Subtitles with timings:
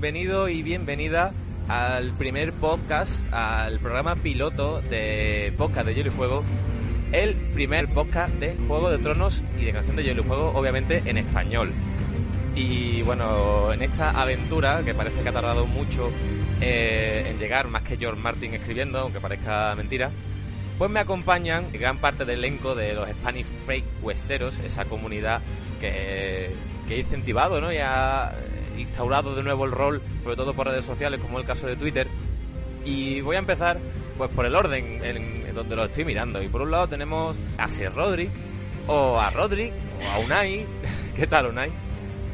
[0.00, 1.32] bienvenido y bienvenida
[1.66, 6.44] al primer podcast, al programa piloto de podcast de Hielo y Fuego,
[7.10, 11.02] el primer podcast de Juego de Tronos y de Canción de Hielo y Fuego, obviamente
[11.04, 11.72] en español.
[12.54, 16.12] Y bueno, en esta aventura, que parece que ha tardado mucho
[16.60, 20.12] eh, en llegar, más que George Martin escribiendo, aunque parezca mentira,
[20.78, 25.40] pues me acompañan gran parte del elenco de los Spanish Fake Westeros, esa comunidad
[25.80, 26.50] que,
[26.86, 27.72] que ha incentivado ¿no?
[27.72, 28.32] y ha
[28.78, 32.06] instaurado de nuevo el rol, sobre todo por redes sociales, como el caso de Twitter.
[32.84, 33.78] Y voy a empezar
[34.16, 36.42] pues por el orden en, donde lo estoy mirando.
[36.42, 38.30] Y por un lado tenemos a Sir Roderick,
[38.86, 40.66] o a Roderick, o a Unai.
[41.16, 41.70] ¿Qué tal, Unai?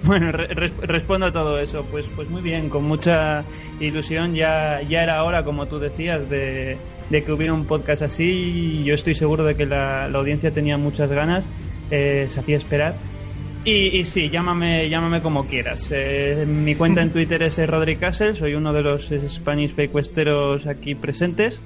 [0.03, 1.85] Bueno, respondo a todo eso.
[1.91, 3.45] Pues, pues muy bien, con mucha
[3.81, 4.35] ilusión.
[4.35, 6.79] Ya, ya era hora, como tú decías, de,
[7.11, 8.83] que hubiera un podcast así.
[8.85, 11.45] Yo estoy seguro de que la, audiencia tenía muchas ganas.
[11.91, 12.95] Eh, se hacía esperar.
[13.67, 15.89] Y, sí, llámame, llámame como quieras.
[15.91, 20.95] Eh, mi cuenta en Twitter es Roderick Castle, soy uno de los Spanish Fake aquí
[20.95, 21.63] presentes.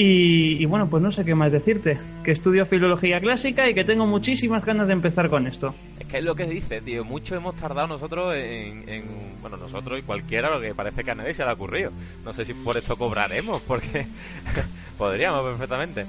[0.00, 1.98] Y, bueno, pues no sé qué más decirte.
[2.22, 5.74] Que estudio filología clásica y que tengo muchísimas ganas de empezar con esto.
[5.98, 7.04] Es que es lo que dice, tío.
[7.04, 9.04] Mucho hemos tardado nosotros en,
[9.40, 11.90] Bueno, nosotros y cualquiera, lo que parece que a nadie se le ha ocurrido.
[12.24, 14.06] No sé si por esto cobraremos, porque
[14.98, 16.06] podríamos perfectamente.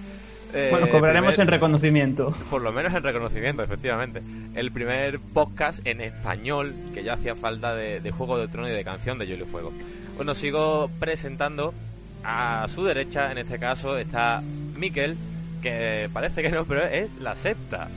[0.51, 2.33] Bueno, eh, cobraremos en reconocimiento.
[2.49, 4.21] Por lo menos en reconocimiento, efectivamente.
[4.55, 8.83] El primer podcast en español que ya hacía falta de, Juego de Trono y de
[8.83, 9.71] canción de y Fuego.
[10.15, 11.73] Bueno, sigo presentando
[12.23, 14.41] a su derecha, en este caso, está
[14.75, 15.15] Miquel,
[15.61, 17.87] que parece que no, pero es la septa.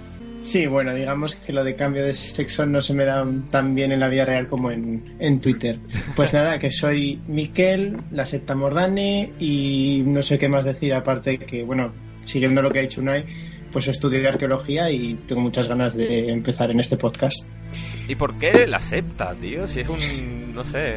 [0.42, 3.92] Sí, bueno, digamos que lo de cambio de sexo no se me da tan bien
[3.92, 5.78] en la vida real como en, en Twitter.
[6.16, 11.38] Pues nada, que soy Miquel, la septa Mordane y no sé qué más decir aparte
[11.38, 11.92] que, bueno,
[12.24, 13.24] siguiendo lo que ha dicho Unai,
[13.72, 17.44] pues estudio de arqueología y tengo muchas ganas de empezar en este podcast.
[18.08, 19.66] ¿Y por qué la septa, tío?
[19.66, 20.54] Si es un.
[20.54, 20.94] no sé.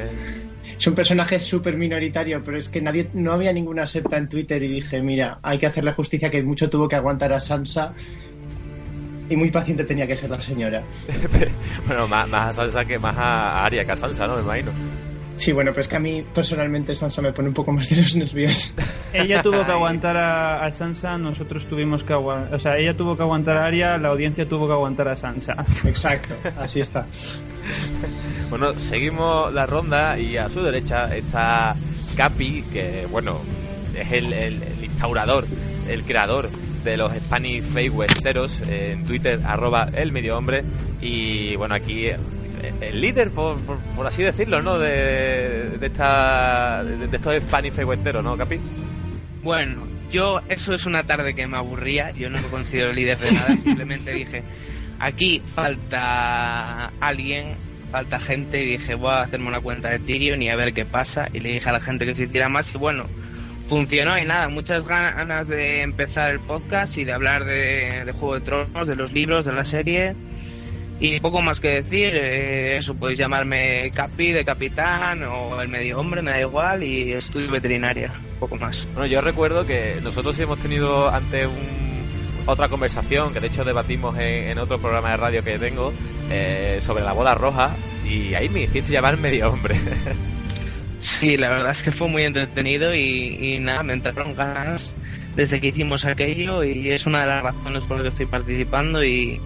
[0.77, 4.61] Es un personaje súper minoritario, pero es que nadie, no había ninguna septa en Twitter
[4.61, 7.93] y dije, mira, hay que hacerle justicia que mucho tuvo que aguantar a Sansa
[9.29, 10.83] y muy paciente tenía que ser la señora.
[11.87, 14.35] bueno, más, a Sansa que más a Arya que a Sansa, ¿no?
[14.35, 14.71] Me imagino.
[15.35, 17.97] Sí, bueno, pero es que a mí personalmente Sansa me pone un poco más de
[17.97, 18.73] los nervios.
[19.13, 22.55] Ella tuvo que aguantar a, Sansa, nosotros tuvimos que aguantar.
[22.55, 25.55] O sea, ella tuvo que aguantar a Arya, la audiencia tuvo que aguantar a Sansa.
[25.85, 27.05] Exacto, así está.
[28.49, 31.75] bueno, seguimos la ronda y a su derecha está
[32.17, 33.39] Capi, que, bueno,
[33.97, 35.45] es el, instaurador,
[35.89, 36.49] el creador
[36.83, 40.63] de los Spanish Fake Westeros en Twitter, arroba el medio hombre.
[41.01, 42.09] Y bueno, aquí
[42.81, 44.79] el líder, por, por, así decirlo, ¿no?
[44.79, 48.59] De, de, esta, de, estos Spanish Westeros, ¿no, Capi?
[49.43, 53.31] Bueno, yo, eso es una tarde que me aburría, yo no me considero líder de
[53.31, 54.43] nada, simplemente dije,
[54.99, 57.55] aquí falta alguien,
[57.91, 60.85] falta gente, y dije, voy a hacerme una cuenta de Tyrion y a ver qué
[60.85, 63.05] pasa, y le dije a la gente que se hiciera más, y bueno,
[63.67, 68.35] funcionó y nada, muchas ganas de empezar el podcast y de hablar de, de Juego
[68.35, 70.15] de Tronos, de los libros, de la serie
[70.99, 75.99] y poco más que decir, eh, eso podéis llamarme Capi de capitán o el medio
[75.99, 78.87] hombre, me da igual, y estudio veterinaria, poco más.
[78.93, 82.05] Bueno, yo recuerdo que nosotros hemos tenido ante un,
[82.45, 85.91] otra conversación, que de hecho debatimos en, otro programa de radio que tengo,
[86.29, 89.75] eh, sobre la boda roja, y ahí me hiciste llamar medio hombre.
[90.99, 94.95] sí, la verdad es que fue muy entretenido y, y nada, me entraron ganas
[95.35, 99.03] desde que hicimos aquello y es una de las razones por las que estoy participando
[99.03, 99.41] y,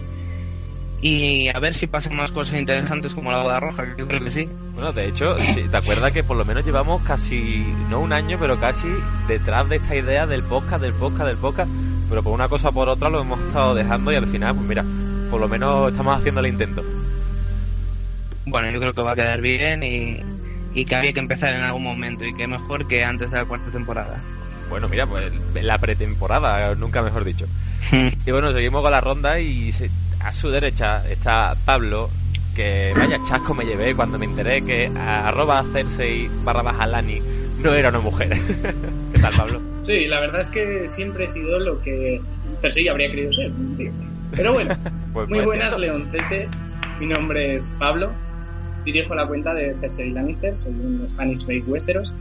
[1.01, 4.21] y a ver si pasan más cosas interesantes como la boda roja, que yo creo
[4.21, 4.49] que sí.
[4.73, 5.35] Bueno, de hecho,
[5.69, 8.87] ¿te acuerdas que por lo menos llevamos casi, no un año, pero casi
[9.27, 11.71] detrás de esta idea del podcast, del podcast, del podcast?
[12.09, 14.68] Pero por una cosa o por otra lo hemos estado dejando y al final, pues
[14.68, 14.83] mira,
[15.29, 16.83] por lo menos estamos haciendo el intento.
[18.45, 20.19] Bueno, yo creo que va a quedar bien y,
[20.74, 23.45] y que había que empezar en algún momento y que mejor que antes de la
[23.45, 24.19] cuarta temporada.
[24.69, 25.31] Bueno, mira, pues
[25.62, 27.45] la pretemporada, nunca mejor dicho.
[27.91, 29.71] y bueno, seguimos con la ronda y
[30.19, 32.10] a su derecha está Pablo,
[32.56, 37.21] que vaya chasco me llevé cuando me enteré que arroba Cersei barra baja Lani
[37.63, 38.30] no era una mujer.
[39.13, 39.62] ¿Qué tal, Pablo?
[39.83, 42.21] Sí, la verdad es que siempre he sido lo que
[42.62, 43.51] Cersei habría querido ser.
[44.31, 44.75] Pero bueno,
[45.13, 46.51] pues muy buenas leoncetes.
[47.00, 48.12] Mi nombre es Pablo.
[48.86, 52.12] Dirijo la cuenta de Cersei Lannister, soy un Spanish Fake Westeros.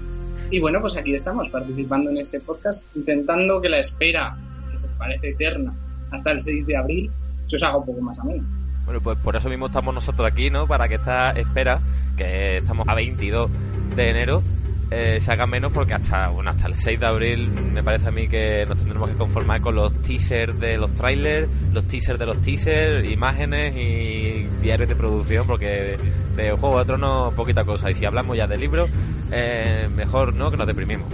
[0.50, 4.36] Y bueno, pues aquí estamos participando en este podcast, intentando que la espera,
[4.72, 5.74] que se parece eterna,
[6.10, 7.10] hasta el 6 de abril,
[7.48, 8.44] se os haga un poco más ameno.
[8.84, 10.66] Bueno, pues por eso mismo estamos nosotros aquí, ¿no?
[10.66, 11.80] Para que esta espera,
[12.16, 13.50] que estamos a 22
[13.94, 14.42] de enero,
[14.90, 18.10] eh, se haga menos porque hasta bueno hasta el 6 de abril me parece a
[18.10, 22.24] mí que nos tendremos que conformar con los teasers de los trailers, los teasers de
[22.24, 25.98] los teasers, imágenes y diarios de producción porque
[26.36, 28.88] de, Juego de Tronos poquita cosa y si hablamos ya de libros
[29.30, 31.08] eh, mejor no que nos deprimimos.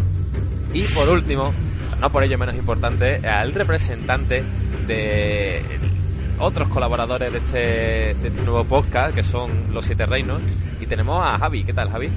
[0.73, 1.53] Y por último,
[2.01, 4.45] no por ello menos importante, al representante
[4.87, 5.63] de
[6.39, 7.59] otros colaboradores de este,
[8.21, 10.41] de este nuevo podcast que son Los Siete Reinos
[10.81, 11.65] y tenemos a Javi.
[11.65, 12.09] ¿Qué tal Javi?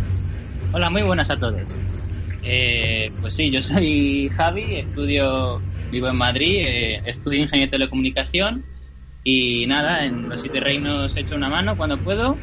[0.73, 1.79] Hola, muy buenas a todos.
[2.43, 5.61] Eh, pues sí, yo soy Javi, estudio,
[5.91, 8.63] vivo en Madrid, eh, estudio Ingeniería de Telecomunicación
[9.23, 12.37] y nada, en los siete reinos he hecho una mano cuando puedo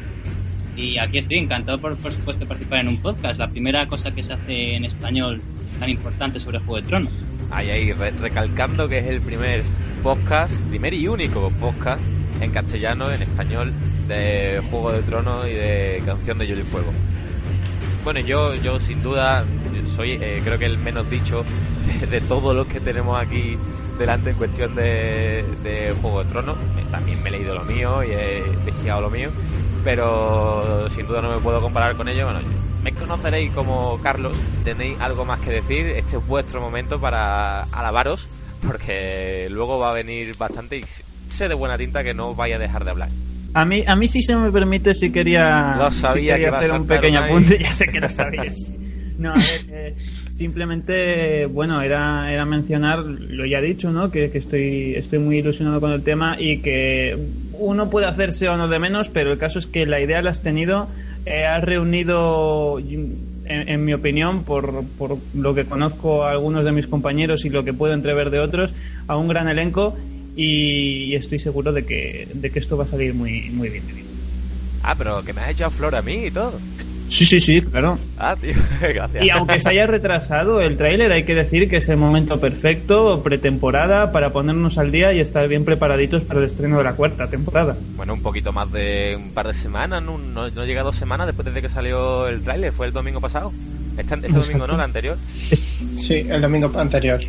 [0.75, 4.11] y aquí estoy encantado por, por supuesto de participar en un podcast, la primera cosa
[4.11, 5.41] que se hace en español
[5.79, 7.11] tan importante sobre Juego de Tronos.
[7.51, 9.63] Ahí, ahí, recalcando que es el primer
[10.05, 11.99] podcast, primer y único podcast
[12.39, 13.73] en castellano, en español,
[14.07, 16.91] de Juego de Tronos y de Canción de Hielo y Fuego.
[18.03, 19.43] Bueno, yo, yo sin duda
[19.95, 21.43] soy, eh, creo que el menos dicho
[22.11, 23.57] de, todos los que tenemos aquí
[23.97, 25.43] delante en cuestión de,
[25.99, 26.57] Juego de Tronos.
[26.77, 29.31] Eh, también me he leído lo mío y he investigado lo mío,
[29.83, 32.31] pero sin duda no me puedo comparar con ellos.
[32.31, 32.47] Bueno,
[32.83, 35.87] me conoceréis como Carlos, tenéis algo más que decir.
[35.87, 38.27] Este es vuestro momento para alabaros,
[38.65, 40.83] porque luego va a venir bastante y
[41.29, 43.09] sé de buena tinta que no vaya a dejar de hablar.
[43.53, 47.71] A mí, a mí sí se me permite si quería, hacer un pequeño apunte, ya
[47.71, 48.75] sé que lo sabías.
[49.17, 49.95] No, a ver, eh,
[50.33, 54.11] simplemente, bueno, era, era mencionar, lo ya he dicho, ¿no?
[54.11, 57.17] Que, estoy, estoy muy ilusionado con el tema y que
[57.53, 60.31] uno puede hacerse o no de menos, pero el caso es que la idea la
[60.31, 60.89] has tenido,
[61.25, 62.77] eh, has reunido,
[63.47, 67.63] en, mi opinión, por, por lo que conozco a algunos de mis compañeros y lo
[67.63, 68.73] que puedo entrever de otros,
[69.07, 69.95] a un gran elenco
[70.35, 73.83] y estoy seguro de que, de que esto va a salir muy, muy bien,
[74.83, 76.59] Ah, pero que me has echado flor a mí y todo.
[77.09, 77.97] Sí, sí, sí, claro.
[78.17, 79.23] Ah, tío, gracias.
[79.23, 83.21] Y aunque se haya retrasado el tráiler, hay que decir que es el momento perfecto,
[83.23, 87.27] pretemporada, para ponernos al día y estar bien preparaditos para el estreno de la cuarta
[87.27, 87.77] temporada.
[87.95, 91.53] Bueno, un poquito más de un par de semanas, no, no, llega dos semanas después
[91.53, 93.53] de que salió el tráiler, fue el domingo pasado.
[93.97, 94.75] Este, este domingo, ¿no?
[94.75, 95.17] El anterior.
[95.31, 97.19] Sí, el domingo anterior.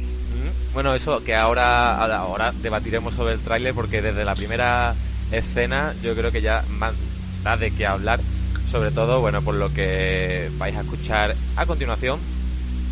[0.76, 4.94] Bueno, eso que ahora, ahora debatiremos sobre el tráiler porque desde la primera
[5.32, 6.64] escena yo creo que ya
[7.42, 8.20] da de qué hablar.
[8.70, 12.18] Sobre todo, bueno, por lo que vais a escuchar a continuación.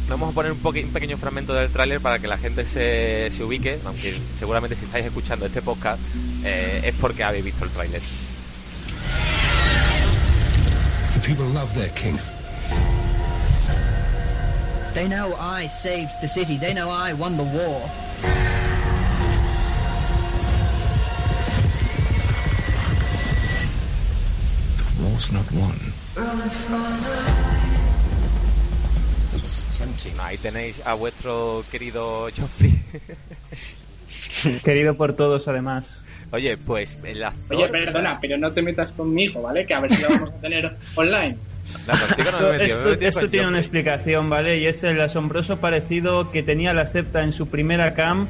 [0.09, 3.43] Vamos a poner un, un pequeño fragmento del tráiler para que la gente se, se,
[3.43, 6.01] ubique, aunque seguramente si estáis escuchando este podcast
[6.45, 8.03] eh, es porque habéis visto el tráiler.
[14.95, 16.57] They know I saved the city.
[16.57, 18.04] They know I won the war.
[25.15, 25.75] War's not won.
[30.21, 32.73] Ahí tenéis a vuestro querido Joffrey.
[34.65, 36.03] Querido por todos, además.
[36.33, 37.57] Oye, pues el actor...
[37.57, 39.65] Oye, perdona, pero no te metas con mi hijo, ¿vale?
[39.65, 41.37] Que a ver si lo vamos a tener online
[43.01, 44.59] esto, tiene una explicación, ¿vale?
[44.59, 48.29] Y es el asombroso parecido que tenía la septa en su primera cam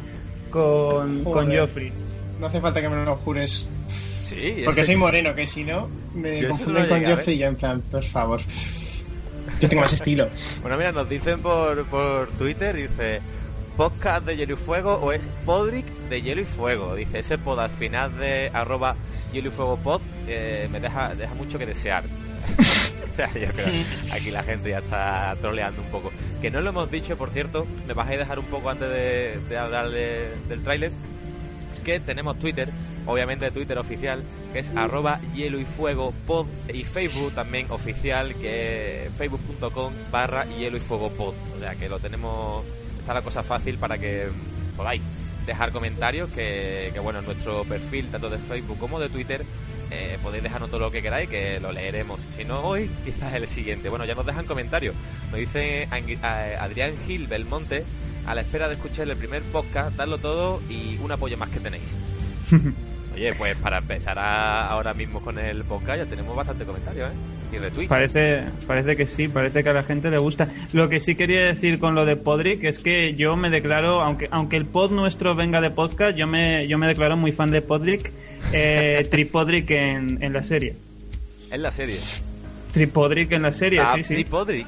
[0.51, 1.93] con, con Joffrey.
[2.41, 3.67] No hace falta que me lo jures.
[4.25, 8.03] Sí, Porque soy moreno, que si no, me confunden con Joffrey y en plan, por
[8.03, 8.41] favor.
[9.61, 10.29] Yo tengo más estilo.
[10.63, 13.21] Bueno, mira, nos dicen por, por Twitter, dice
[13.77, 16.95] podcast de Hielo y Fuego o es Podrick de Hielo y Fuego.
[16.95, 18.97] Dice ese pod al final de arroba
[19.33, 22.05] Hielo y Fuego pod eh, me deja, deja mucho que desear.
[24.13, 26.13] aquí la gente ya está troleando un poco.
[26.41, 29.59] Que no lo hemos dicho, por cierto, me vais a dejar un poco antes de,
[29.59, 30.93] hablar del tráiler,
[31.85, 32.71] que tenemos Twitter,
[33.07, 34.23] obviamente Twitter oficial,
[34.53, 40.47] que es arroba hielo y fuego pod, y Facebook también oficial, que es facebook.com barra
[40.47, 41.35] hielo y fuego pod.
[41.57, 42.65] O sea que lo tenemos,
[42.99, 44.29] está la cosa fácil para que
[44.77, 45.03] podáis
[45.47, 49.45] dejar comentarios, que, que bueno, en nuestro perfil, tanto de Facebook como de Twitter,
[49.91, 52.21] eh, podéis dejarnos todo lo que queráis, que lo leeremos.
[52.37, 53.89] Si no hoy, quizás el siguiente.
[53.89, 54.95] Bueno, ya nos dejan comentarios.
[55.31, 55.89] Nos dice
[56.59, 57.85] Adrián Gil Belmonte,
[58.27, 61.61] a la espera de escuchar el primer podcast, darlo todo y un apoyo más que
[61.61, 61.85] tenéis.
[63.15, 67.55] Oye, pues para empezar ahora mismo con el podcast ya tenemos bastante comentarios, ¿eh?
[67.55, 67.89] Y retweets.
[67.89, 70.49] Parece, parece que sí, parece que a la gente le gusta.
[70.73, 74.27] Lo que sí quería decir con lo de Podrick es que yo me declaro, aunque
[74.33, 77.63] aunque el pod nuestro venga de podcast, yo me, yo me declaro muy fan de
[77.63, 78.11] Podrick
[78.53, 80.75] eh, Tripodric en, en, la serie.
[81.53, 82.01] ¿En la serie?
[82.73, 84.15] Tripodric en la serie, ah, sí, sí.
[84.15, 84.67] Tripodric.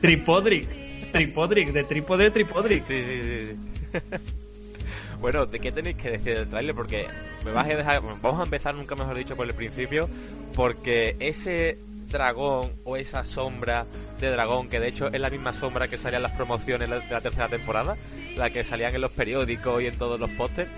[0.00, 0.83] Tripodric.
[1.14, 2.84] Tripodric, de trípode, Tripodric.
[2.84, 3.98] Sí, sí, sí.
[5.20, 6.74] bueno, ¿de qué tenéis que decir del tráiler?
[6.74, 7.06] Porque
[7.44, 8.02] me vas a dejar...
[8.02, 10.08] vamos a empezar, nunca mejor dicho, por el principio,
[10.56, 11.78] porque ese
[12.08, 13.86] dragón o esa sombra
[14.18, 16.96] de dragón, que de hecho es la misma sombra que salía en las promociones de
[16.96, 17.96] la tercera temporada,
[18.36, 20.68] la que salían en los periódicos y en todos los pósters,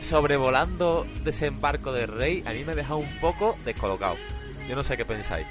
[0.00, 4.16] sobrevolando desembarco del rey, a mí me deja un poco descolocado.
[4.70, 5.46] Yo no sé qué pensáis.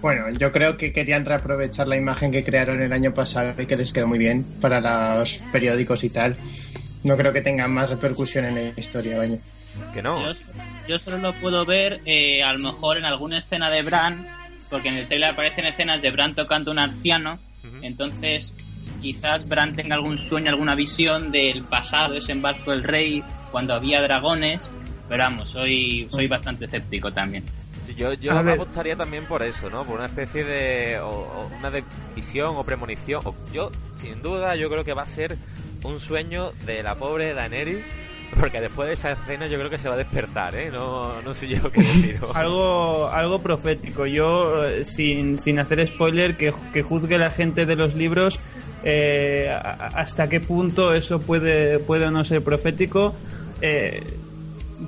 [0.00, 3.76] Bueno, yo creo que querían reaprovechar la imagen que crearon el año pasado y que
[3.76, 4.80] les quedó muy bien para
[5.18, 6.36] los periódicos y tal.
[7.02, 9.38] No creo que tengan más repercusión en la historia, baño.
[9.92, 10.32] Que no.
[10.86, 14.26] Yo, solo lo puedo ver eh, a lo mejor en alguna escena de Bran,
[14.70, 17.38] porque en el trailer aparecen escenas de Bran tocando un anciano.
[17.82, 18.54] Entonces,
[19.02, 24.00] quizás Bran tenga algún sueño, alguna visión del pasado, ese embarco del rey, cuando había
[24.00, 24.72] dragones.
[25.08, 27.44] Pero vamos, soy, soy bastante escéptico también.
[27.96, 29.84] Yo, yo me apostaría también por eso, ¿no?
[29.84, 31.00] Por una especie de.
[31.00, 33.22] O, una de visión o premonición.
[33.52, 35.36] yo, sin duda, yo creo que va a ser
[35.84, 37.84] un sueño de la pobre Daenerys.
[38.38, 40.70] Porque después de esa escena yo creo que se va a despertar, ¿eh?
[40.70, 42.20] No, no sé yo qué decir.
[42.34, 44.04] algo, algo profético.
[44.04, 48.38] Yo, eh, sin, sin hacer spoiler, que, que juzgue la gente de los libros
[48.84, 53.14] eh, hasta qué punto eso puede, puede o no ser profético.
[53.60, 54.02] Eh,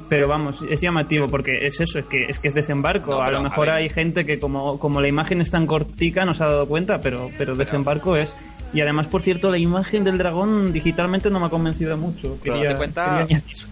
[0.09, 3.21] pero vamos, es llamativo porque es eso, es que es que es desembarco.
[3.21, 6.45] a lo mejor hay gente que como, como la imagen es tan cortica no se
[6.45, 8.35] ha dado cuenta, pero, pero desembarco es.
[8.73, 12.39] Y además, por cierto, la imagen del dragón digitalmente no me ha convencido mucho.
[12.45, 13.27] date cuenta,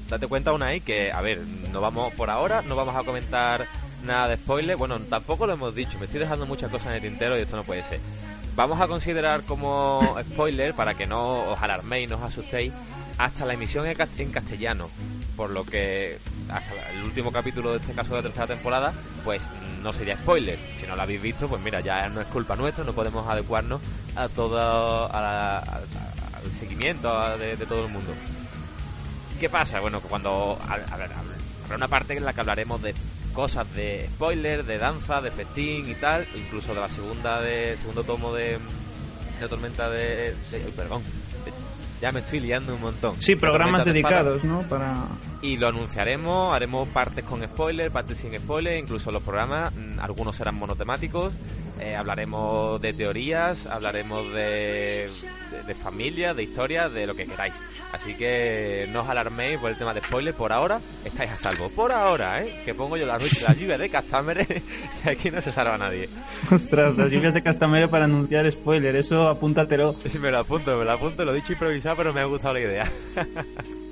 [0.09, 1.41] date cuenta, Unai, que, a ver,
[1.73, 3.67] no vamos por ahora, no vamos a comentar
[4.05, 4.77] nada de spoiler.
[4.77, 7.55] Bueno, tampoco lo hemos dicho, me estoy dejando muchas cosas en el tintero y esto
[7.55, 8.01] no puede ser.
[8.57, 12.73] Vamos a considerar como spoiler, para que no os alarméis, no os asustéis,
[13.19, 14.89] hasta la emisión en castellano
[15.39, 16.19] por lo que
[16.93, 18.93] el último capítulo de este caso de la tercera temporada,
[19.25, 19.45] pues
[19.85, 20.59] no sería spoiler.
[20.81, 23.81] Si no lo habéis visto, pues mira, ya no es culpa nuestra, no podemos adecuarnos
[24.17, 25.85] a todo al
[26.59, 28.13] seguimiento de, todo el mundo.
[29.39, 29.79] ¿Qué pasa?
[29.79, 31.09] Bueno, cuando a, habrá
[31.77, 32.93] una parte en la que hablaremos de
[33.33, 38.03] cosas de spoiler, de danza, de festín y tal, incluso de la segunda de segundo
[38.03, 38.59] tomo de,
[39.39, 40.35] de Tormenta de
[40.75, 41.01] perdón,
[42.01, 43.15] ya me estoy liando un montón.
[43.19, 44.63] Sí, programas dedicados, ¿no?
[44.69, 44.97] Para...
[45.41, 50.37] Y lo anunciaremos, haremos partes con spoiler, partes sin spoiler, incluso los programas, mm, algunos
[50.37, 51.33] serán monotemáticos,
[51.81, 55.09] eh, hablaremos de teorías, hablaremos de,
[55.65, 57.55] de, familia, de historia, de lo que queráis.
[57.93, 61.69] Así que no os alarméis por el tema de spoiler, por ahora estáis a salvo.
[61.71, 62.63] Por ahora, ¿eh?
[62.65, 64.47] Que pongo yo la, la lluvia de Castamere
[65.05, 66.09] y aquí no se salva nadie.
[66.51, 69.95] Ostras, las lluvias de Castamere para anunciar spoiler, eso apúntatelo.
[70.01, 72.55] Sí, me lo apunto, me lo apunto, lo he dicho improvisado, pero me ha gustado
[72.55, 72.93] la idea.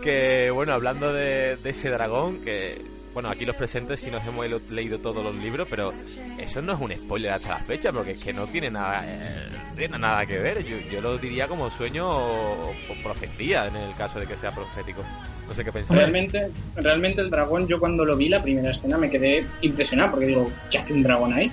[0.00, 2.80] que bueno, hablando de ese dragón, que
[3.12, 5.92] bueno, aquí los presentes sí nos hemos leído todos los libros, pero
[6.38, 9.88] eso no es un spoiler hasta la fecha, porque es que no tiene nada, eh,
[9.88, 10.64] nada que ver.
[10.64, 15.02] Yo, lo diría como sueño o, profecía en el caso de que sea profético.
[15.48, 15.98] No sé qué pensáis.
[15.98, 20.26] Realmente, realmente el dragón, yo cuando lo vi la primera escena me quedé impresionado, porque
[20.26, 21.50] digo, ¿qué hace un dragón ahí?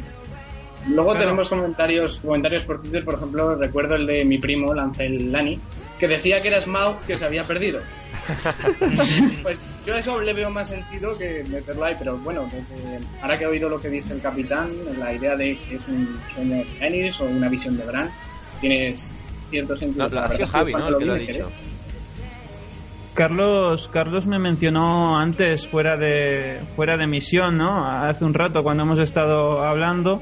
[0.90, 5.60] Luego tenemos comentarios, comentarios por Twitter, por ejemplo, recuerdo el de mi primo, Lancel Lani,
[6.00, 7.80] que decía que era Smaug que se había perdido.
[9.44, 12.50] pues yo eso le veo más sentido que meterlo ahí, pero bueno,
[13.22, 16.20] ahora que he oído lo que dice el capitán, la idea de que es un
[16.34, 18.10] sueño de Ennis o una visión de Bran,
[18.62, 19.12] tienes
[19.50, 20.10] cierto sentido.
[20.10, 20.88] No, ha sido Javi, ¿no?
[20.88, 21.52] El que lo ha dicho.
[23.14, 27.84] Carlos, Carlos me mencionó antes fuera de fuera de misión, ¿no?
[27.84, 30.22] Hace un rato cuando hemos estado hablando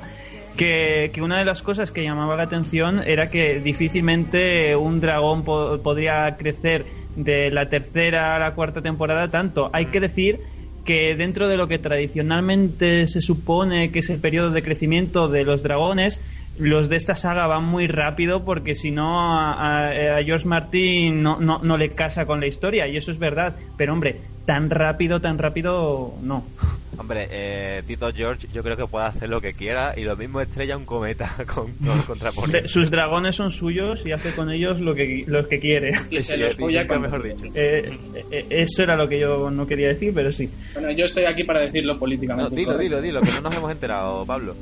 [0.55, 6.35] que, una de las cosas que llamaba la atención era que difícilmente un dragón podría
[6.37, 6.85] crecer
[7.15, 9.69] de la tercera a la cuarta temporada tanto.
[9.73, 10.39] Hay que decir
[10.83, 15.43] que dentro de lo que tradicionalmente se supone que es el periodo de crecimiento de
[15.43, 16.21] los dragones,
[16.57, 19.91] los de esta saga van muy rápido porque si no a,
[20.23, 23.55] George Martin no, no, no, le casa con la historia y eso es verdad.
[23.77, 26.45] Pero hombre, tan rápido, tan rápido, no.
[26.97, 30.39] Hombre, eh, Tito George yo creo que puede hacer lo que quiera y lo mismo
[30.39, 35.25] estrella un cometa con, con Sus dragones son suyos y hace con ellos lo que,
[35.27, 35.91] lo que quiere.
[36.09, 37.45] mejor dicho.
[37.53, 37.97] Eh,
[38.31, 40.49] eh, eso era lo que yo no quería decir, pero sí.
[40.73, 42.55] Bueno, yo estoy aquí para decirlo políticamente.
[42.55, 44.55] dilo, dilo, dilo, que no nos hemos enterado, Pablo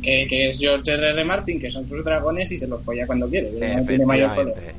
[0.00, 1.10] que, es George R.
[1.10, 1.24] R.
[1.24, 3.48] Martin, que son sus dragones y se los folla cuando quiere.
[3.58, 4.74] Eh,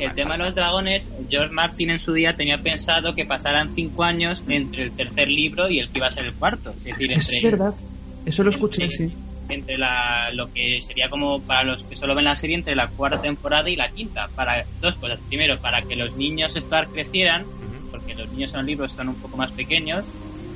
[0.00, 4.04] el tema de los dragones, George Martin en su día tenía pensado que pasaran cinco
[4.04, 6.70] años entre el tercer libro y el que iba a ser el cuarto.
[6.70, 7.74] Es decir, entre, es verdad,
[8.26, 9.12] eso lo escuché, sí.
[9.48, 12.88] Entre la, lo que sería como para los que solo ven la serie, entre la
[12.88, 14.28] cuarta temporada y la quinta.
[14.34, 15.18] Para dos cosas.
[15.28, 17.44] Primero, para que los niños Star crecieran,
[17.90, 20.04] porque los niños en los libros son un poco más pequeños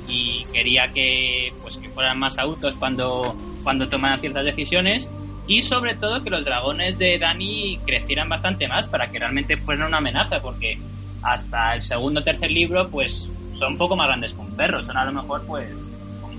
[0.07, 5.09] y quería que pues que fueran más adultos cuando cuando tomaran ciertas decisiones
[5.47, 9.87] y sobre todo que los dragones de Dani crecieran bastante más para que realmente fueran
[9.87, 10.77] una amenaza porque
[11.21, 14.83] hasta el segundo o tercer libro pues son un poco más grandes que un perro
[14.83, 15.67] son a lo mejor pues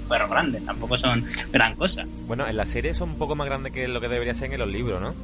[0.08, 2.04] perros grandes, tampoco son gran cosa.
[2.26, 4.58] Bueno, en la serie son un poco más grandes que lo que debería ser en
[4.58, 5.14] los libros, ¿no?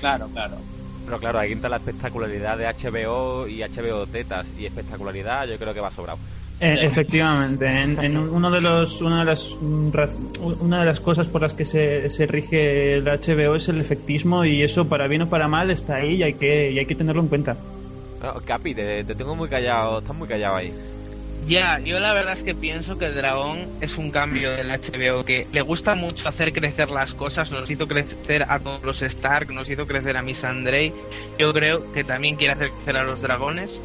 [0.00, 0.56] Claro, claro.
[1.04, 5.74] Pero claro, ahí está la espectacularidad de HBO y HBO Tetas y espectacularidad yo creo
[5.74, 6.18] que va sobrado.
[6.62, 11.54] Eh, efectivamente, en, uno de los, una, de las, una de las cosas por las
[11.54, 15.48] que se, se rige el HBO es el efectismo y eso para bien o para
[15.48, 17.56] mal está ahí y hay que, y hay que tenerlo en cuenta.
[18.44, 20.72] Capi, te, te tengo muy callado, estás muy callado ahí.
[21.46, 25.24] Ya, yo la verdad es que pienso que el dragón es un cambio del HBO
[25.24, 29.52] que le gusta mucho hacer crecer las cosas, nos hizo crecer a todos los Stark,
[29.52, 30.92] nos hizo crecer a Miss Andrei.
[31.38, 33.82] Yo creo que también quiere hacer crecer a los dragones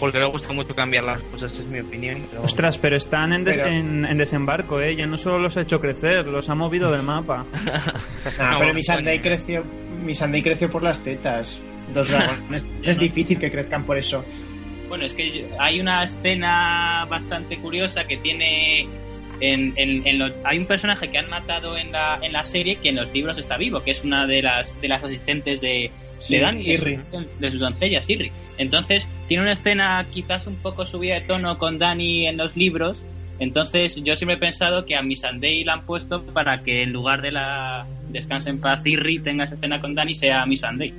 [0.00, 2.22] porque le gusta mucho cambiar las cosas, es mi opinión.
[2.42, 4.96] Ostras, pero están en, en, desembarco, ¿eh?
[4.96, 7.44] Ya no solo los ha hecho crecer, los ha movido del mapa.
[8.38, 9.62] Ah, pero Miss Andrei creció,
[10.02, 11.60] Miss creció por las tetas.
[11.94, 14.24] Los dragones es difícil que crezcan por eso.
[14.94, 18.86] Bueno, es que hay una escena bastante curiosa que tiene.
[19.40, 22.94] En, en, hay un personaje que han matado en la, en la serie que en
[22.94, 25.90] los libros está vivo, que es una de las, de las asistentes de,
[26.28, 28.30] de Dani, de, su, de sus doncellas, Irri.
[28.56, 33.02] Entonces, tiene una escena quizás un poco subida de tono con Dani en los libros.
[33.40, 37.20] Entonces, yo siempre he pensado que a Missandei la han puesto para que en lugar
[37.20, 40.94] de la Descanse en paz Irri tenga esa escena con Dani sea Missandei.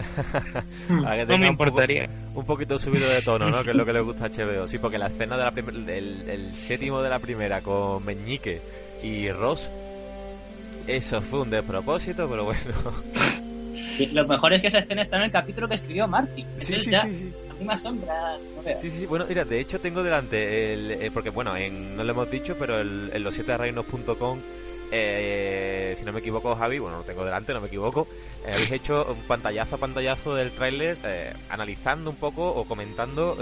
[0.88, 2.08] no me importaría.
[2.34, 3.62] Un, poquito subido de tono, ¿no?
[3.62, 4.66] que es lo que le gusta a HBO.
[4.66, 8.60] Sí, porque la escena de la el séptimo de la primera con Meñique
[9.02, 9.70] y Ross,
[10.86, 12.60] eso fue un despropósito, pero bueno.
[14.12, 16.44] lo mejor es que esa escena está en el capítulo que escribió Marty.
[16.58, 17.32] Sí, sí, sí, sí.
[17.78, 18.36] sombra,
[18.80, 22.10] Sí, sí, bueno, mira, de hecho tengo delante, el, eh, porque bueno, en, no lo
[22.10, 24.38] hemos dicho, pero el, en los 7 reinos.com
[24.90, 28.08] eh, si no me equivoco, Javi, bueno, lo tengo delante, no me equivoco,
[28.46, 33.36] eh, habéis hecho un pantallazo a pantallazo del tráiler eh, analizando un poco o comentando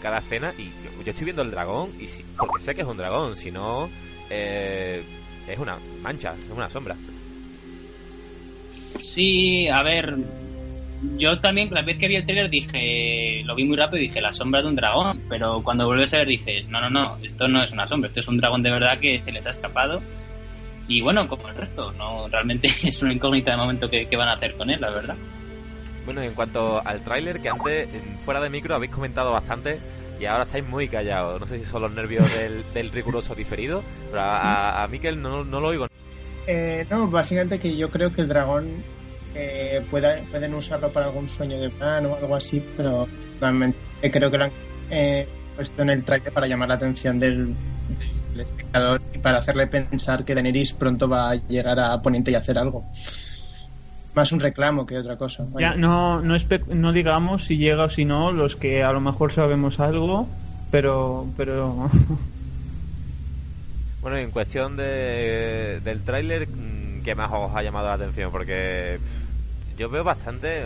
[0.00, 0.70] cada escena y
[1.04, 3.88] yo, estoy viendo el dragón y si, porque sé que es un dragón, si no
[4.30, 6.94] es una mancha, es una sombra.
[8.98, 10.16] Sí, a ver,
[11.16, 14.20] yo también la vez que vi el trailer dije, lo vi muy rápido y dije,
[14.20, 17.48] la sombra de un dragón, pero cuando vuelves a ver dices, no, no, no, esto
[17.48, 20.02] no es una sombra, esto es un dragón de verdad que se les ha escapado
[20.88, 24.32] y bueno, como el resto, no realmente es una incógnita de momento que, van a
[24.32, 25.16] hacer con él, la verdad.
[26.04, 27.88] Bueno, en cuanto al tráiler, que antes,
[28.24, 29.78] fuera de micro, habéis comentado bastante
[30.18, 31.38] y ahora estáis muy callados.
[31.38, 32.26] No sé si son los nervios
[32.74, 35.86] del, riguroso diferido, pero a, a Miquel no, no lo oigo.
[36.46, 38.82] Eh, no, básicamente que yo creo que el dragón
[39.34, 43.06] eh, pueden usarlo para algún sueño de plan o algo así, pero
[43.38, 43.78] realmente
[44.10, 44.52] creo que lo han
[44.90, 47.54] eh, puesto en el trailer para llamar la atención del,
[48.40, 52.58] espectador y para hacerle pensar que Daenerys pronto va a llegar a Poniente y hacer
[52.58, 52.84] algo.
[54.14, 55.46] Más un reclamo que otra cosa.
[55.58, 56.36] Ya, no, no,
[56.68, 60.28] no digamos si llega o si no, los que a lo mejor sabemos algo,
[60.70, 61.26] pero...
[61.36, 61.90] pero...
[64.02, 66.48] bueno, en cuestión de, del tráiler,
[67.04, 68.32] ¿qué más os ha llamado la atención?
[68.32, 68.98] Porque
[69.78, 70.62] yo veo bastante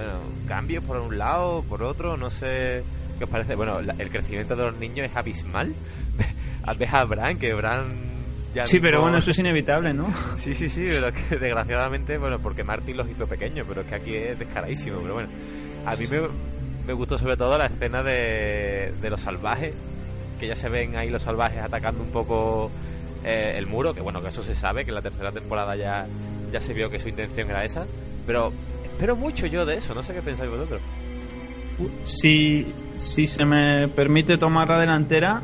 [0.48, 2.82] cambios por un lado, por otro, no sé
[3.18, 3.54] qué os parece.
[3.54, 5.74] Bueno, el crecimiento de los niños es abismal.
[6.76, 8.12] ves a Bran, que Bran
[8.54, 10.12] ya sí, pero bueno, eso es inevitable, ¿no?
[10.36, 13.94] Sí, sí, sí, pero que desgraciadamente, bueno, porque Martin los hizo pequeños, pero es que
[13.94, 15.28] aquí es descaradísimo, pero bueno.
[15.86, 16.20] A mí me,
[16.86, 19.72] me gustó sobre todo la escena de, de los salvajes,
[20.38, 22.70] que ya se ven ahí los salvajes atacando un poco
[23.24, 26.06] eh, el muro, que bueno, que eso se sabe, que en la tercera temporada ya,
[26.52, 27.86] ya se vio que su intención era esa,
[28.26, 28.52] pero
[28.84, 30.80] espero mucho yo de eso, no sé qué pensáis vosotros.
[32.04, 32.66] Si,
[32.98, 35.42] si se me permite tomar la delantera,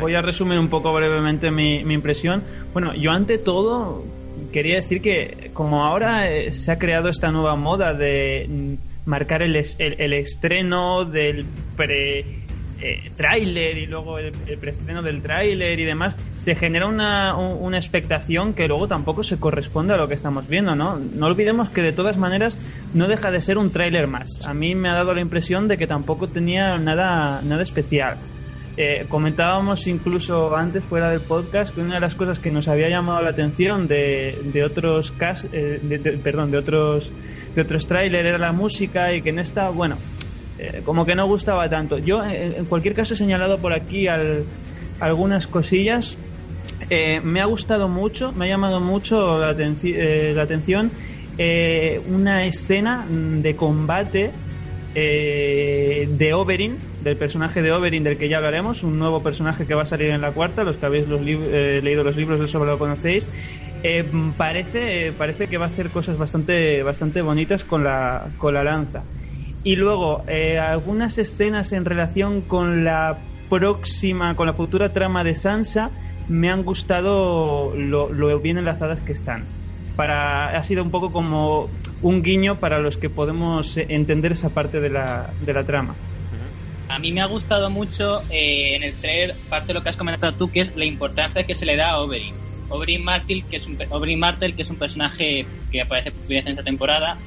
[0.00, 2.42] voy a resumir un poco brevemente mi, impresión.
[2.72, 4.04] Bueno, yo ante todo
[4.52, 9.56] quería decir que como ahora eh, se ha creado esta nueva moda de marcar el,
[9.56, 11.44] el estreno del
[11.76, 12.47] pre
[12.80, 18.54] eh, tráiler y luego el, preestreno del tráiler y demás, se genera una, una expectación
[18.54, 20.98] que luego tampoco se corresponde a lo que estamos viendo, ¿no?
[20.98, 22.58] No olvidemos que de todas maneras
[22.94, 24.46] no deja de ser un tráiler más.
[24.46, 28.16] A mí me ha dado la impresión de que tampoco tenía nada, nada especial.
[28.80, 32.88] Eh, comentábamos incluso antes fuera del podcast que una de las cosas que nos había
[32.88, 35.80] llamado la atención de, de otros cast, eh,
[36.22, 37.10] perdón de otros
[37.56, 39.96] de otros trailers era la música y que en esta bueno
[40.58, 41.98] eh, como que no gustaba tanto.
[41.98, 44.06] Yo, en cualquier caso, he señalado por aquí
[45.00, 46.18] algunas cosillas.
[46.90, 50.90] Eh, me ha gustado mucho, me ha llamado mucho la, eh, atención
[52.08, 54.32] una escena de combate
[54.92, 59.82] de Oberyn, del personaje de Oberyn del que ya hablaremos, un nuevo personaje que va
[59.82, 63.28] a salir en la cuarta, los que habéis leído los libros de eso lo conocéis.
[64.36, 69.04] parece, parece que va a hacer cosas bastante, bastante bonitas con la, con la lanza.
[69.68, 73.18] Y luego, eh, algunas escenas en relación con la
[73.50, 75.90] próxima, con la futura trama de Sansa,
[76.26, 79.44] me han gustado lo, bien enlazadas que están.
[79.94, 81.68] Para, ha sido un poco como
[82.00, 85.94] un guiño para los que podemos entender esa parte de la, de la trama.
[86.88, 89.96] A mí me ha gustado mucho eh, en el trailer, parte de lo que has
[89.96, 92.34] comentado tú, que es la importancia que se le da a Oberyn.
[92.70, 96.62] Oberyn Martel, que es un, Oberyn Martel, que es un personaje que aparece en esta
[96.62, 97.18] temporada,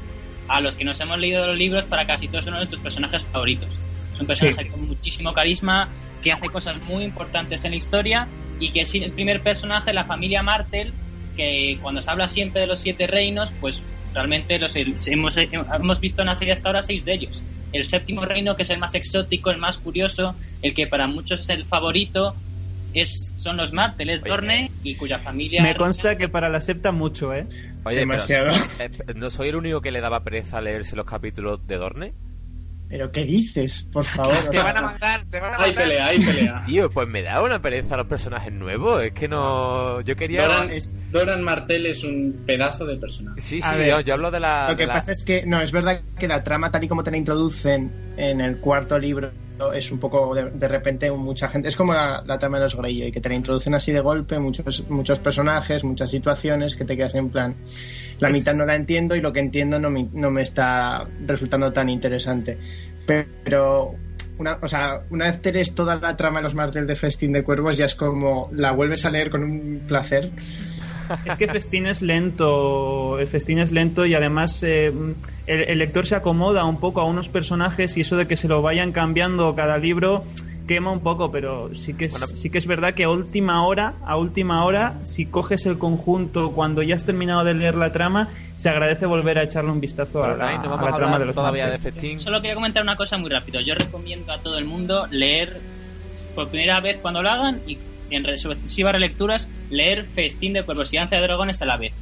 [0.48, 2.80] a los que nos hemos leído los libros, para casi todos son uno de tus
[2.80, 3.70] personajes favoritos.
[4.14, 5.90] Es un personaje con muchísimo carisma,
[6.22, 8.28] que hace cosas muy importantes en la historia
[8.60, 10.94] y que es el primer personaje de la familia Martel
[11.36, 13.82] que cuando se habla siempre de los siete reinos, pues
[14.14, 17.42] realmente los hemos, hemos visto nacer hasta ahora seis de ellos
[17.74, 21.42] el séptimo reino, que es el más exótico, el más curioso, el que para muchos
[21.42, 22.36] es el favorito,
[22.94, 25.64] es, son los Marteles Dorne y cuya familia...
[25.64, 27.48] Me consta que para la septa mucho, ¿eh?
[27.84, 28.50] Oye, Demasiado.
[28.80, 32.14] Eh, ¿no soy el único que le daba pereza leerse los capítulos de Dorne?
[32.92, 33.88] ¿Pero qué dices?
[33.92, 34.36] Por favor.
[34.52, 35.66] te van a matar, te van a matar.
[35.66, 36.64] Hay pelea, hay pelea.
[36.66, 39.02] Tío, pues me da una pereza los personajes nuevos.
[39.02, 40.02] Es que no.
[40.02, 40.68] Yo quería.
[41.10, 43.40] Doran, Martel es un pedazo de personaje.
[43.40, 43.76] Sí, sí,
[44.06, 44.70] yo, hablo de la.
[44.70, 47.12] Lo que pasa es que, no, es verdad que la trama, tal y como te
[47.12, 49.32] la introducen en el cuarto libro,
[49.74, 51.68] es un poco de, repente mucha gente.
[51.68, 54.90] Es como la, trama de los Greyjoy, que te la introducen así de golpe, muchos,
[54.90, 57.56] muchos personajes, muchas situaciones, que te quedas en plan.
[58.20, 61.72] La mitad no la entiendo y lo que entiendo no me, no me está resultando
[61.72, 62.58] tan interesante.
[63.06, 63.96] Pero
[64.38, 67.44] una, o sea, una vez tenés toda la trama de los martes de Festín de
[67.44, 70.32] Cuervos, ya es como la vuelves a leer con un placer.
[71.26, 74.94] Es que Festín es lento, Festín es lento y además eh,
[75.52, 78.62] el, lector se acomoda un poco a unos personajes y eso de que se lo
[78.62, 80.24] vayan cambiando cada libro
[80.68, 83.96] quema un poco, pero sí que es, sí que es verdad que a última hora,
[84.06, 88.30] a última hora, si coges el conjunto cuando ya has terminado de leer la trama,
[88.58, 92.20] se agradece volver a echarle un vistazo a la, trama de los todavía de Festín.
[92.22, 93.60] Solo quería comentar una cosa muy rápido.
[93.60, 95.60] Yo recomiendo a todo el mundo leer
[96.36, 97.78] por primera vez cuando lo hagan y
[98.10, 101.94] en sucesivas relecturas leer Festín de Cuervos y Danza de Dragones a la vez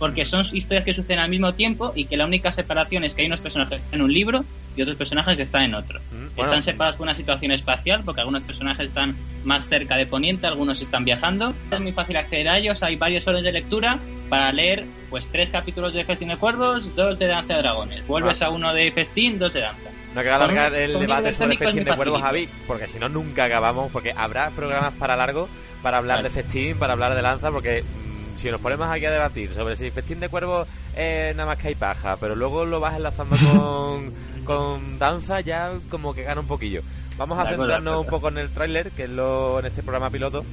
[0.00, 3.20] porque son historias que suceden al mismo tiempo y que la única separación es que
[3.20, 6.00] hay unos personajes que están en un libro y otros personajes que están en otro.
[6.10, 10.46] Mm, están separados por una situación espacial, porque algunos personajes están más cerca de Poniente,
[10.46, 11.52] algunos están viajando.
[11.70, 13.98] Es muy fácil acceder a ellos, hay varios órdenes de lectura
[14.30, 18.06] para leer pues tres capítulos de Festín de Cuervos, dos de Danza de Dragones.
[18.06, 18.46] Vuelves ah.
[18.46, 19.90] a uno de Festín, dos de Danza.
[20.14, 23.92] No queda alargar el debate sobre Festín de Cuervos, Javi, porque si no nunca acabamos,
[23.92, 25.46] porque habrá programas para largo
[25.82, 27.84] para hablar de Festín, para hablar de Lanza, porque
[28.40, 30.64] si nos ponemos aquí a debatir sobre si Festín de Cuervo
[30.96, 34.12] es nada más que hay paja, pero luego lo vas enlazando con,
[34.44, 36.82] con danza, ya como que gana un poquillo.
[37.18, 40.44] Vamos a centrarnos un poco en el tráiler, que es lo en este programa piloto.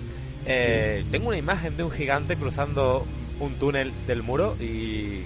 [0.46, 3.06] Eh, tengo una imagen de un gigante cruzando
[3.40, 5.22] un túnel del muro y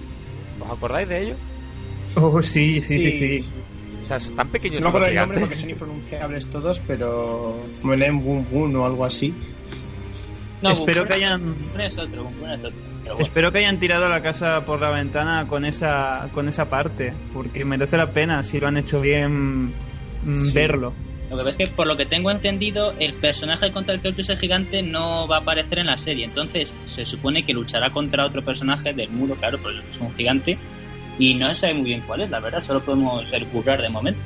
[0.60, 1.34] ¿os acordáis de ello?
[2.14, 3.50] Oh, sí, sí, sí, sí.
[4.04, 8.76] O sea, tan pequeños no el nombre porque son impronunciables todos, pero Melem Boom Boom
[8.76, 9.34] o algo así.
[10.70, 11.54] Espero que hayan.
[13.18, 17.64] Espero que hayan tirado la casa por la ventana con esa con esa parte, porque
[17.64, 19.66] merece la pena si lo han hecho bien
[20.24, 20.92] mm, verlo.
[21.30, 24.10] Lo que ves es que, por lo que tengo entendido, el personaje contra el que
[24.10, 26.26] lucha ese gigante no va a aparecer en la serie.
[26.26, 30.58] Entonces, se supone que luchará contra otro personaje del muro, claro, porque es un gigante.
[31.18, 32.62] Y no se sabe muy bien cuál es, la verdad.
[32.62, 34.20] Solo podemos curar de momento.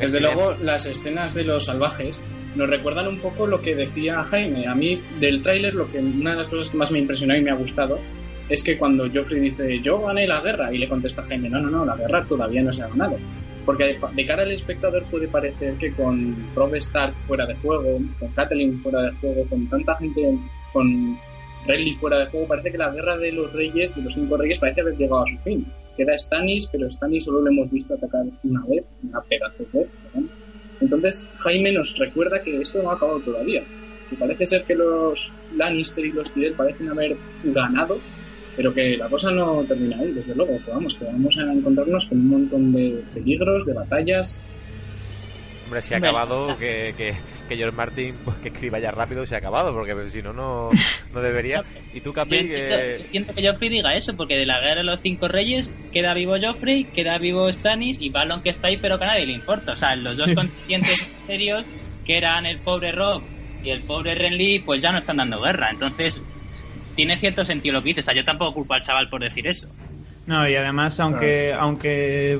[0.00, 2.24] Desde luego, las escenas de los salvajes
[2.58, 4.66] nos recuerdan un poco lo que decía Jaime.
[4.66, 7.40] A mí, del tráiler, lo que una de las cosas que más me impresionó y
[7.40, 8.00] me ha gustado
[8.48, 11.70] es que cuando Joffrey dice, yo gané la guerra, y le contesta Jaime, no, no,
[11.70, 13.16] no, la guerra todavía no se ha ganado.
[13.64, 18.28] Porque de cara al espectador puede parecer que con Rob Stark fuera de juego, con
[18.32, 20.36] Catelyn fuera de juego, con tanta gente,
[20.72, 21.16] con
[21.64, 24.58] Renly fuera de juego, parece que la guerra de los reyes, de los cinco reyes,
[24.58, 25.64] parece haber llegado a su fin.
[25.96, 29.88] Queda Stannis, pero Stannis solo lo hemos visto atacar una vez, una pedazo de vez,
[30.80, 33.62] entonces Jaime nos recuerda que esto no ha acabado todavía.
[34.10, 37.98] Y parece ser que los Lannister y los Tyrell parecen haber ganado,
[38.56, 40.58] pero que la cosa no termina ahí, desde luego.
[40.64, 44.38] Que vamos, que vamos a encontrarnos con un montón de peligros, de batallas,
[45.68, 47.14] Hombre, si ha acabado, que, que,
[47.46, 50.70] que George Martin pues, que escriba ya rápido se ha acabado, porque si no, no,
[51.20, 51.62] debería.
[51.92, 53.04] Y tú, Capi, que...
[53.10, 56.36] Siento que Joffrey diga eso, porque de la guerra de los cinco reyes queda vivo
[56.40, 59.72] Joffrey, queda vivo Stannis y Balon que está ahí, pero que a nadie le importa.
[59.72, 61.66] O sea, los dos contingentes serios,
[62.06, 63.22] que eran el pobre Rob
[63.62, 65.68] y el pobre Renly, pues ya no están dando guerra.
[65.70, 66.18] Entonces,
[66.94, 68.04] tiene cierto sentido lo que dices.
[68.04, 69.68] O sea, yo tampoco culpo al chaval por decir eso.
[70.28, 72.38] No, y además, aunque, aunque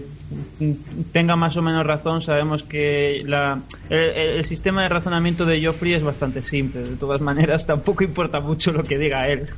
[1.11, 6.03] tenga más o menos razón, sabemos que la, el, sistema de razonamiento de Joffrey es
[6.03, 6.83] bastante simple.
[6.83, 9.48] De todas maneras, tampoco importa mucho lo que diga él.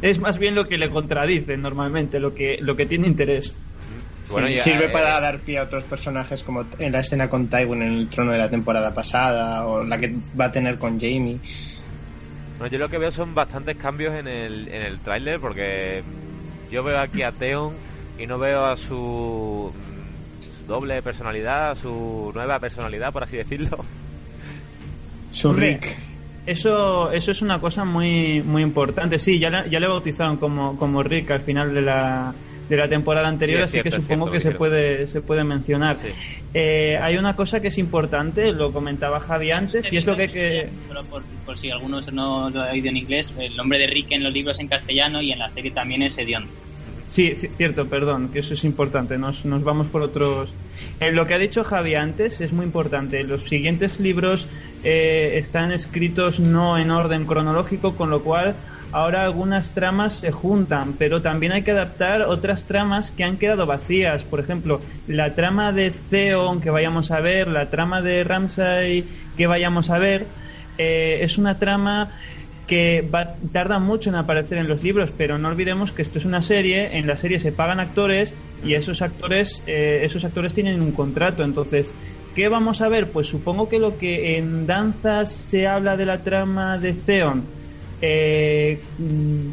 [0.00, 3.54] Es más bien lo que le contradice normalmente, lo que, lo que tiene interés.
[4.30, 7.92] Bueno, sirve para dar pie a otros personajes como en la escena con Tywin en
[7.92, 11.38] el trono de la temporada pasada o la que va a tener con Jamie.
[12.58, 16.02] Bueno, yo lo que veo son bastantes cambios en el, en el tráiler porque
[16.70, 17.74] yo veo aquí a Theon
[18.18, 19.72] y no veo a su,
[20.40, 23.84] su doble personalidad, su nueva personalidad, por así decirlo.
[25.32, 25.96] Su Rick.
[26.46, 29.18] Eso, eso es una cosa muy, muy importante.
[29.18, 32.34] Sí, ya, ya le bautizaron como, como Rick al final de la,
[32.68, 35.96] de la temporada anterior, así que supongo que se puede, se puede mencionar.
[36.54, 40.30] Eh, hay una cosa que es importante, lo comentaba Javi antes, y es lo que...
[40.30, 40.68] que...
[41.44, 44.32] por, si algunos no lo han oído en inglés, el nombre de Rick en los
[44.32, 46.46] libros en castellano y en la serie también es Edion.
[47.10, 50.50] Sí, cierto, perdón, que eso es importante, nos, nos vamos por otros...
[51.00, 53.22] Eh, lo que ha dicho Javi antes es muy importante.
[53.22, 54.46] Los siguientes libros
[54.82, 58.56] eh, están escritos no en orden cronológico, con lo cual
[58.94, 63.66] ahora algunas tramas se juntan, pero también hay que adaptar otras tramas que han quedado
[63.66, 64.22] vacías.
[64.22, 69.04] Por ejemplo, la trama de Theon que vayamos a ver, la trama de Ramsay
[69.36, 70.26] que vayamos a ver,
[70.78, 72.12] eh, es una trama
[72.68, 76.24] que va, tarda mucho en aparecer en los libros, pero no olvidemos que esto es
[76.24, 78.32] una serie, en la serie se pagan actores
[78.64, 81.92] y esos actores, eh, esos actores tienen un contrato, entonces
[82.34, 83.10] ¿Qué vamos a ver?
[83.10, 87.44] Pues supongo que lo que en danzas se habla de la trama de Theon
[88.06, 89.48] eh, mm,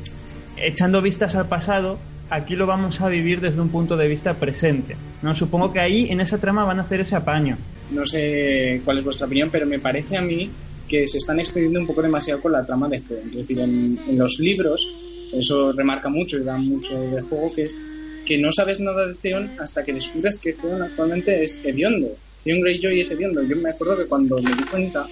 [0.57, 1.97] echando vistas al pasado,
[2.29, 4.97] aquí lo vamos a vivir desde un punto de vista presente.
[5.21, 5.33] ¿no?
[5.33, 7.57] Supongo que ahí en esa trama van a hacer ese apaño.
[7.91, 10.49] No sé cuál es vuestra opinión, pero me parece a mí
[10.87, 13.29] que se están excediendo un poco demasiado con la trama de Theon.
[13.29, 14.85] Es decir, en, los libros,
[15.31, 17.77] eso remarca mucho y da mucho de juego, que es
[18.25, 22.09] que no sabes nada de Theon hasta que descubres que Theon actualmente es hediondo.
[22.43, 23.41] Theon Greyjoy es hediondo.
[23.43, 25.07] Yo me acuerdo que cuando me di cuenta,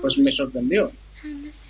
[0.00, 0.90] pues me sorprendió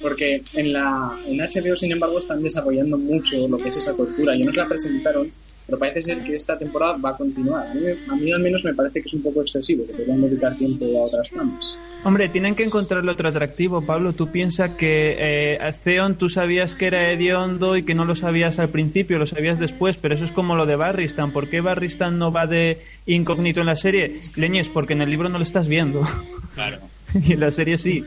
[0.04, 4.36] porque en la en HBO sin embargo están desarrollando mucho lo que es esa cultura
[4.36, 5.32] y no la presentaron
[5.64, 9.00] pero parece ser que esta temporada va a continuar a mí, al menos me parece
[9.00, 11.58] que es un poco excesivo que deberían dedicar tiempo a otras tramas
[12.06, 14.12] Hombre, tienen que encontrarle otro atractivo, Pablo.
[14.12, 18.58] Tú piensas que eh, Theon tú sabías que era hediondo y que no lo sabías
[18.58, 21.32] al principio, lo sabías después, pero eso es como lo de Barristan.
[21.32, 24.20] ¿Por qué Barristan no va de incógnito en la serie?
[24.36, 26.06] Leñes, porque en el libro no lo estás viendo.
[26.54, 26.76] Claro.
[27.14, 28.04] y en la serie sí.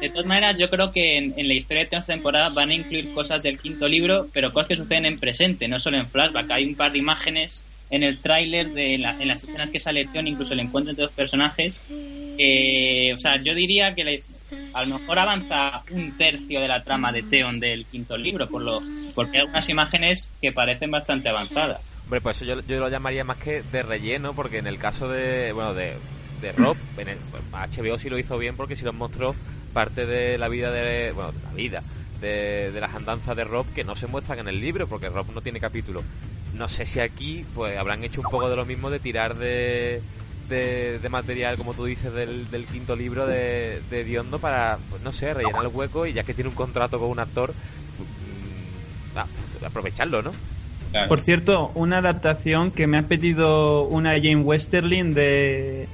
[0.00, 3.12] De todas maneras, yo creo que en, la historia de esta temporada van a incluir
[3.14, 6.50] cosas del quinto libro, pero cosas que suceden en presente, no solo en flashback.
[6.50, 10.28] Hay un par de imágenes en el tráiler, de en las escenas que sale Theon,
[10.28, 11.80] incluso el encuentro entre dos personajes.
[11.88, 14.22] o sea, yo diría que
[14.74, 18.62] a lo mejor avanza un tercio de la trama de Theon del quinto libro, por
[18.62, 18.82] lo
[19.14, 21.90] porque hay algunas imágenes que parecen bastante avanzadas.
[22.04, 25.08] Hombre, pues eso yo, yo lo llamaría más que de relleno, porque en el caso
[25.08, 25.94] de, bueno, de,
[26.40, 27.16] de Rob, el,
[27.52, 29.34] HBO sí lo hizo bien porque sí lo mostró
[29.76, 31.12] parte de la vida de.
[31.12, 31.82] Bueno, la vida
[32.22, 35.42] de, las andanzas de Rob que no se muestran en el libro porque Rob no
[35.42, 36.02] tiene capítulo.
[36.54, 40.00] No sé si aquí pues habrán hecho un poco de lo mismo de tirar de,
[40.48, 45.34] de, material, como tú dices, del, quinto libro de, de Diondo para, pues no sé,
[45.34, 47.52] rellenar el hueco y ya que tiene un contrato con un actor,
[49.12, 50.32] mm, aprovecharlo, ¿no?
[51.06, 55.86] Por cierto, una adaptación que me ha pedido una Jane Westerling de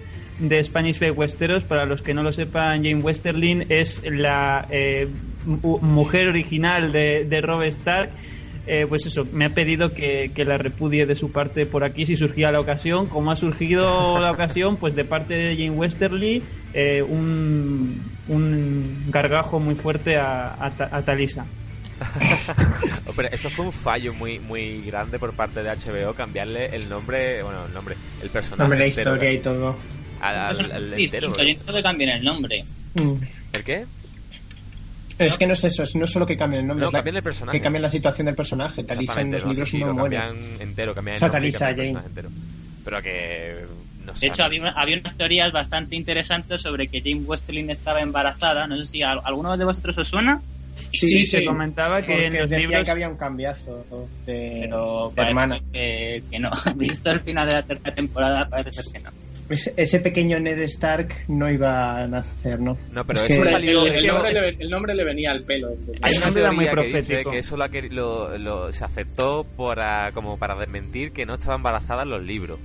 [0.43, 5.09] de Spanish Fake Westeros, para los que no lo sepan, Jane Westerlin es la eh,
[5.47, 8.11] mujer original de, de Rob Stark.
[8.67, 12.17] Eh, pues eso, me ha pedido que, la repudie de su parte por aquí si
[12.17, 13.07] surgía la ocasión.
[13.07, 16.43] Como ha surgido la ocasión, pues de parte de Jane Westerly,
[16.75, 21.47] eh, un, un gargajo muy fuerte a, a, Talisa.
[23.17, 27.45] Pero eso fue un fallo muy muy grande por parte de HBO cambiarle el nombre,
[27.45, 28.63] bueno, el nombre, el personaje.
[28.63, 29.77] Nombre, la historia y todo
[30.23, 31.33] al, al entero.
[31.33, 32.65] que cambien el nombre.
[32.95, 33.15] Mm.
[33.53, 33.85] ¿El qué?
[35.19, 37.23] es que no es eso, es no solo que cambien el nombre, no, cambian el
[37.23, 37.59] personaje.
[37.59, 38.85] que cambien la situación del personaje.
[38.85, 40.17] Talisa en los libros no, muere.
[40.17, 41.91] Cambian entero, cambian o sea, Talisa, Jane.
[41.91, 42.29] Entero.
[42.85, 43.65] Pero que.
[44.05, 48.67] No de hecho, había, había, unas teorías bastante interesantes sobre que Jane Westerling estaba embarazada.
[48.67, 50.41] No sé si a, alguno de vosotros os suena.
[50.93, 53.85] Sí, sí, se comentaba que en los libros que había un cambiazo
[54.27, 55.61] de, Pero de hermana.
[55.73, 56.51] Que, que no.
[56.77, 59.11] Visto el final de la tercera temporada, parece ser que no
[59.53, 62.77] ese, pequeño Ned Stark no iba a nacer, ¿no?
[62.93, 63.87] No, pero eso salió.
[63.87, 65.77] el, nombre le, venía al pelo.
[66.03, 67.31] Hay una teoría muy profético.
[67.31, 72.23] que, eso lo, se aceptó para, como para desmentir que no estaba embarazada en los
[72.23, 72.59] libros.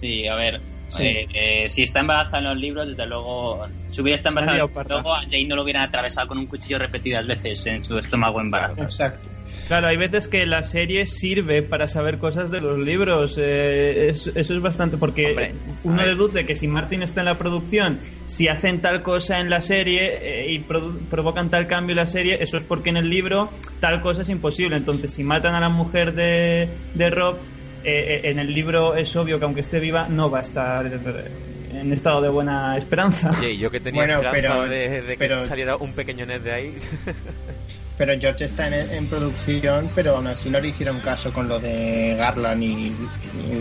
[0.00, 0.60] Sí, a ver.
[0.98, 5.14] Eh, eh, si está embarazada en los libros, desde luego, si hubiera estado embarazada, luego
[5.14, 8.84] a Jane no lo hubieran atravesado con un cuchillo repetidas veces en su estómago embarazado.
[8.84, 9.28] Exacto.
[9.66, 13.34] Claro, hay veces que la serie sirve para saber cosas de los libros.
[13.36, 14.96] Eh, eso, es bastante.
[14.96, 15.52] Porque
[15.84, 19.60] uno deduce que si Martin está en la producción, si hacen tal cosa en la
[19.60, 23.50] serie eh, y provocan tal cambio en la serie, eso es porque en el libro
[23.80, 24.76] tal cosa es imposible.
[24.76, 27.36] Entonces, si matan a la mujer de, de Rob,
[27.84, 31.92] eh, en el libro es obvio que aunque esté viva, no va a estar en
[31.92, 33.30] estado de buena esperanza.
[33.38, 36.74] Oye, yo que tenía esperanza de, que saliera un pequeño Ned de ahí.
[37.98, 42.14] pero George está en, producción, pero aún así no le hicieron caso con lo de
[42.16, 42.92] Garland y,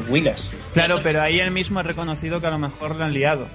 [0.09, 0.49] Willis.
[0.73, 3.47] Claro, pero ahí él mismo ha reconocido que a lo mejor lo han liado.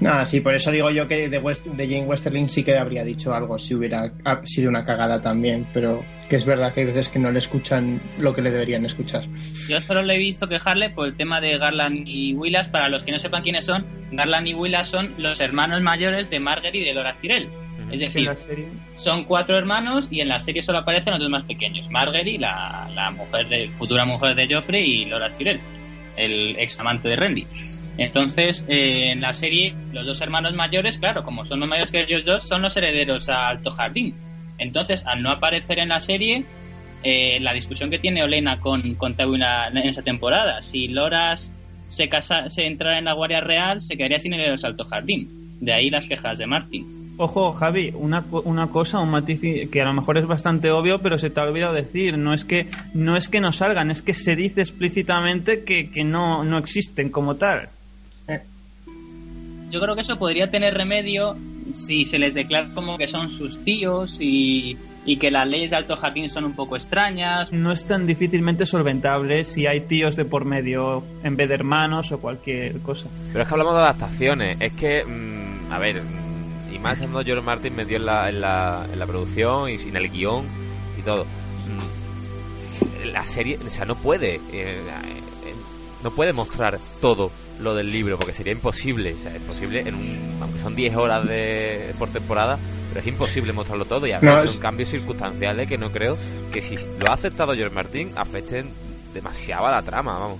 [0.00, 3.32] No, sí, por eso digo yo que de, de Jane Westerling sí que habría dicho
[3.32, 4.12] algo si hubiera
[4.44, 8.00] sido una cagada también, pero que es verdad que hay veces que no le escuchan
[8.18, 9.24] lo que le deberían escuchar.
[9.68, 12.68] Yo solo le he visto quejarle por el tema de Garland y Willas.
[12.68, 16.40] Para los que no sepan quiénes son, Garland y Willas son los hermanos mayores de
[16.40, 17.48] Margaret y de Loras Tyrell.
[17.90, 18.28] Es decir,
[18.94, 22.88] son cuatro hermanos y en la serie solo aparecen los dos más pequeños, Margaery, la,
[22.94, 25.60] la mujer de, futura mujer de Joffrey, y Loras Tyrell,
[26.16, 27.46] el ex amante de Renly.
[27.96, 32.02] Entonces, eh, en la serie, los dos hermanos mayores, claro, como son los mayores que
[32.02, 34.14] ellos dos, son los herederos a Alto Jardín.
[34.58, 36.44] Entonces, al no aparecer en la serie,
[37.02, 41.52] eh, la discusión que tiene Olena con, con en esa temporada, si Loras
[41.86, 45.28] se, casa, se entrara en la Guardia Real, se quedaría sin herederos a Alto Jardín.
[45.60, 47.04] De ahí las quejas de Martin.
[47.16, 51.16] Ojo, Javi, una, una cosa, un matiz que a lo mejor es bastante obvio, pero
[51.16, 52.18] se te ha olvidado decir.
[52.18, 56.02] No es que no, es que no salgan, es que se dice explícitamente que, que
[56.02, 57.68] no, no existen como tal.
[59.74, 61.34] Yo creo que eso podría tener remedio
[61.72, 64.78] si se les declara como que son sus tíos y,
[65.18, 67.50] que las leyes de Alto Jardín son un poco extrañas.
[67.50, 72.12] No es tan difícilmente solventable si hay tíos de por medio en vez de hermanos
[72.12, 73.08] o cualquier cosa.
[73.32, 74.56] Pero es que hablamos de adaptaciones.
[74.60, 76.02] Es que, mm, a ver,
[76.72, 79.96] y más cuando George Martin metió en la, en la, en la producción y sin
[79.96, 80.44] el guion
[80.96, 81.24] y todo.
[81.24, 85.54] Mm, la serie, o sea, no puede, eh, eh,
[86.04, 89.14] no puede mostrar todo lo del libro, porque sería imposible.
[89.14, 93.06] O sea, es posible, en un, aunque son 10 horas de, por temporada, pero es
[93.06, 94.06] imposible mostrarlo todo.
[94.06, 96.16] Y a veces son cambios circunstanciales que no creo
[96.52, 98.68] que si lo ha aceptado George Martin afecten
[99.12, 100.38] demasiado a la trama, vamos.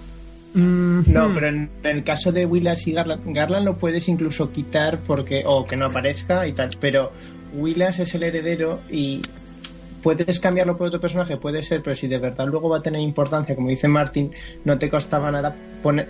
[0.54, 1.34] Mm, no, hmm.
[1.34, 5.66] pero en, el caso de Willas y Garland, Garland lo puedes incluso quitar porque o
[5.66, 7.10] que no aparezca y tal, pero
[7.54, 9.20] Willas es el heredero y
[10.04, 13.00] puedes cambiarlo por otro personaje, puede ser, pero si de verdad luego va a tener
[13.00, 14.30] importancia, como dice Martin,
[14.62, 15.56] no te costaba nada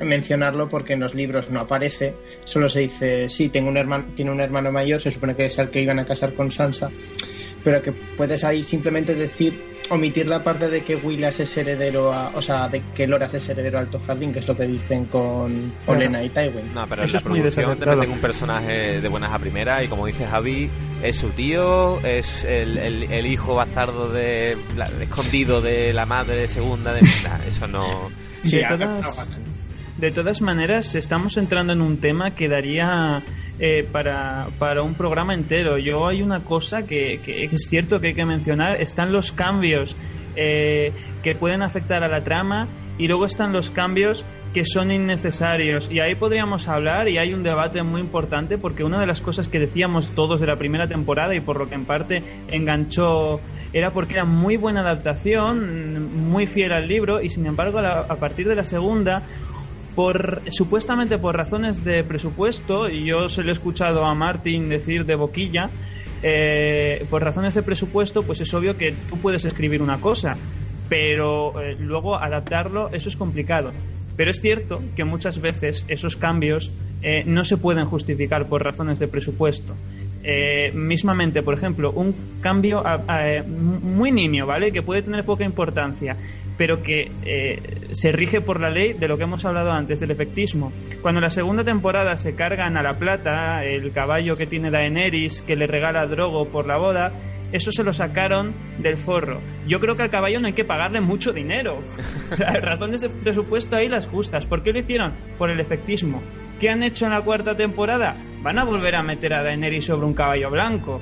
[0.00, 2.12] mencionarlo porque en los libros no aparece,
[2.44, 5.56] solo se dice, sí, tengo un hermano, tiene un hermano mayor, se supone que es
[5.58, 6.90] el que iban a casar con Sansa,
[7.62, 12.30] pero que puedes ahí simplemente decir, omitir la parte de que Willas es heredero a,
[12.34, 15.06] o sea, de que Loras es heredero a Alto Jardín, que es lo que dicen
[15.06, 16.74] con Olena y Tywin.
[16.74, 20.06] No, pero en la producción te meten un personaje de buenas a primeras y como
[20.06, 20.70] dice Javi,
[21.02, 24.56] es su tío, es el, el, hijo bastardo de,
[25.00, 27.00] escondido de la madre de segunda de
[27.46, 28.10] eso no.
[29.96, 33.22] De, todas, maneras estamos entrando en un tema que daría
[33.58, 37.20] eh, para, para, un programa entero yo hay una cosa que,
[37.52, 39.94] es cierto que hay que mencionar están los cambios
[40.36, 42.66] eh, que pueden afectar a la trama
[42.98, 45.88] y luego están los cambios que son innecesarios.
[45.90, 49.48] Y ahí podríamos hablar y hay un debate muy importante porque una de las cosas
[49.48, 53.40] que decíamos todos de la primera temporada y por lo que en parte enganchó
[53.72, 58.46] era porque era muy buena adaptación, muy fiel al libro y sin embargo a, partir
[58.46, 59.22] de la segunda
[59.94, 65.04] por supuestamente por razones de presupuesto y yo se lo he escuchado a Martin decir
[65.04, 65.70] de boquilla
[66.22, 70.36] eh, por razones de presupuesto pues es obvio que tú puedes escribir una cosa
[70.88, 73.72] pero eh, luego adaptarlo eso es complicado
[74.16, 78.98] pero es cierto que muchas veces esos cambios eh, no se pueden justificar por razones
[78.98, 79.74] de presupuesto.
[80.22, 82.82] Eh, mismamente, por ejemplo, un cambio
[83.46, 84.72] muy nimio, ¿vale?
[84.72, 86.16] Que puede tener poca importancia,
[86.56, 90.10] pero que eh, se rige por la ley de lo que hemos hablado antes, del
[90.10, 90.72] efectismo.
[91.02, 95.42] Cuando en la segunda temporada se cargan a la plata el caballo que tiene Daenerys,
[95.42, 97.12] que le regala Drogo por la boda,
[97.52, 99.40] eso se lo sacaron del forro.
[99.66, 101.82] Yo creo que al caballo no hay que pagarle mucho dinero.
[102.32, 104.44] O sea, razones de presupuesto ahí las justas.
[104.44, 105.12] ¿Por qué lo hicieron?
[105.38, 106.20] Por el efectismo.
[106.60, 108.16] ¿Qué han hecho en la cuarta temporada?
[108.42, 111.00] Van a volver a meter a Daenerys sobre un caballo blanco.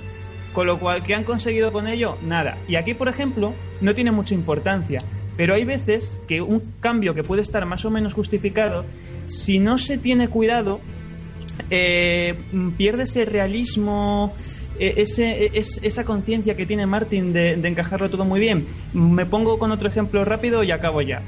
[0.52, 2.18] Con lo cual, ¿qué han conseguido con ello?
[2.22, 2.58] Nada.
[2.68, 4.98] Y aquí, por ejemplo, no tiene mucha importancia.
[5.42, 8.84] Pero hay veces que un cambio que puede estar más o menos justificado,
[9.26, 10.78] si no se tiene cuidado,
[11.68, 12.36] eh,
[12.76, 14.32] pierde ese realismo
[14.78, 18.68] e, ese, e, esa conciencia que tiene Martin de, encajarlo todo muy bien.
[18.92, 21.22] Me pongo con otro ejemplo rápido y acabo ya.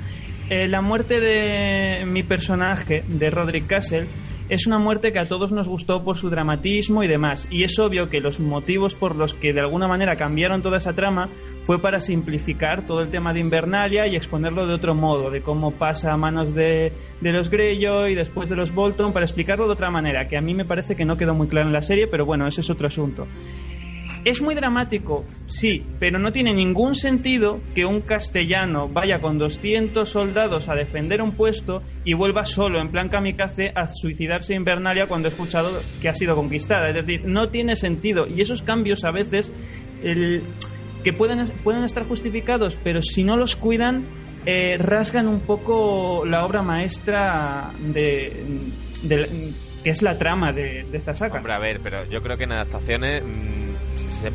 [0.49, 4.07] Eh, la muerte de mi personaje, de Roderick Castle,
[4.49, 7.47] es una muerte que a todos nos gustó por su dramatismo y demás.
[7.51, 10.92] Y es obvio que los motivos por los que de alguna manera cambiaron toda esa
[10.92, 11.30] trama
[11.66, 15.70] fue para simplificar todo el tema de Invernalia y exponerlo de otro modo, de cómo
[15.70, 16.92] pasa a manos de,
[17.22, 20.42] de los Greyjoy y después de los Bolton, para explicarlo de otra manera, que a
[20.42, 22.68] mí me parece que no quedó muy claro en la serie, pero bueno, ese es
[22.68, 23.26] otro asunto.
[24.25, 30.09] Es muy dramático, sí, pero no tiene ningún sentido que un castellano vaya con 200
[30.09, 35.07] soldados a defender un puesto y vuelva solo, en plan kamikaze, a suicidarse en Invernalia
[35.07, 35.70] cuando ha escuchado
[36.01, 36.89] que ha sido conquistada.
[36.89, 38.27] Es decir, no tiene sentido.
[38.27, 39.53] Y esos cambios a veces,
[40.03, 40.43] el,
[41.03, 44.05] que pueden, pueden estar justificados, pero si no los cuidan,
[44.47, 48.45] eh, rasgan un poco la obra maestra de,
[49.83, 51.37] que es la trama de, esta saga.
[51.37, 53.22] Hombre, a ver, pero yo creo que en adaptaciones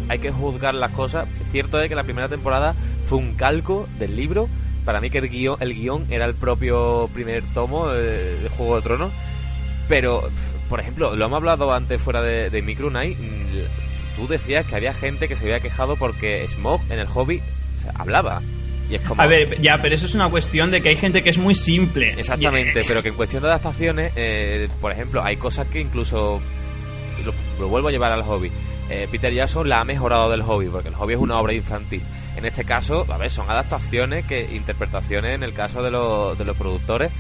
[0.08, 1.28] hay que juzgar las cosas.
[1.52, 2.76] Cierto es que la primera temporada
[3.08, 4.50] fue un calco del libro.
[4.86, 8.78] Para mí que el guion, el guion era el propio primer tomo eh, de Juego
[8.78, 9.12] de Tronos.
[9.88, 10.30] Pero,
[10.70, 13.18] por ejemplo, lo hemos hablado antes fuera de, de Micro Night.
[13.18, 17.42] Mm, tú decías que había gente que se había quejado porque Smog en el hobby
[17.96, 18.42] hablaba.
[18.90, 19.22] Y es como...
[19.22, 21.56] A ver, ya, pero eso es una cuestión de que hay gente que es muy
[21.56, 22.14] simple.
[22.18, 26.42] Exactamente, pero que en cuestión de adaptaciones, eh, por ejemplo, hay cosas que incluso
[27.60, 28.52] lo, vuelvo a llevar al hobby.
[28.90, 32.02] Eh, Peter Jackson la ha mejorado del hobby, porque el hobby es una obra infantil.
[32.36, 36.46] En este caso, a ver, son adaptaciones, que interpretaciones en el caso de, los, de
[36.46, 37.12] los productores,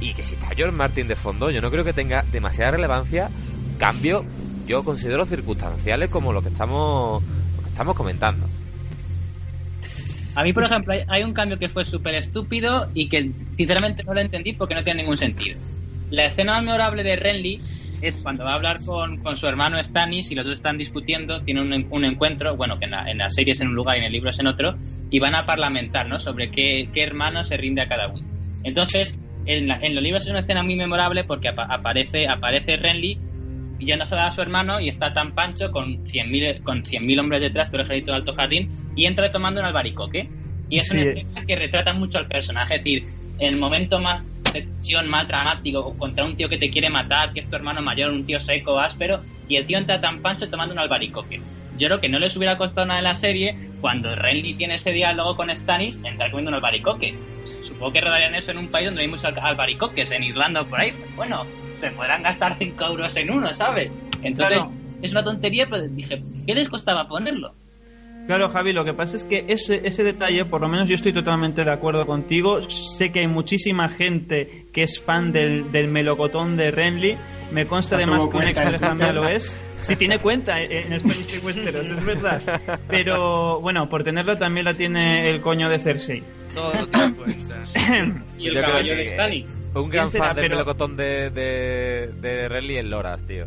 [0.00, 3.30] y que si está George Martin de fondo, yo no creo que tenga demasiada relevancia.
[3.78, 4.24] Cambio,
[4.66, 7.22] yo considero circunstanciales como lo que estamos,
[7.62, 8.46] lo estamos comentando.
[10.34, 14.12] A mí, por ejemplo, hay un cambio que fue súper estúpido y que sinceramente no
[14.12, 15.58] lo entendí porque no tiene ningún sentido.
[16.10, 17.60] La escena memorable de Renly
[18.02, 21.42] es cuando va a hablar con, con, su hermano Stanis y los dos están discutiendo,
[21.42, 23.96] tienen un, un encuentro, bueno, que en la, en la, serie es en un lugar
[23.96, 24.76] y en el libro es en otro,
[25.10, 26.18] y van a parlamentar, ¿no?
[26.18, 28.26] Sobre qué, qué hermano se rinde a cada uno.
[28.64, 33.18] Entonces, en, en, los libros es una escena muy memorable porque aparece, aparece Renly
[33.78, 37.80] yéndose a su hermano y está tan pancho con 100.000 con 100 hombres detrás, todo
[37.80, 40.28] el ejército de Alto Jardín, y entra tomando un albaricoque.
[40.68, 43.04] Y es una escena que retrata mucho al personaje, es decir,
[43.38, 44.35] en el momento más
[45.06, 48.24] más dramático contra un tío que te quiere matar, que es tu hermano mayor, un
[48.24, 51.40] tío seco, áspero, y el tío entra tan pancho tomando un albaricoque.
[51.78, 54.92] Yo creo que no les hubiera costado nada en la serie cuando Renly tiene ese
[54.92, 57.14] diálogo con Stannis entrar comiendo un albaricoque.
[57.62, 60.80] Supongo que rodarían eso en un país donde hay muchos albaricoques, en Irlanda o por
[60.80, 60.92] ahí.
[61.16, 61.44] Bueno,
[61.74, 63.90] se podrán gastar 5 euros en uno, ¿sabes?
[64.22, 64.62] Entonces,
[65.02, 67.54] es una tontería, pero dije, ¿qué les costaba ponerlo?
[68.26, 71.12] Claro, Javi, lo que pasa es que ese, ese detalle, por lo menos yo estoy
[71.12, 72.60] totalmente de acuerdo contigo.
[72.68, 77.16] Sé que hay muchísima gente que es fan del, del melocotón de Renly.
[77.52, 79.60] Me consta además que un ex pareja lo es.
[79.80, 82.80] Si tiene cuenta en Spanish Westeros, es verdad.
[82.88, 86.22] Pero bueno, por tenerlo también la tiene el coño de Cersei.
[86.52, 87.58] Todo tiene cuenta.
[88.38, 89.56] y el caballo de Stannis.
[89.72, 93.46] Un gran fan del melocotón de, de, de Renly en Loras, tío.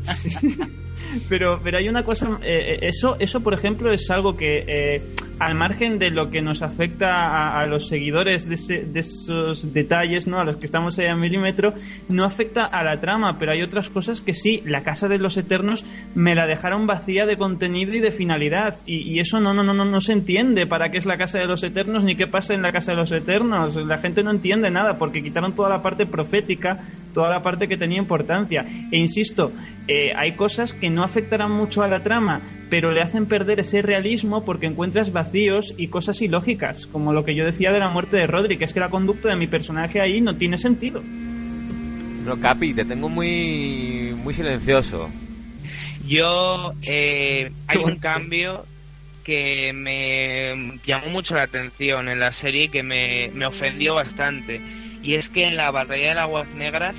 [1.28, 5.02] pero, pero hay una cosa, eh, eh, eso, eso por ejemplo es algo que eh,
[5.38, 10.38] al margen de lo que nos afecta a, los seguidores de, de, esos detalles, ¿no?
[10.38, 11.72] A los que estamos ahí a milímetro,
[12.08, 15.36] no afecta a la trama, pero hay otras cosas que sí, la Casa de los
[15.36, 15.84] Eternos
[16.14, 19.84] me la dejaron vacía de contenido y de finalidad, y, eso no, no, no, no,
[19.84, 22.62] no se entiende para qué es la Casa de los Eternos ni qué pasa en
[22.62, 23.76] la Casa de los Eternos.
[23.76, 26.80] La gente no entiende nada porque quitaron toda la parte profética,
[27.14, 28.64] toda la parte que tenía importancia.
[28.90, 29.52] E insisto,
[29.92, 33.82] eh, hay cosas que no afectarán mucho a la trama, pero le hacen perder ese
[33.82, 38.16] realismo porque encuentras vacíos y cosas ilógicas, como lo que yo decía de la muerte
[38.16, 41.02] de Rodri, que es que la conducta de mi personaje ahí no tiene sentido.
[42.24, 45.10] No, Capi, te tengo muy, muy silencioso.
[46.06, 48.64] Yo, eh, hay un cambio
[49.24, 54.60] que me llamó mucho la atención en la serie y que me, me ofendió bastante.
[55.02, 56.94] Y es que en la batalla de las aguas negras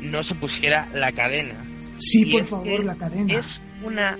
[0.00, 1.69] no se pusiera la cadena.
[2.00, 3.38] Sí, por favor, la cadena.
[3.38, 3.46] Es
[3.82, 4.18] una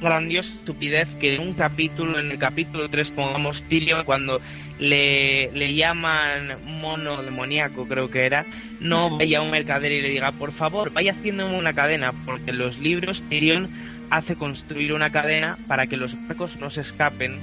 [0.00, 4.40] grandiosa estupidez que en un capítulo, en el capítulo 3, pongamos Tyrion cuando
[4.78, 8.44] le, le llaman mono demoníaco, creo que era,
[8.80, 12.50] no vaya a un mercader y le diga, por favor, vaya haciéndome una cadena, porque
[12.50, 13.70] en los libros Tyrion
[14.10, 17.38] hace construir una cadena para que los barcos no se escapen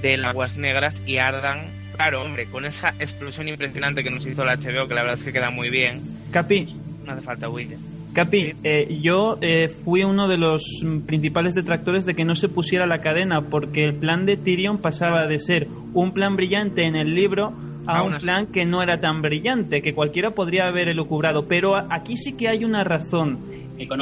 [0.00, 1.66] de las aguas negras y ardan.
[1.96, 5.24] Claro, hombre, con esa explosión impresionante que nos hizo la HBO, que la verdad es
[5.24, 6.00] que queda muy bien.
[6.30, 6.76] Capi.
[7.04, 7.80] No hace falta William.
[8.12, 10.62] Capi, eh, yo eh, fui uno de los
[11.06, 15.26] principales detractores de que no se pusiera la cadena, porque el plan de Tyrion pasaba
[15.26, 17.52] de ser un plan brillante en el libro
[17.86, 21.46] a un plan que no era tan brillante, que cualquiera podría haber elucubrado.
[21.48, 23.38] Pero aquí sí que hay una razón.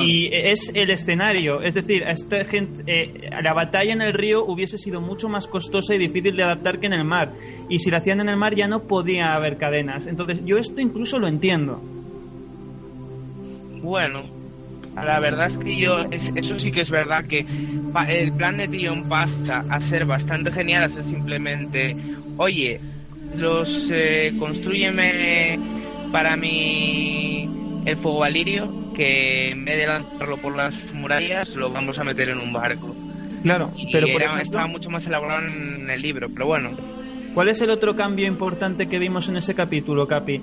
[0.03, 4.45] Y es el escenario, es decir, a esta gente, eh, la batalla en el río
[4.45, 7.33] hubiese sido mucho más costosa y difícil de adaptar que en el mar.
[7.69, 10.07] Y si la hacían en el mar ya no podía haber cadenas.
[10.07, 11.81] Entonces yo esto incluso lo entiendo.
[13.83, 14.25] Bueno,
[14.95, 17.47] la verdad es que yo, eso sí que es verdad que
[18.09, 21.97] el plan de Tion pasa a ser bastante genial, a ser simplemente,
[22.37, 22.81] oye,
[23.37, 25.59] los eh, construyeme
[26.13, 27.49] para mí
[27.87, 32.31] el fuego alirio, que en vez de lanzarlo por las murallas, lo vamos a meter
[32.31, 32.95] en un barco.
[33.43, 36.73] Claro, pero por estaba mucho más elaborado en el libro, pero bueno.
[37.33, 40.43] ¿Cuál es el otro cambio importante que vimos en ese capítulo, Capi?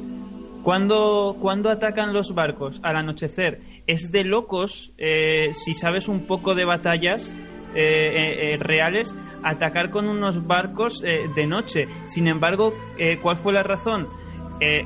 [0.68, 6.56] Cuando, cuando atacan los barcos al anochecer, es de locos, eh, si sabes un poco
[6.56, 7.34] de batallas
[7.74, 11.88] eh, eh, reales, atacar con unos barcos de noche.
[12.04, 12.74] Sin embargo,
[13.22, 14.10] ¿cuál fue la razón?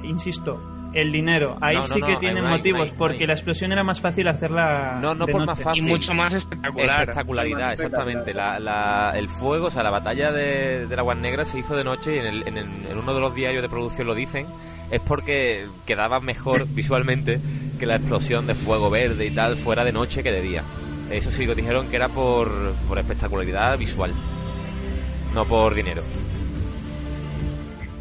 [0.04, 0.62] insisto,
[0.94, 1.58] el dinero.
[1.62, 5.00] Ahí sí que tienen motivos, porque la explosión era más fácil hacerla.
[5.02, 5.84] No, no por más fácil.
[5.84, 7.10] Y mucho más espectacular.
[7.10, 8.36] Espectacularidad, exactamente.
[8.36, 11.84] La, el fuego, o sea, la batalla de, de la Guan Negra se hizo de
[11.84, 14.46] noche y en, el, en, en uno de los diarios de producción lo dicen.
[14.92, 17.40] Es porque quedaba mejor visualmente
[17.80, 20.64] que la explosión de fuego verde y tal fuera de noche que de día.
[21.10, 24.14] Eso sí lo dijeron que era por, por espectacularidad visual,
[25.34, 26.04] no por dinero.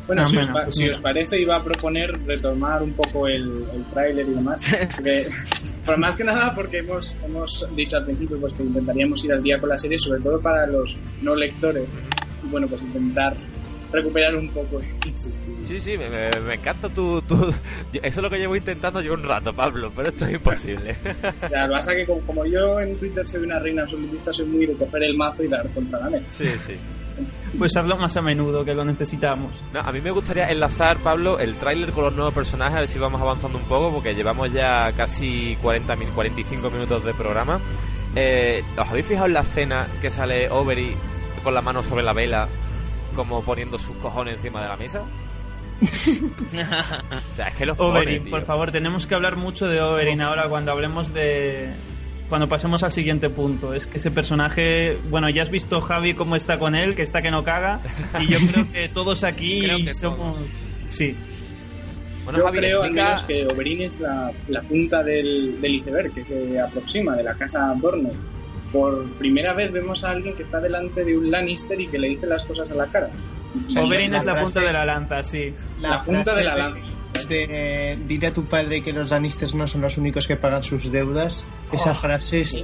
[0.06, 4.60] Bueno, si, os, parece, iba a proponer retomar un poco el, el tráiler y demás.
[5.86, 9.42] por más que nada porque hemos, hemos dicho al principio pues, que intentaríamos ir al
[9.42, 11.88] día con la serie, sobre todo para los no lectores.
[12.44, 13.36] Y bueno, pues intentar
[13.92, 14.80] recuperar un poco
[15.66, 17.18] Sí, sí, me, encanta tu,
[17.92, 20.96] Eso es lo que llevo intentando yo un rato, Pablo, pero esto es imposible.
[21.50, 24.46] ya, lo que pasa es que como, yo en Twitter soy una reina absolutista, soy
[24.46, 26.28] muy de coger el mazo y dar contra la mesa.
[26.30, 26.74] Sí, sí.
[27.58, 29.52] Pues hablo más a menudo que lo necesitamos.
[29.74, 32.98] a mí me gustaría enlazar, Pablo, el tráiler con los nuevos personajes, a ver si
[32.98, 37.60] vamos avanzando un poco, porque llevamos ya casi 40, 45 minutos de programa.
[38.16, 40.96] Eh, ¿Os habéis fijado en la escena que sale Overy
[41.42, 42.48] con la mano sobre la vela,
[43.14, 45.02] como poniendo sus cojones encima de la mesa?
[45.80, 50.72] o sea, es que los por favor, tenemos que hablar mucho de Oberyn ahora cuando
[50.72, 51.70] hablemos de,
[52.30, 53.74] cuando pasemos al siguiente punto.
[53.74, 57.20] Es que ese personaje, bueno, ya has visto Javi cómo está con él, que está
[57.20, 57.80] que no caga,
[58.20, 60.38] y yo creo que todos aquí somos...
[60.88, 61.16] Sí.
[62.24, 64.32] Bueno, yo creo al menos que Oberyn es la,
[64.68, 68.10] punta del, del, iceberg que se aproxima de la casa Dorne.
[68.72, 72.08] Por primera vez vemos a alguien que está delante de un Lannister y que le
[72.08, 73.10] dice las cosas a la cara.
[73.76, 75.52] Oberyn es la punta de la lanza, sí.
[75.80, 79.82] La, punta de la lanza de dile a tu padre que los Lannisters no son
[79.82, 81.46] los únicos que pagan sus deudas.
[81.72, 82.56] esa oh, frase es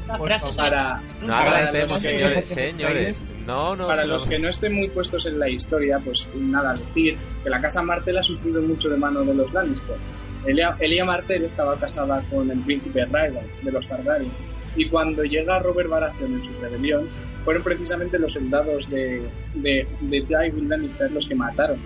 [0.57, 3.23] para, no agradecemos, señores, señores.
[3.47, 7.17] No, no, para los que no estén muy puestos en la historia, pues nada, decir
[7.43, 9.97] que la casa Martel ha sufrido mucho de mano de los Lannister.
[10.45, 15.59] Elia, Elia Martel estaba casada con el príncipe Rhaegar de los Targaryen y cuando llega
[15.59, 17.09] Robert Baratheon en su rebelión
[17.45, 19.23] fueron precisamente los soldados de,
[19.55, 21.79] de, de Tywin Lannister los que mataron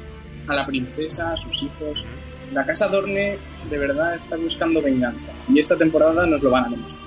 [0.47, 2.05] a la princesa, a sus hijos
[2.53, 3.39] la casa Dorne
[3.69, 7.01] de verdad está buscando venganza y esta temporada nos lo van a demostrar.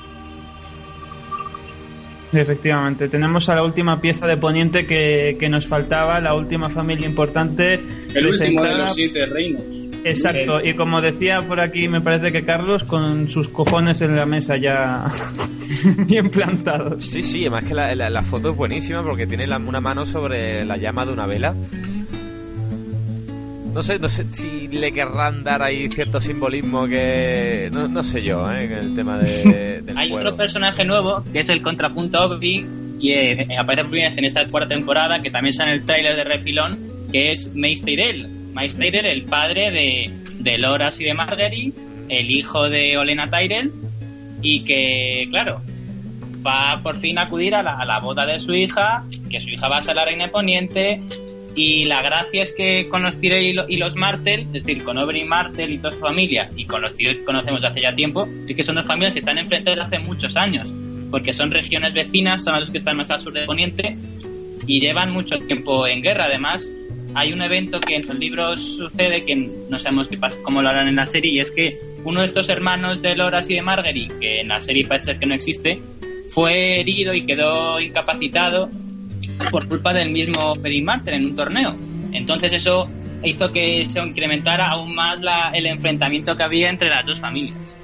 [2.32, 7.80] Efectivamente, tenemos a la última pieza de Poniente que, nos faltaba, la última familia importante.
[8.14, 9.83] El último de los siete reinos.
[10.04, 14.26] Exacto, y como decía por aquí, me parece que Carlos, con sus cojones en la
[14.26, 15.06] mesa ya
[15.98, 17.06] bien plantados.
[17.06, 21.06] Sí, sí, además que la, foto es buenísima porque tiene una mano sobre la llama
[21.06, 21.54] de una vela
[23.74, 27.70] no sé, no sé si le querrán dar ahí cierto simbolismo que.
[27.72, 28.66] No, sé yo, ¿eh?
[28.66, 29.82] En el tema de.
[29.84, 32.66] Del Hay otro personaje nuevo que es el contrapunto Obi,
[33.02, 36.16] que aparece por primera vez en esta cuarta temporada, que también está en el tráiler
[36.16, 36.78] de Refilón,
[37.12, 38.43] que es Mace Tyrell.
[38.54, 41.74] Mace Tyrell, el padre de, de Loras y de Margery,
[42.10, 43.72] el hijo de Olena Tyrell,
[44.42, 45.62] y que, claro,
[46.46, 49.78] va por fin a acudir a la, boda de su hija, que su hija va
[49.78, 51.02] a ser la reina poniente,
[51.56, 55.28] y la gracia es que con los Tyrell y los Martel, es decir, con Oberyn
[55.28, 58.28] Martel y toda su familia, y con los Tyrell que conocemos de hace ya tiempo,
[58.48, 60.74] es que son dos familias que están enfrentadas hace muchos años,
[61.10, 63.96] porque son regiones vecinas, son las que están más al sur de Poniente,
[64.66, 66.26] y llevan mucho tiempo en guerra.
[66.26, 66.72] Además,
[67.16, 69.36] hay un evento que en los libros sucede, que
[69.70, 72.26] no sabemos qué pasa, cómo lo harán en la serie, y es que uno de
[72.26, 75.80] estos hermanos de Loras y de Margery, que en la serie parece que no existe,
[76.30, 78.70] fue herido y quedó incapacitado
[79.52, 81.76] por culpa del mismo Perry en un torneo.
[82.12, 82.90] Entonces eso
[83.24, 85.20] hizo que se incrementara aún más
[85.54, 87.78] el enfrentamiento que había entre las dos familias.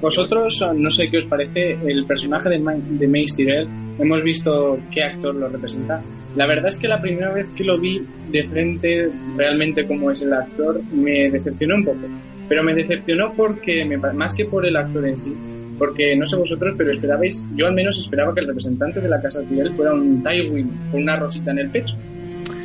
[0.00, 3.68] Vosotros, no sé qué os parece, el personaje de, de Mace Tyrell,
[3.98, 6.02] hemos visto qué actor lo representa.
[6.36, 10.20] La verdad es que la primera vez que lo vi de frente, realmente como es
[10.20, 12.00] el actor, me decepcionó un poco.
[12.46, 13.84] Pero me decepcionó porque,
[14.14, 15.34] más que por el actor en sí,
[15.78, 19.20] porque no sé vosotros, pero esperabais, yo al menos esperaba que el representante de la
[19.20, 21.96] Casa Tyrell fuera un Tywin con una rosita en el pecho.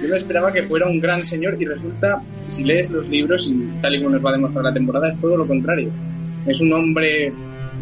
[0.01, 3.69] Yo me esperaba que fuera un gran señor y resulta, si lees los libros y
[3.82, 5.89] tal y como nos va a demostrar la temporada, es todo lo contrario.
[6.45, 7.32] Es un hombre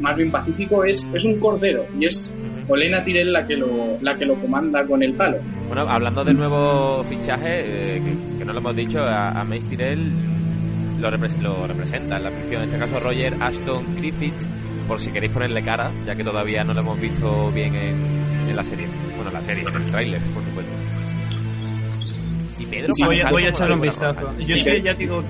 [0.02, 2.34] más bien pacífico, es, es un cordero y es
[2.70, 5.38] Olena Tyrell la que lo, la que lo comanda con el palo.
[5.68, 8.02] Bueno, hablando del nuevo fichaje, eh,
[8.38, 10.12] que, no lo hemos dicho, a, a Mace Tyrell
[11.02, 14.46] lo, lo representa en la ficción, en este caso Roger Ashton Griffiths
[14.88, 18.56] por si queréis ponerle cara, ya que todavía no lo hemos visto bien en, en
[18.56, 18.88] la serie.
[19.16, 20.72] Bueno, la serie, en el tráiler, por supuesto.
[22.58, 24.34] Y Pedro, voy, a, voy a echar un vistazo.
[24.40, 25.24] Yo es que ya digo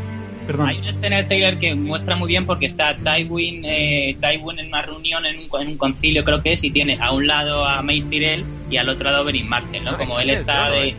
[0.58, 4.68] hay una escena del trailer que muestra muy bien porque está Tywin, eh, Tywin en
[4.68, 8.08] una reunión, en un, concilio creo que es, y tiene a un lado a Mace
[8.10, 9.98] Tyrell y al otro lado a Berin Martel, ¿no?
[9.98, 10.96] Como él está de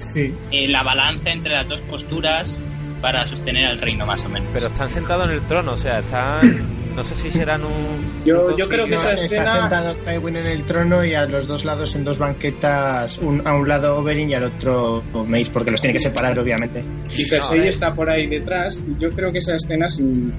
[0.50, 2.62] eh, la balanza entre las dos posturas
[3.00, 4.48] para sostener el reino más o menos.
[4.52, 8.24] Pero están sentados en el trono, o sea, están no sé si serán un.
[8.24, 9.44] Yo, yo creo que esa escena.
[9.44, 13.46] Está sentado Tywin en el trono y a los dos lados en dos banquetas, un,
[13.46, 16.82] a un lado Oberyn y al otro Mace, porque los tiene que separar, obviamente.
[17.16, 20.32] Y Cersei está por ahí detrás, y yo creo que esa escena, sin,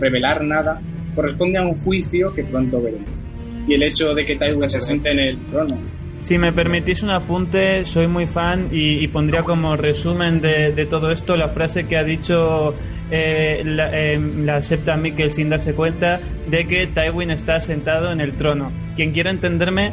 [0.00, 0.80] revelar nada,
[1.14, 3.08] corresponde a un juicio que pronto veremos.
[3.66, 5.78] Y el hecho de que Tywin se siente en el trono.
[6.22, 11.10] Si me permitís un apunte, soy muy fan y, pondría como resumen de, de, todo
[11.10, 12.74] esto la frase que ha dicho
[13.10, 18.20] eh, la, eh, la, acepta Mikkel sin darse cuenta de que Tywin está sentado en
[18.20, 18.72] el trono.
[18.96, 19.92] Quien quiera entenderme,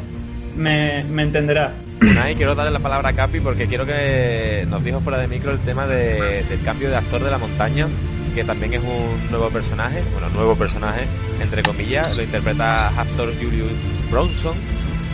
[0.56, 1.74] me, entenderá.
[2.00, 5.52] y quiero darle la palabra a Capi porque quiero que nos dijo fuera de micro
[5.52, 7.86] el tema de, del cambio de actor de la montaña,
[8.34, 11.02] que también es un nuevo personaje, bueno, nuevo personaje,
[11.40, 13.72] entre comillas, lo interpreta actor Julius
[14.10, 14.56] Bronson.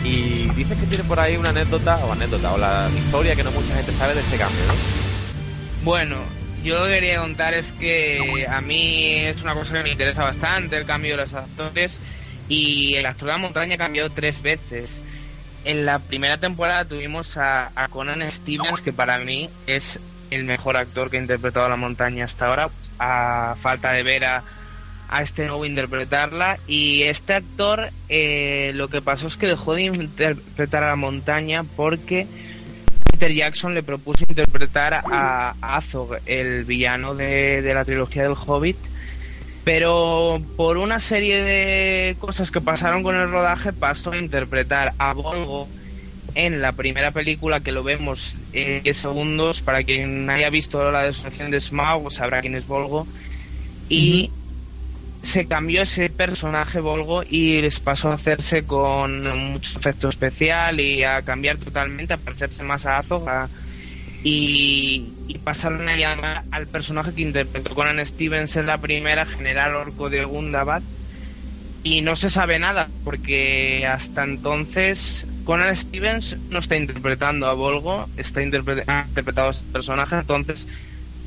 [0.05, 3.51] Y dice que tiene por ahí una anécdota, o anécdota, o la historia que no
[3.51, 4.73] mucha gente sabe de este cambio, ¿no?
[5.83, 6.15] Bueno,
[6.63, 10.85] yo quería contar es que a mí es una cosa que me interesa bastante el
[10.85, 12.01] cambio de los actores
[12.47, 15.01] y el actor de la montaña cambió tres veces.
[15.65, 19.99] En la primera temporada tuvimos a, Conan Stevens, que para mí es
[20.31, 24.43] el mejor actor que ha interpretado la montaña hasta ahora, a falta de ver a,
[25.21, 26.59] este nuevo interpretarla.
[26.67, 31.63] Y este actor eh, lo que pasó es que dejó de interpretar a la montaña
[31.75, 32.27] porque
[33.19, 38.77] Peter Jackson le propuso interpretar a Azog, el villano de, la trilogía del Hobbit,
[39.65, 45.11] pero por una serie de cosas que pasaron con el rodaje pasó a interpretar a
[45.11, 45.67] Volgo
[46.33, 49.61] en la primera película que lo vemos en 10 segundos.
[49.61, 53.05] Para quien haya visto la desolación de Smaug sabrá quién es Volgo.
[53.89, 54.31] Y
[55.21, 61.03] se cambió ese personaje Volgo y les pasó a hacerse con mucho efecto especial y
[61.03, 63.27] a cambiar totalmente, a parecerse más a Azog
[64.23, 69.75] y, y, pasaron a llamar al personaje que interpretó Conan Stevens en la primera, General
[69.75, 70.81] Orco de Gundabad.
[71.83, 78.09] Y no se sabe nada porque hasta entonces Conan Stevens no está interpretando a Volgo,
[78.17, 80.67] está interpretando a ese personaje, entonces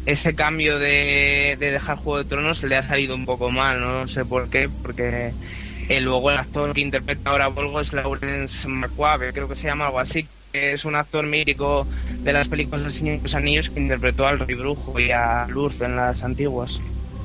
[0.06, 4.08] ese cambio de, de dejar Juego de Tronos le ha salido un poco mal, no
[4.08, 5.32] sé por qué, porque
[6.00, 9.86] luego el actor que interpreta ahora a Volgo es Lawrence McQuabe, creo que se llama
[9.86, 11.86] algo así, que es un actor mítico
[12.18, 15.46] de las películas de Señor de los Anillos que interpretó al Rey Brujo y a
[15.48, 16.80] Lurz en las antiguas.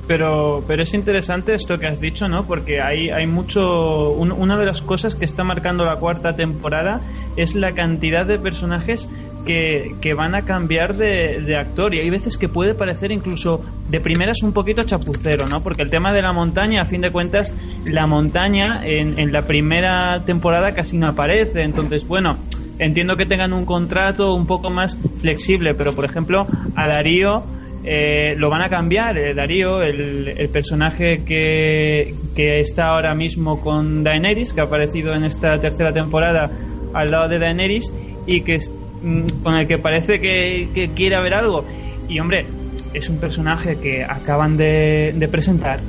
[0.06, 2.46] Pero, pero es interesante esto que has dicho, ¿no?
[2.46, 4.12] Porque hay, hay mucho.
[4.12, 7.02] una de las cosas que está marcando la cuarta temporada
[7.36, 9.06] es la cantidad de personajes
[9.48, 14.42] que, van a cambiar de, actor y hay veces que puede parecer incluso de primeras
[14.42, 15.62] un poquito chapucero, ¿no?
[15.62, 17.54] Porque el tema de la montaña, a fin de cuentas,
[17.86, 22.36] la montaña en, en la primera temporada casi no aparece, entonces, bueno,
[22.78, 26.46] entiendo que tengan un contrato un poco más flexible, pero por ejemplo,
[26.76, 27.44] a Darío
[27.84, 29.16] eh, lo van a cambiar.
[29.16, 35.14] Eh, Darío, el, el personaje que, que, está ahora mismo con Daenerys, que ha aparecido
[35.14, 36.50] en esta tercera temporada
[36.92, 37.92] al lado de Daenerys
[38.26, 38.58] y que
[39.42, 41.64] con el que parece que, quiere haber algo.
[42.08, 42.46] Y hombre,
[42.94, 45.80] es un personaje que acaban de, presentar.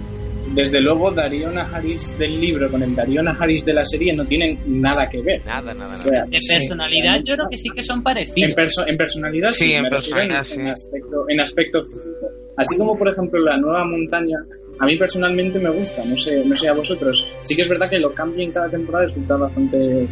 [0.53, 4.57] Desde luego, Darío Najaris del libro con el Darío Najaris de la serie no tienen
[4.65, 5.45] nada que ver.
[5.45, 6.25] Nada, nada, nada.
[6.31, 8.49] en personalidad, yo creo que sí que son parecidos.
[8.49, 8.55] En,
[8.97, 12.27] personalidad, sí, en, personalidad, en, aspecto, en aspecto físico.
[12.57, 14.37] Así como, por ejemplo, la nueva montaña,
[14.79, 17.29] a mí personalmente me gusta, no sé, no sé a vosotros.
[17.43, 20.07] Sí que es verdad que lo cambia en cada temporada resulta bastante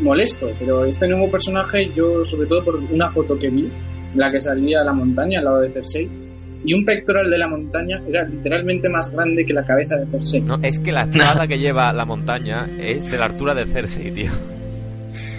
[0.00, 3.68] molesto, pero este nuevo personaje, yo sobre todo por una foto que vi,
[4.14, 6.08] la que salía a la montaña al lado de Cersei,
[6.62, 10.40] y un pectoral de la montaña era literalmente más grande que la cabeza de Cersei.
[10.42, 14.10] No, es que la espada que lleva la montaña es de la altura de Cersei,
[14.10, 14.30] tío.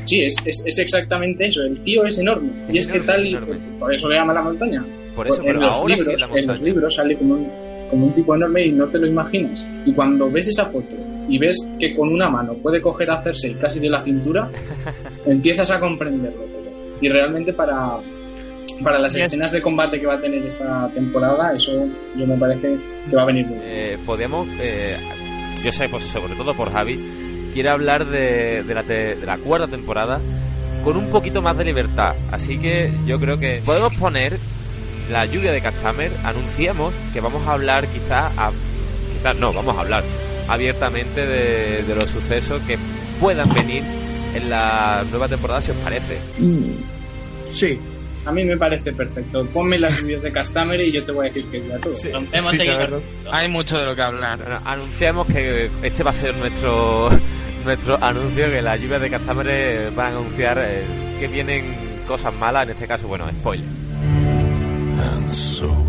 [0.05, 2.49] Sí, es, es, exactamente eso, el tío es enorme.
[2.69, 3.37] y es que tal, y,
[3.79, 4.83] por eso le llama la montaña.
[5.15, 7.47] Por eso, en, los libros, en los libros sale como un,
[7.89, 9.65] como un tipo enorme y no te lo imaginas.
[9.85, 10.95] Y cuando ves esa foto
[11.31, 14.49] y ves que con una mano puede coger a hacerse casi de la cintura,
[15.25, 16.43] empiezas a comprenderlo
[16.99, 17.99] Y realmente para,
[18.83, 22.75] para las escenas de combate que va a tener esta temporada, eso yo me parece
[23.09, 23.65] que va a venir muy bien.
[23.65, 24.97] Eh, podemos, eh,
[25.63, 26.99] yo sé, pues, sobre todo por Javi,
[27.53, 30.19] quiere hablar de, de, la de la cuarta temporada
[30.83, 32.13] con un poquito más de libertad.
[32.29, 34.37] Así que yo creo que podemos poner
[35.09, 38.51] la lluvia de Castamer, anunciamos que vamos a hablar quizás a...
[39.13, 40.03] Quizás no, vamos a hablar
[40.47, 42.77] abiertamente de, los sucesos que
[43.19, 43.83] puedan venir
[44.33, 46.19] en la nueva temporada, si os parece.
[47.51, 47.77] Sí,
[48.25, 49.45] a mí me parece perfecto.
[49.47, 51.95] Ponme las lluvias de Castamere y yo te voy a decir que ya todo.
[53.31, 54.61] Hay mucho de lo que hablar.
[54.65, 57.09] anunciamos que este va a ser nuestro
[57.65, 60.83] nuestro anuncio que las lluvias de Castamere van a anunciar eh,
[61.19, 63.65] que vienen cosas malas, en este caso, bueno, spoiler.
[65.01, 65.80] And so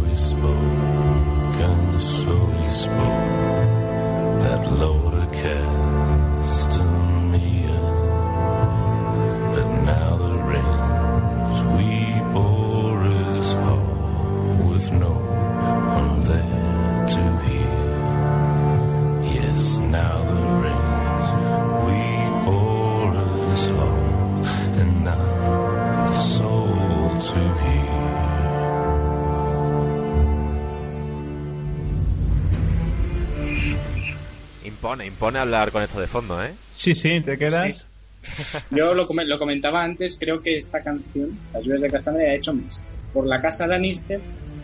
[34.93, 36.53] Impone, impone hablar con esto de fondo, ¿eh?
[36.75, 37.87] Sí, sí, te quedas.
[38.71, 42.53] Yo lo, lo, comentaba antes, creo que esta canción, Las lluvias de Castañeda, ha hecho
[42.53, 42.83] más
[43.13, 44.21] por la casa de Lannister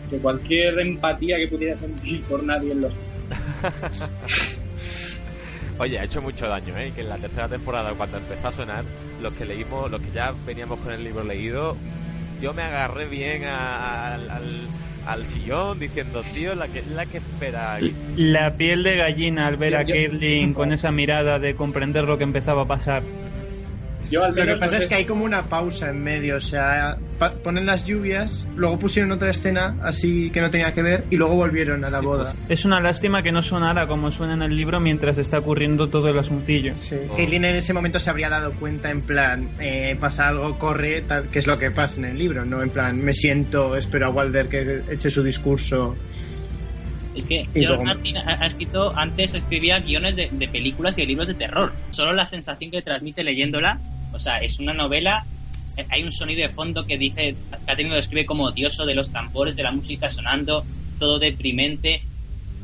[0.09, 2.93] que cualquier empatía que pudiera sentir por nadie en los.
[5.79, 6.91] Oye, ha hecho mucho daño, ¿eh?
[6.93, 8.83] Que en la tercera temporada, cuando empezó a sonar,
[9.21, 11.77] los que leímos, los que ya veníamos con el libro leído,
[12.41, 14.29] yo me agarré bien al,
[15.11, 17.77] al, sillón diciendo, tío, la que, la que espera.
[18.15, 22.23] La piel de gallina al ver a Caitlyn con esa mirada de comprender lo que
[22.23, 23.03] empezaba a pasar
[24.11, 26.97] lo que pasa es que hay como una pausa en medio, o sea,
[27.43, 31.35] ponen las lluvias, luego pusieron otra escena así que no tenía que ver y luego
[31.35, 32.33] volvieron a la boda.
[32.47, 35.89] Pues, es una lástima que no sonara como suena en el libro mientras está ocurriendo
[35.89, 36.73] todo el asuntillo.
[36.79, 36.95] Sí.
[37.09, 37.17] Oh.
[37.17, 41.39] en ese momento se habría dado cuenta en plan, eh, pasa algo, corre, tal, que
[41.39, 42.61] es lo que pasa en el libro, ¿no?
[42.61, 45.95] En plan, me siento, espero a Walder que eche su discurso.
[47.19, 51.27] Es que George Martin ha, escrito, antes escribía guiones de, de, películas y de libros
[51.27, 51.73] de terror.
[51.91, 53.79] Solo la sensación que transmite leyéndola
[54.11, 55.23] o sea, es una novela.
[55.77, 59.11] Eh, hay un sonido de fondo que dice, Catherine lo describe como odioso de los
[59.11, 60.63] tambores, de la música sonando,
[60.99, 62.01] todo deprimente.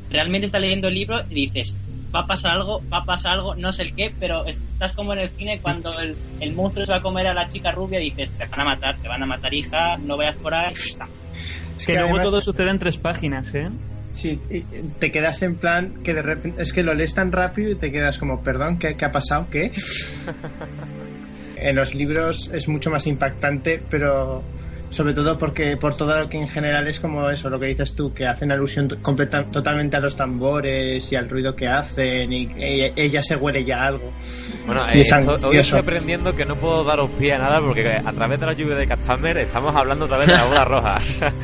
[0.09, 1.77] Realmente estás leyendo el libro y dices,
[2.13, 5.13] va a pasar algo, va a pasar algo, no sé el qué, pero estás como
[5.13, 7.99] en el cine cuando el, el monstruo se va a comer a la chica rubia
[7.99, 10.73] y dices, te van a matar, te van a matar hija, no vayas por ahí.
[10.73, 13.69] Es que, luego todo sucede en tres páginas, ¿eh?
[14.15, 14.39] Sí,
[14.97, 17.91] te quedas en plan que de repente es que lo lees tan rápido y te
[17.91, 19.47] quedas como, perdón, ¿qué, qué ha pasado?
[19.51, 19.73] ¿Qué?
[21.57, 24.41] en los libros es mucho más impactante, pero
[24.89, 27.95] sobre todo porque por todo lo que en general es como eso, lo que dices
[27.95, 32.49] tú, que hacen alusión completa, totalmente a los tambores y al ruido que hacen y
[32.57, 34.11] ella, se huele ya algo.
[34.65, 35.03] Bueno, eh,
[35.43, 38.53] hoy estoy aprendiendo que no puedo daros pie a nada porque a través de la
[38.53, 40.99] lluvia de Castamer estamos hablando otra vez de la bola roja.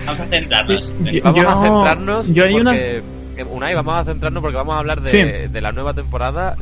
[0.05, 0.93] Vamos a centrarnos.
[1.23, 3.03] Vamos a centrarnos yo hay porque...
[3.49, 3.73] Una...
[3.73, 6.55] vamos a centrarnos porque vamos a hablar de, de la nueva temporada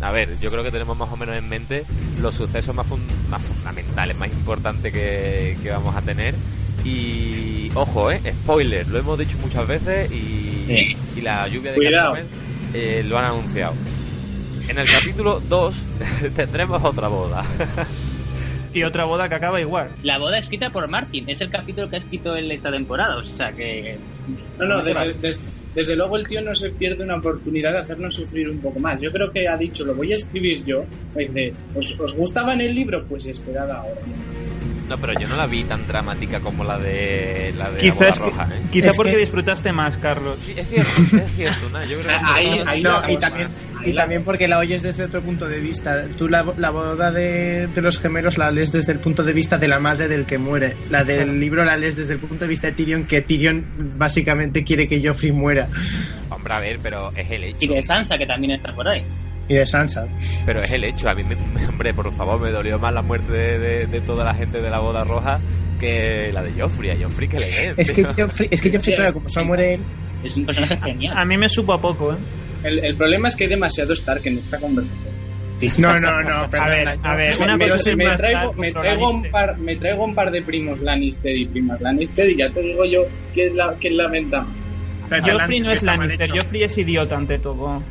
[0.00, 1.84] a ver, yo creo que tenemos más o menos en mente
[2.20, 2.86] los sucesos más,
[3.28, 6.34] más fundamentales, más importantes que, vamos a tener.
[6.84, 12.24] Y ojo, eh, spoiler, lo hemos dicho muchas veces y, la lluvia de
[12.74, 13.74] eh, lo han anunciado.
[14.68, 15.74] En el capítulo 2
[16.36, 17.44] tendremos otra boda.
[18.74, 19.90] y otra boda que acaba igual.
[20.02, 23.22] La boda escrita por Martin, es el capítulo que ha escrito en esta temporada, o
[23.22, 23.98] sea que...
[24.58, 25.38] No, no, desde
[25.74, 29.00] luego el tío no se pierde una oportunidad de hacernos sufrir un poco más.
[29.00, 30.84] Yo creo que ha dicho, lo voy a escribir yo.
[31.16, 33.04] Dice, ¿os, os gustaba en el libro?
[33.06, 34.00] Pues esperad ahora.
[34.88, 38.48] No, pero yo no la vi tan dramática como la de la de la roja,
[38.54, 38.62] ¿eh?
[38.70, 40.40] Quizá porque disfrutaste más, Carlos.
[40.40, 41.68] Sí, es cierto, es cierto.
[41.68, 41.84] ¿no?
[41.84, 43.48] Yo creo que ahí, ahí no, y también,
[43.84, 46.06] y también porque la oyes desde otro punto de vista.
[46.16, 49.58] Tú la, la boda de, de, los gemelos la lees desde el punto de vista
[49.58, 50.74] de la madre del que muere.
[50.88, 53.66] La del libro la lees desde el punto de vista de Tyrion, que Tyrion
[53.98, 55.68] básicamente quiere que Joffrey muera.
[56.30, 57.58] Hombre, a ver, pero es el hecho.
[57.60, 59.04] Y de Sansa, que también está por ahí
[59.48, 60.06] y de Sansa.
[60.44, 61.36] Pero es el hecho, a mí, me,
[61.66, 64.78] hombre, por favor, me dolió más la muerte de, de, toda la gente de la
[64.78, 65.40] boda roja
[65.80, 66.90] que la de Joffrey.
[66.90, 69.80] A Joffrey que le Es que Joffrey, es que Joffrey, claro, como solo muere él.
[70.22, 71.16] Es un personaje genial.
[71.16, 72.16] A mí me supo a poco, ¿eh?
[72.64, 75.18] El, el problema es que hay demasiado Stark en esta conversación.
[75.78, 79.10] No, no, no, perdón, a ver, a ver, una me, cosa me, traigo, me, traigo
[79.10, 82.60] un par, me traigo un par de primos Lannister y primas Lannister y ya te
[82.60, 83.02] digo yo
[83.34, 85.20] quién la, quién la venta más.
[85.20, 87.82] Joffrey no es Lannister, Joffrey es idiota ante todo.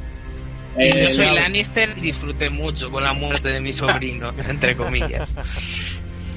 [0.77, 5.33] Eh, yo soy Lannister y disfruté mucho con la muerte de mi sobrino, entre comillas.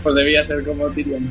[0.03, 1.29] Pues debía ser como Tyrion.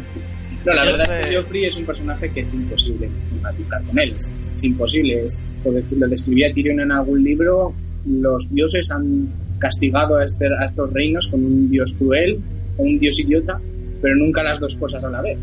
[0.65, 4.13] No, la verdad es que Joffrey es un personaje que es imposible empatizar con él.
[4.15, 5.25] Es, imposible.
[5.25, 7.73] Es, lo describía Tyrion en algún libro.
[8.05, 12.39] Los dioses han castigado a, este, a estos reinos con un dios cruel
[12.77, 13.59] o un dios idiota,
[14.01, 15.37] pero nunca las dos cosas a la vez.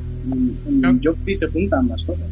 [0.66, 2.26] En, Joffrey se juntan ambas cosas.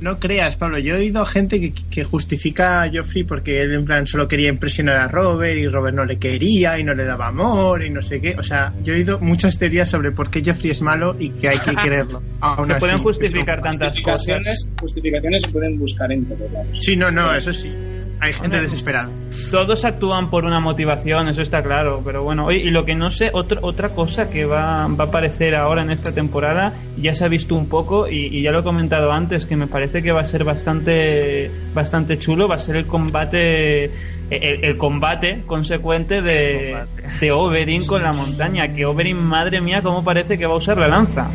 [0.00, 0.78] No creas, Pablo.
[0.78, 4.48] Yo he oído gente que, que, justifica a Joffrey porque él en plan solo quería
[4.48, 8.02] impresionar a Robert y Robert no le quería y no le daba amor y no
[8.02, 8.36] sé qué.
[8.38, 11.48] O sea, yo he oído muchas teorías sobre por qué Joffrey es malo y que
[11.48, 12.22] hay que quererlo.
[12.66, 14.70] se pueden justificar tantas cosas.
[14.80, 16.78] Justificaciones se pueden buscar en todos lados.
[16.80, 17.72] Sí, no, no, eso sí.
[18.20, 19.10] Hay gente desesperada.
[19.50, 22.02] Todos actúan por una motivación, eso está claro.
[22.04, 25.06] Pero bueno, oye, y lo que no sé, otro, otra cosa que va, va a
[25.06, 28.60] aparecer ahora en esta temporada, ya se ha visto un poco y, y, ya lo
[28.60, 32.58] he comentado antes, que me parece que va a ser bastante, bastante chulo, va a
[32.58, 33.90] ser el combate.
[34.30, 36.76] El, el combate consecuente de,
[37.18, 38.68] de Oberyn con la montaña.
[38.68, 41.30] Que Oberyn, madre mía, cómo parece que va a usar la lanza.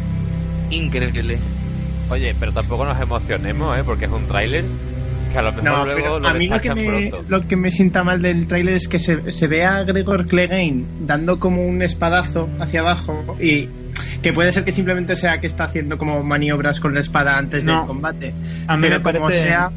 [0.70, 1.40] Increíble.
[2.12, 3.82] Oye, pero tampoco nos emocionemos, ¿eh?
[3.84, 4.64] Porque es un tráiler
[5.34, 7.26] que a lo mejor No, luego pero lo a mí lo que, me, pronto.
[7.28, 10.84] lo que me sienta mal del tráiler es que se, se ve a Gregor Clegane
[11.02, 13.68] dando como un espadazo hacia abajo y
[14.22, 17.64] que puede ser que simplemente sea que está haciendo como maniobras con la espada antes
[17.66, 17.80] No.
[17.80, 18.34] del combate.
[18.68, 19.72] A mí pero me como parece- sea,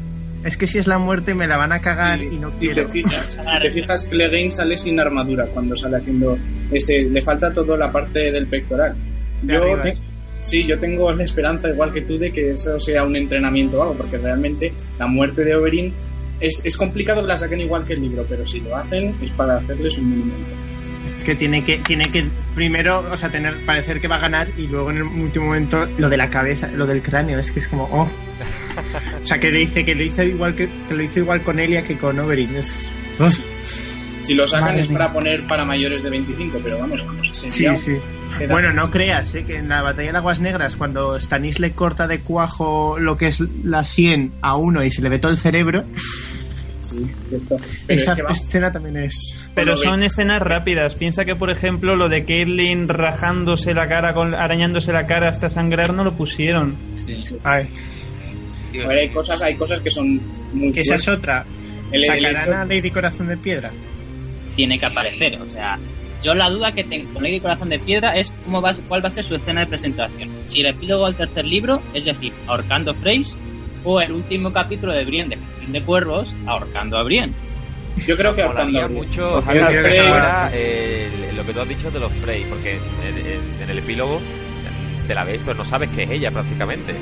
[0.45, 2.85] es que si es la muerte me la van a cagar y no Si quiero.
[2.85, 6.37] te fijas, si te fijas Clegane sale sin armadura cuando sale haciendo
[6.71, 7.01] ese.
[7.03, 8.95] Le falta toda la parte del pectoral.
[9.41, 9.97] De Yo arriba, ¿eh?
[10.39, 13.83] Sí, yo tengo la esperanza, igual que tú, de que eso sea un entrenamiento o
[13.83, 15.93] algo, porque realmente la muerte de Oberyn
[16.39, 19.31] es, es complicado que la saquen igual que el libro, pero si lo hacen es
[19.31, 20.49] para hacerles un monumento.
[21.17, 24.47] Es que tiene que tiene que primero, o sea, tener parecer que va a ganar
[24.57, 27.59] y luego en el último momento lo de la cabeza, lo del cráneo, es que
[27.59, 28.07] es como oh.
[29.21, 31.59] O sea, que le dice que lo hizo igual que, que lo hizo igual con
[31.59, 32.87] Elia que con Oberyn, es
[34.21, 34.97] Si lo sacan Madre es mía.
[34.99, 37.91] para poner para mayores de 25, pero vamos, Sí, sería sí.
[37.93, 38.01] queda-
[38.49, 39.43] Bueno, no creas, ¿eh?
[39.45, 43.27] que en la batalla de Aguas Negras, cuando Stanis le corta de cuajo lo que
[43.27, 45.83] es la sien a uno y se le ve todo el cerebro,
[46.81, 46.99] Sí,
[47.87, 49.13] esa es que va- escena también es...
[49.55, 50.93] Pero son escenas rápidas.
[50.93, 55.49] Piensa que, por ejemplo, lo de Caitlyn rajándose la cara, con, arañándose la cara hasta
[55.49, 56.75] sangrar, no lo pusieron.
[57.43, 57.67] Ay,
[58.83, 60.21] a ver, hay cosas, hay cosas que son
[60.53, 61.43] muy esa es otra.
[61.91, 63.71] El- el ¿Sacarán hecho- a Lady Corazón de Piedra?
[64.55, 65.39] tiene que aparecer.
[65.41, 65.77] O sea,
[66.23, 69.09] yo la duda que tengo con Lady Corazón de Piedra es cómo va, cuál va
[69.09, 70.29] a ser su escena de presentación.
[70.47, 73.37] Si el epílogo al tercer libro, es decir, ahorcando a Freys,
[73.83, 77.33] o el último capítulo de Brienne de Festín de Cuervos, ahorcando a Brienne.
[78.05, 81.89] Yo creo que ahorcando- mucho porque Javier, creo que eh, lo que tú has dicho
[81.91, 84.19] de los Frey, porque en, en- en el epílogo
[85.07, 86.93] te la ves, pero no sabes que es ella prácticamente.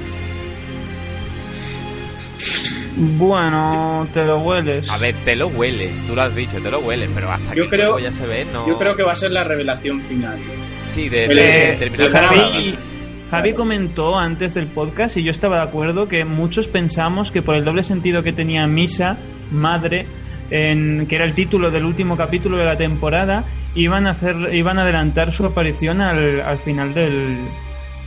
[2.97, 4.89] Bueno, te lo hueles.
[4.89, 7.63] A ver, te lo hueles, tú lo has dicho, te lo hueles, pero hasta Yo
[7.63, 8.67] que creo- luego ya se ve, no.
[8.67, 10.37] Yo creo que va a ser la revelación final.
[10.85, 12.75] Sí, de, de- de terminar la Javi.
[13.31, 17.55] Javi comentó antes del podcast y yo estaba de acuerdo que muchos pensamos que por
[17.55, 19.17] el doble sentido que tenía Misa,
[19.51, 20.05] Madre,
[20.51, 23.43] en, que era el título del último capítulo de la temporada,
[23.73, 27.35] iban a hacer, iban a adelantar su aparición al, al final del,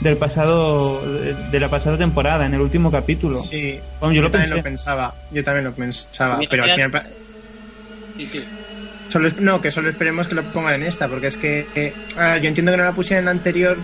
[0.01, 1.03] del pasado,
[1.51, 3.41] de, la pasada temporada, en el último capítulo.
[3.43, 4.57] Sí, Bueno, yo lo también pensé.
[4.57, 5.15] lo pensaba.
[5.33, 7.03] Yo también lo pensaba, Mira, pero al final...
[8.17, 8.45] Sí, sí.
[9.09, 11.95] Solo es- no, que solo esperemos que lo pongan en esta, porque es que eh,
[12.17, 13.79] ah, yo entiendo que no la pusieran en la anterior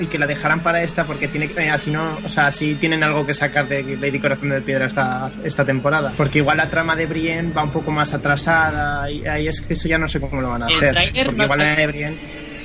[0.00, 2.74] y que la dejaran para esta, porque tiene que- eh, así no, o sea, así
[2.74, 6.12] tienen algo que sacar de Lady Corazón de Piedra esta, esta temporada.
[6.16, 9.74] Porque igual la trama de Brienne va un poco más atrasada y ahí es que
[9.74, 11.24] eso ya no sé cómo lo van a El hacer.
[11.24, 12.18] Porque igual la de Brienne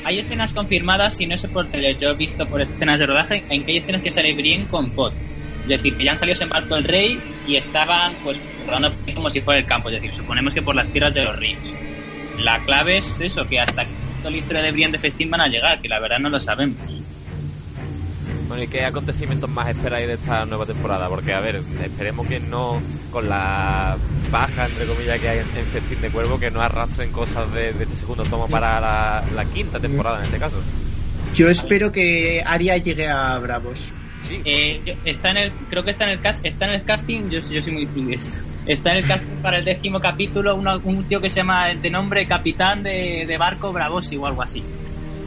[0.06, 3.44] Hay escenas confirmadas, y no sé por tele, yo he visto por escenas de rodaje,
[3.50, 5.14] en que hay escenas que sale Brienne con Pot.
[5.64, 9.32] Es decir, que ya han salido en barco el rey y estaban pues rodando como
[9.32, 9.90] si fuera el campo.
[9.90, 11.60] Es decir, suponemos que por las tierras de los ríos.
[12.40, 13.84] La clave es eso, que hasta
[14.20, 16.40] toda la historia de Brienne de Festín van a llegar, que la verdad no lo
[16.40, 16.78] sabemos.
[18.48, 21.08] Bueno, ¿y qué acontecimientos más esperáis de esta nueva temporada?
[21.10, 22.80] Porque, a ver, esperemos que no,
[23.12, 23.98] con la
[24.32, 27.74] baja, entre comillas, que hay en, en Festín de Cuervo, que no arrastren cosas de,
[27.74, 30.58] de este segundo tomo para la, la quinta temporada, en este caso.
[31.34, 33.94] Yo espero que Aria llegue a Bravos.
[34.22, 36.84] Sí, Eh, yo- está en el, creo que está en el cast, está en el
[36.84, 38.38] casting, yo, yo soy muy esto.
[38.66, 41.90] Está en el casting para el décimo capítulo una- un tío que se llama de
[41.90, 44.64] nombre Capitán de, de Barco Bravosi o algo así.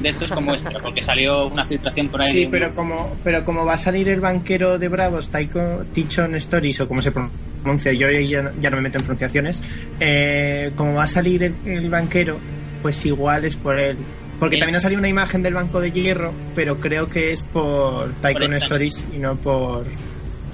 [0.01, 2.33] De estos como esto, porque salió una filtración por ahí.
[2.33, 6.81] Sí, pero como, pero como va a salir el banquero de Bravos, Taiko Tichon Stories,
[6.81, 9.63] o como se pronuncia, yo ya, ya no me meto en pronunciaciones,
[9.99, 12.39] eh, como va a salir el, el banquero,
[12.81, 13.97] pues igual es por él.
[14.39, 18.13] Porque también ha salido una imagen del banco de hierro, pero creo que es por
[18.21, 18.67] Taikon esta.
[18.67, 19.85] Stories y no por...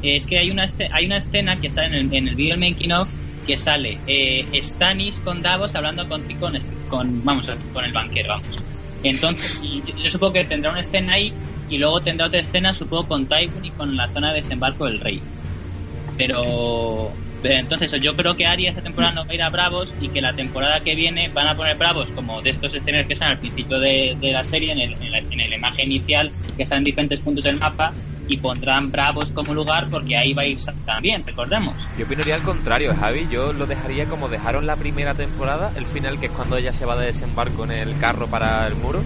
[0.03, 2.93] Es que hay una, hay una escena que sale en el, en el video making
[2.93, 3.09] of
[3.47, 8.59] que sale eh, Stannis con Davos hablando con, con, con, vamos, con el banquero, vamos.
[9.05, 11.33] Entonces, yo, supongo que tendrá una escena ahí
[11.69, 15.01] y luego tendrá otra escena, supongo, con Tywin y con la zona de desembarco del
[15.01, 15.21] rey.
[16.17, 17.13] Pero
[17.45, 20.21] entonces yo creo que Arya esta temporada no va a ir a Bravos y que
[20.21, 23.41] la temporada que viene van a poner Bravos como de estos escenarios que salen al
[23.41, 26.85] principio de, de la serie, en, el, en, la, en la imagen inicial, que salen
[26.85, 27.93] diferentes puntos del mapa,
[28.29, 31.75] y pondrán Bravos como lugar porque ahí vais también, recordemos.
[31.99, 33.27] Yo opinaría al contrario, Javi.
[33.31, 36.87] Yo lo dejaría como dejaron la primera temporada, el final que es cuando ella se
[36.87, 39.03] va de desembarco en el carro para el muro.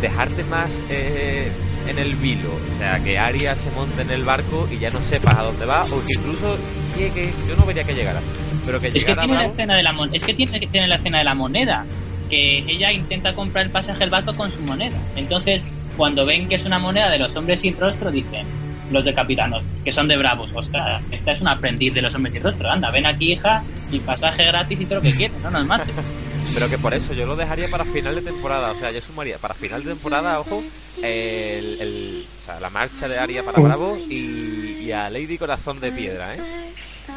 [0.00, 1.50] Dejarte más eh,
[1.88, 5.00] en el vilo, o sea, que Arya se monte en el barco y ya no
[5.00, 6.56] sepas a dónde va, o que incluso
[6.96, 8.20] llegue, yo no vería que llegara,
[8.64, 10.96] pero que es que tiene la escena de la es que tiene que tener la
[10.96, 11.84] escena de la moneda,
[12.28, 14.96] que ella intenta comprar el pasaje del barco con su moneda.
[15.16, 15.62] Entonces,
[15.96, 18.46] cuando ven que es una moneda de los hombres sin rostro, dicen,
[18.90, 22.34] los de capitanos, que son de bravos, ostras, esta es un aprendiz de los hombres
[22.34, 25.50] sin rostro, anda, ven aquí hija, y pasaje gratis y todo lo que quieres, no
[25.50, 25.94] nos mates.
[26.54, 29.38] Pero que por eso yo lo dejaría para final de temporada, o sea, yo sumaría
[29.38, 30.62] para final de temporada, ojo,
[31.02, 36.34] el, o sea, la marcha de Aria para Bravo y, a Lady Corazón de Piedra,
[36.34, 36.40] ¿eh?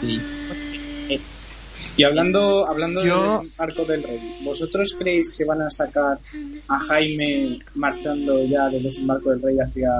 [0.02, 0.22] Sí.
[1.96, 6.18] Y hablando, hablando del desembarco del rey, ¿vosotros creéis que van a sacar
[6.68, 9.92] a Jaime marchando ya del desembarco del rey hacia,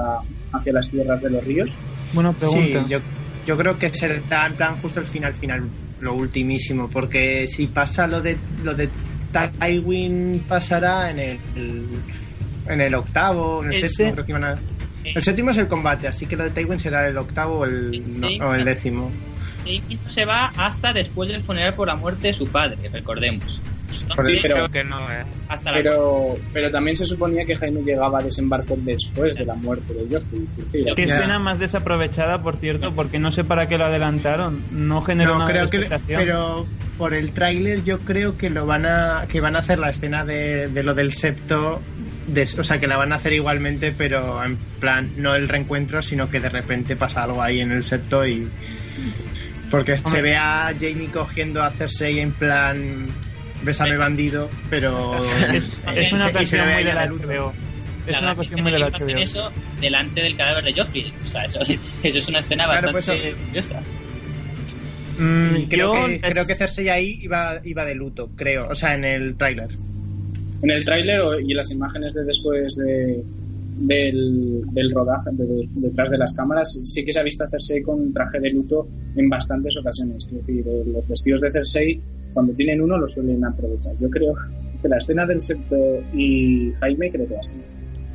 [0.54, 1.70] hacia las tierras de los ríos?
[2.12, 2.84] Bueno, pregunta.
[2.88, 2.98] yo,
[3.46, 5.64] yo creo que será en plan justo el final final,
[6.00, 8.88] lo ultimísimo, porque si pasa lo de lo de
[9.32, 11.38] Tywin pasará en el,
[12.68, 14.58] en el octavo, en el, séptimo, creo que iban a...
[15.04, 18.40] El séptimo es el combate, así que lo de Tywin será el octavo o el,
[18.42, 19.10] o el décimo
[19.66, 23.60] y no se va hasta después del funeral por la muerte de su padre, recordemos.
[24.24, 25.24] Sí, pero, que no, eh.
[25.48, 29.92] hasta pero, pero también se suponía que Jaime llegaba a desembarco después de la muerte
[29.92, 30.94] de Joffrey.
[30.94, 34.62] Qué escena más desaprovechada, por cierto, porque no sé para qué lo adelantaron.
[34.70, 36.66] No generó no, creo que, Pero
[36.98, 40.24] por el tráiler yo creo que lo van a que van a hacer la escena
[40.24, 41.80] de, de lo del septo
[42.58, 46.30] o sea, que la van a hacer igualmente, pero en plan, no el reencuentro, sino
[46.30, 48.48] que de repente pasa algo ahí en el septo y,
[49.70, 53.06] porque se ve a Jamie cogiendo a Cersei en plan
[53.62, 55.14] Bésame bandido, pero
[55.94, 57.52] es, una ocasión muy de la HBO.
[58.06, 59.18] Es una cuestión muy de la HBO.
[59.18, 59.50] Eso
[59.80, 61.12] delante del cadáver de Joffrey.
[61.24, 61.60] O sea, eso,
[62.02, 63.82] eso es una escena bastante pues curiosa.
[65.18, 68.68] Mm, creo, que, creo que Cersei ahí iba, iba de luto, creo.
[68.68, 69.70] O sea, en el tráiler.
[70.62, 73.22] En el tráiler y en las imágenes de después de,
[73.76, 78.12] del, del rodaje, detrás de las cámaras, sí que se ha visto a Cersei con
[78.12, 80.26] traje de luto en bastantes ocasiones.
[80.26, 82.00] Es decir, los vestidos de Cersei,
[82.34, 83.94] cuando tienen uno, lo suelen aprovechar.
[83.98, 84.34] Yo creo
[84.82, 85.76] que la escena del Septo
[86.12, 87.56] y Jaime creo que va a ser.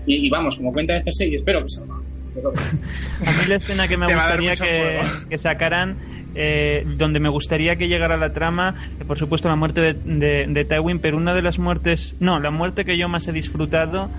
[0.05, 1.95] Y, vamos, como cuenta de Cersei, espero que salga.
[1.95, 4.99] a mí la escena que me gustaría que,
[5.29, 5.97] que, sacaran
[6.35, 8.75] eh, donde me gustaría que llegara la trama,
[9.07, 12.51] por supuesto la muerte de, de, de, Tywin, pero una de las muertes, no, la
[12.51, 14.09] muerte que yo más he disfrutado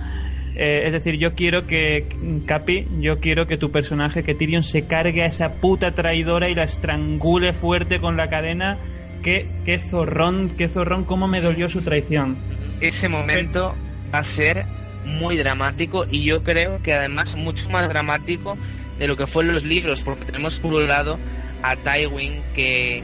[0.56, 2.06] eh, es decir, yo quiero que,
[2.46, 6.54] Capi, yo quiero que tu personaje, que Tyrion se cargue a esa puta traidora y
[6.54, 8.76] la estrangule fuerte con la cadena.
[9.22, 12.36] Qué, qué zorrón, qué zorrón, cómo me dolió su traición.
[12.80, 13.74] Ese momento
[14.12, 14.64] va a ser
[15.04, 18.56] muy dramático y yo creo que además mucho más dramático
[18.98, 21.18] de lo que fue en los libros, porque tenemos por un lado
[21.62, 23.02] a Tywin que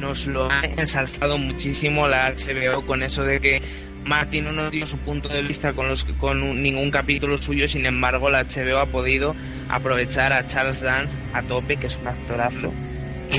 [0.00, 3.62] nos lo ha ensalzado muchísimo la HBO con eso de que
[4.04, 8.28] Martin no nos dio su punto de vista con, con ningún capítulo suyo, sin embargo
[8.28, 9.34] la HBO ha podido
[9.68, 12.72] aprovechar a Charles Dance a tope, que es un actorazo.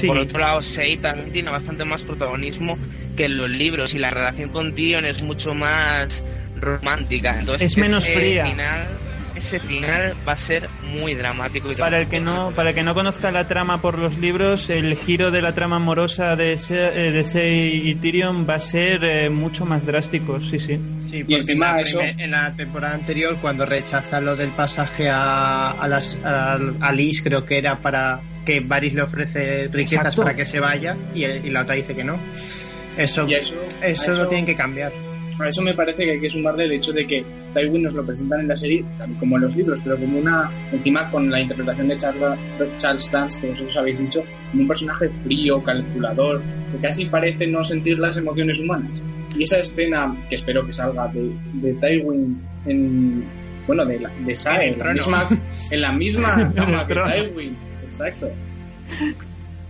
[0.02, 2.78] Y por otro lado, Sei también tiene bastante más protagonismo
[3.16, 6.24] que en los libros y la relación con Tyrion es mucho más
[6.60, 7.40] romántica.
[7.40, 8.46] Entonces, es menos fría
[9.36, 11.72] ese final va a ser muy dramático.
[11.72, 14.70] Y para el que no para el que no conozca la trama por los libros,
[14.70, 18.60] el giro de la trama amorosa de Se, eh, de Sei y Tyrion va a
[18.60, 20.80] ser eh, mucho más drástico, sí, sí.
[21.00, 25.88] Sí, y encima eso en la temporada anterior cuando rechaza lo del pasaje a, a
[25.88, 30.60] las a, Liz creo que era para que Varys le ofrece riquezas para que se
[30.60, 32.18] vaya y, la otra dice que no.
[32.98, 34.94] Eso, eso, eso, eso lo tienen que cambiar.
[35.38, 38.06] A eso me parece que hay que sumarle el hecho de que Tywin nos lo
[38.06, 38.86] presentan en la serie,
[39.20, 41.98] como en los libros, pero como una, encima con la interpretación de
[42.78, 46.42] Charles, Dance, que vosotros habéis dicho, como un personaje frío, calculador,
[46.72, 49.04] que casi parece no sentir las emociones humanas.
[49.38, 53.26] Y esa escena, que espero que salga de, de Tywin en,
[53.68, 54.08] bueno, de, de
[54.62, 55.28] en la misma,
[55.70, 58.30] en la misma cama que Tywin, exacto.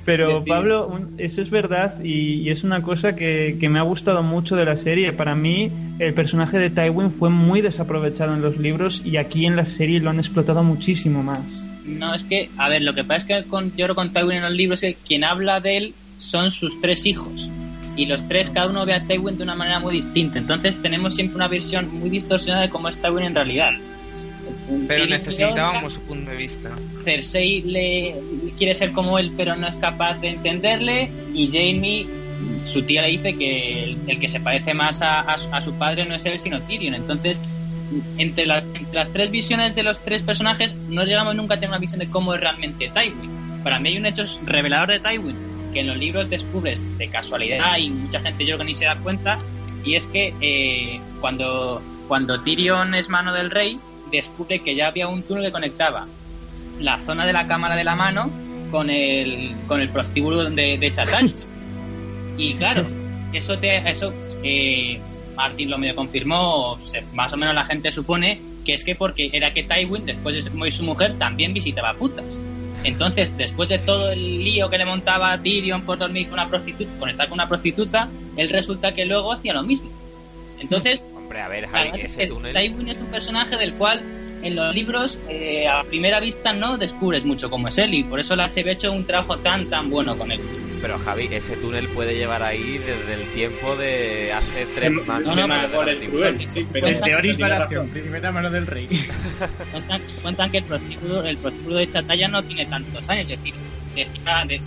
[0.05, 4.63] Pero Pablo, eso es verdad y, es una cosa que, me ha gustado mucho de
[4.63, 5.11] la serie.
[5.13, 9.55] Para mí, el personaje de Tywin fue muy desaprovechado en los libros y aquí en
[9.55, 11.41] la serie lo han explotado muchísimo más.
[11.85, 14.37] No, es que, a ver, lo que pasa es que con, yo creo con Tywin
[14.37, 17.49] en los libros es que quien habla de él son sus tres hijos.
[17.95, 20.37] Y los tres, cada uno ve a Tywin de una manera muy distinta.
[20.37, 23.71] Entonces tenemos siempre una visión muy distorsionada de cómo es Tywin en realidad.
[24.87, 26.71] Pero necesitábamos su punto de vista.
[27.03, 28.15] Cersei le
[28.57, 31.09] quiere ser como él, pero no es capaz de entenderle.
[31.33, 32.07] Y Jamie,
[32.65, 36.25] su tía le dice que el, que se parece más a, su padre no es
[36.25, 36.95] él, sino Tyrion.
[36.95, 37.39] Entonces,
[38.17, 41.79] entre las, las tres visiones de los tres personajes no llegamos nunca a tener una
[41.79, 43.61] visión de cómo es realmente Tywin.
[43.63, 45.35] Para mí hay un hecho revelador de Tywin
[45.73, 48.85] que en los libros descubres de casualidad y mucha gente yo creo que ni se
[48.85, 49.37] da cuenta
[49.83, 53.79] y es que eh, cuando, cuando Tyrion es mano del rey
[54.11, 56.07] descubre que ya había un túnel que conectaba
[56.79, 58.29] la zona de la cámara de la mano
[58.71, 60.93] con el, con el prostíbulo de, de
[62.37, 62.83] Y claro,
[63.31, 64.99] eso te, eso eh,
[65.35, 66.77] Martin lo medio confirmó,
[67.13, 70.49] más o menos la gente supone que es que porque era que Tywin, después de
[70.51, 72.39] morir su mujer, también visitaba putas.
[72.83, 76.49] Entonces, después de todo el lío que le montaba a Tyrion por dormir con una
[76.49, 79.89] prostituta, con estar con una prostituta, él resulta que luego hacía lo mismo.
[80.59, 82.53] Entonces, hombre, a ver, Javi, ese túnel...
[82.53, 84.01] Tywin es un personaje del cual
[84.43, 88.19] en los libros eh, a primera vista no descubres mucho cómo es él y por
[88.19, 90.39] eso la HBO ha hecho un trabajo tan tan bueno con él.
[90.81, 95.35] Pero Javi, ese túnel puede llevar ahí desde el tiempo de hace tres más no,
[95.35, 97.37] no, no, por el túnel, sí, pero desde Oris
[97.91, 98.87] primera mano del rey.
[99.71, 103.53] cuentan, cuentan, que el prostíbulo, el prostíbulo de Chatalla no tiene tantos años, es decir,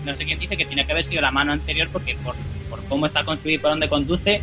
[0.05, 2.35] no sé quién dice que tiene que haber sido la mano anterior porque por,
[2.69, 4.43] por cómo está construido y por dónde conduce,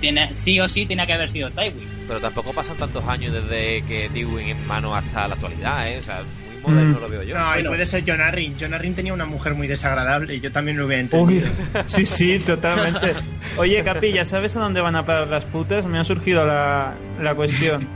[0.00, 1.88] tiene, sí o sí tiene que haber sido Tywin.
[2.06, 5.98] Pero tampoco pasan tantos años desde que Tywin en mano hasta la actualidad, ¿eh?
[5.98, 6.22] O sea,
[6.62, 7.00] muy moderno mm.
[7.00, 7.38] lo veo yo.
[7.38, 8.56] No, y puede ser John Arryn.
[8.58, 11.48] John Arryn tenía una mujer muy desagradable y yo también lo hubiera entendido.
[11.86, 13.14] sí, sí, totalmente.
[13.56, 15.84] Oye, Capi, ¿ya sabes a dónde van a parar las putas?
[15.86, 17.86] Me ha surgido la, la cuestión.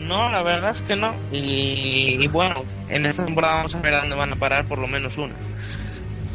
[0.00, 1.14] No, la verdad es que no.
[1.30, 2.54] Y, y, bueno,
[2.88, 5.34] en esta temporada vamos a ver a dónde van a parar por lo menos una.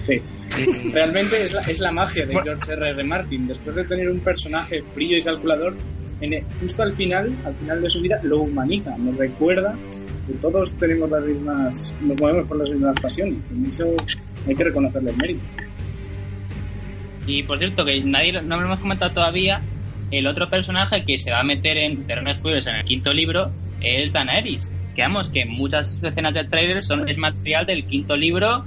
[0.07, 0.21] Sí.
[0.93, 2.89] Realmente es la, es la magia de George R.
[2.89, 3.03] R.
[3.03, 3.47] Martin.
[3.47, 5.75] Después de tener un personaje frío y calculador,
[6.21, 9.75] en justo al final, al final de su vida, lo humaniza, nos recuerda
[10.25, 13.39] que todos tenemos las mismas, nos movemos por las mismas pasiones.
[13.51, 13.93] En eso
[14.47, 15.43] hay que reconocerle el mérito.
[17.27, 19.61] Y por cierto, que nadie no lo hemos comentado todavía,
[20.09, 23.51] el otro personaje que se va a meter en terrenos spoilers en el quinto libro
[23.81, 24.71] es Daenerys.
[24.95, 28.65] Que vamos, que muchas escenas del trailer son, es material del quinto libro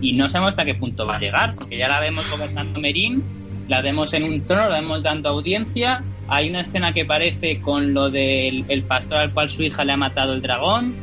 [0.00, 3.22] y no sabemos hasta qué punto va a llegar, porque ya la vemos gobernando Merín,
[3.68, 7.94] la vemos en un trono, la vemos dando audiencia, hay una escena que parece con
[7.94, 10.94] lo del el pastor al cual su hija le ha matado el dragón,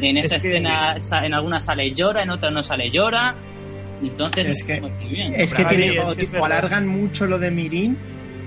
[0.00, 3.34] en esa escena en alguna sale llora, en otra no sale llora,
[4.02, 4.82] entonces es que,
[5.36, 5.98] es que, tiene,
[6.42, 7.96] alargan mucho lo de Mirin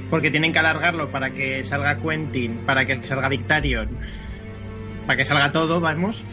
[0.09, 3.89] porque tienen que alargarlo para que salga Quentin, para que salga Victarion,
[5.05, 6.23] para que salga todo, vamos.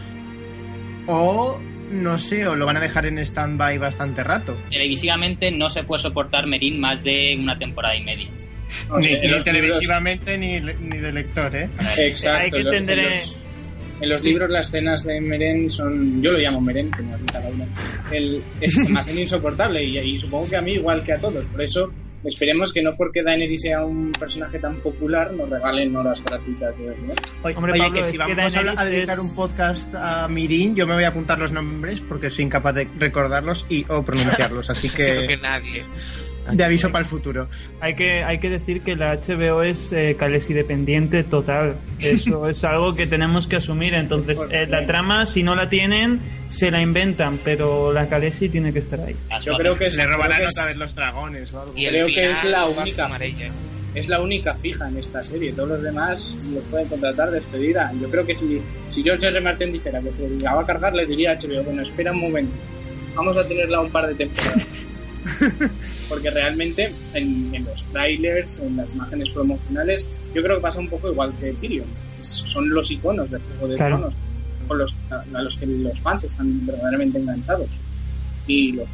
[1.07, 1.59] O
[1.91, 4.57] no sé, o lo van a dejar en stand-by bastante rato.
[4.71, 8.29] Televisivamente no se puede soportar Merín más de una temporada y media.
[8.99, 11.69] ni, televisivamente ni, ni, de lector, ¿eh?
[11.99, 12.57] Exacto.
[12.57, 13.11] Hay que entender...
[14.01, 17.67] En los libros las escenas de Meren son, yo lo llamo Meren, como cada uno,
[18.11, 21.45] el, es, se me hacen insoportable y, supongo que a mí igual que a todos.
[21.45, 21.91] Por eso
[22.25, 26.91] esperemos que no porque Daenerys sea un personaje tan popular nos regalen horas gratuitas de
[27.43, 31.09] Oye, Oye que si vamos a, dedicar un podcast a Mirin, yo me voy a
[31.09, 34.97] apuntar los nombres porque soy incapaz de recordarlos y o pronunciarlos, así que...
[35.11, 35.85] Creo que nadie
[36.53, 37.49] de aviso para el futuro.
[37.81, 41.77] Hay que, hay que decir que la HBO es eh, Calesi dependiente total.
[41.99, 43.95] Eso es algo que tenemos que asumir.
[43.95, 48.73] Entonces, eh, la trama, si no la tienen, se la inventan, pero la Calesi tiene
[48.73, 49.17] que estar ahí.
[49.43, 51.73] Yo creo que le robarán otra vez los dragones o algo.
[51.77, 53.09] Y creo que es la única
[53.95, 55.53] es la única fija en esta serie.
[55.53, 57.93] Todos los demás los pueden contratar, despedida.
[58.01, 58.61] Yo creo que si,
[58.93, 59.41] si George R.
[59.41, 62.53] Martin dijera que se va a cargar, le diría a HBO, bueno, espera un momento.
[63.15, 64.67] Vamos a tenerla un par de temporadas.
[66.09, 71.11] Porque realmente en, los trailers, en las imágenes promocionales, yo creo que pasa un poco
[71.11, 71.87] igual que Tyrion.
[72.23, 74.15] Son los iconos del Juego de Tronos
[74.69, 77.69] con los, a, los que los fans están verdaderamente enganchados.
[78.47, 78.85] Y lo...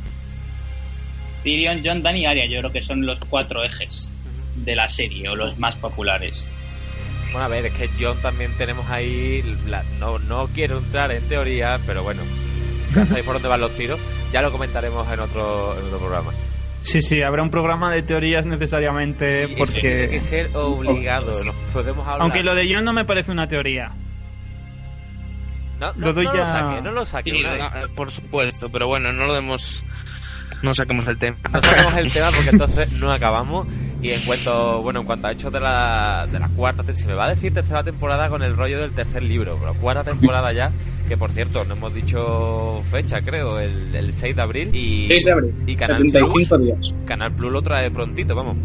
[1.43, 4.11] Tyrion, John, Dan y Arya, yo creo que son los cuatro ejes
[4.65, 6.47] de la serie o los más populares.
[7.27, 9.45] Bueno, a ver, es que John también tenemos ahí.
[10.01, 12.23] no, no quiero entrar en teoría, pero bueno,
[12.95, 14.01] ya sabéis por dónde van los tiros
[14.33, 16.33] ya lo comentaremos en otro, en otro programa.
[16.83, 19.81] Sí, sí, habrá un programa de teorías necesariamente porque...
[19.81, 22.23] tiene que ser obligado, no podemos hablar...
[22.23, 23.93] Aunque lo de John no me parece una teoría.
[25.81, 27.33] No, no, lo, saque, no lo saque.
[27.95, 29.85] por supuesto, pero bueno, no lo demos...
[30.63, 31.37] No saquemos el tema.
[31.53, 33.67] No saquemos el tema porque entonces no acabamos.
[34.03, 37.15] Y en cuanto, bueno, en cuanto a hecho de la, de la cuarta, se me
[37.15, 40.71] va a decir tercera temporada con el rollo del tercer libro, pero cuarta temporada ya
[41.09, 44.69] que por cierto, no hemos dicho fecha, creo, el, 6 de abril.
[44.73, 46.93] Y, 6 de abril, y Canal 75 días.
[47.05, 48.57] Canal Plus lo trae prontito, vamos.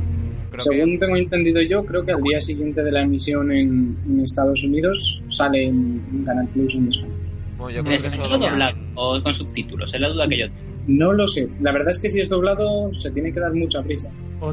[0.57, 5.21] Según tengo entendido yo, creo que al día siguiente de la emisión en, Estados Unidos
[5.29, 7.13] sale en, Canal Plus en España.
[7.57, 9.93] Bueno, yo creo que eso doblado o con subtítulos?
[9.93, 10.70] Es la duda que yo tengo.
[10.87, 11.47] No lo sé.
[11.61, 14.09] La verdad es que si es doblado se tiene que dar mucha prisa.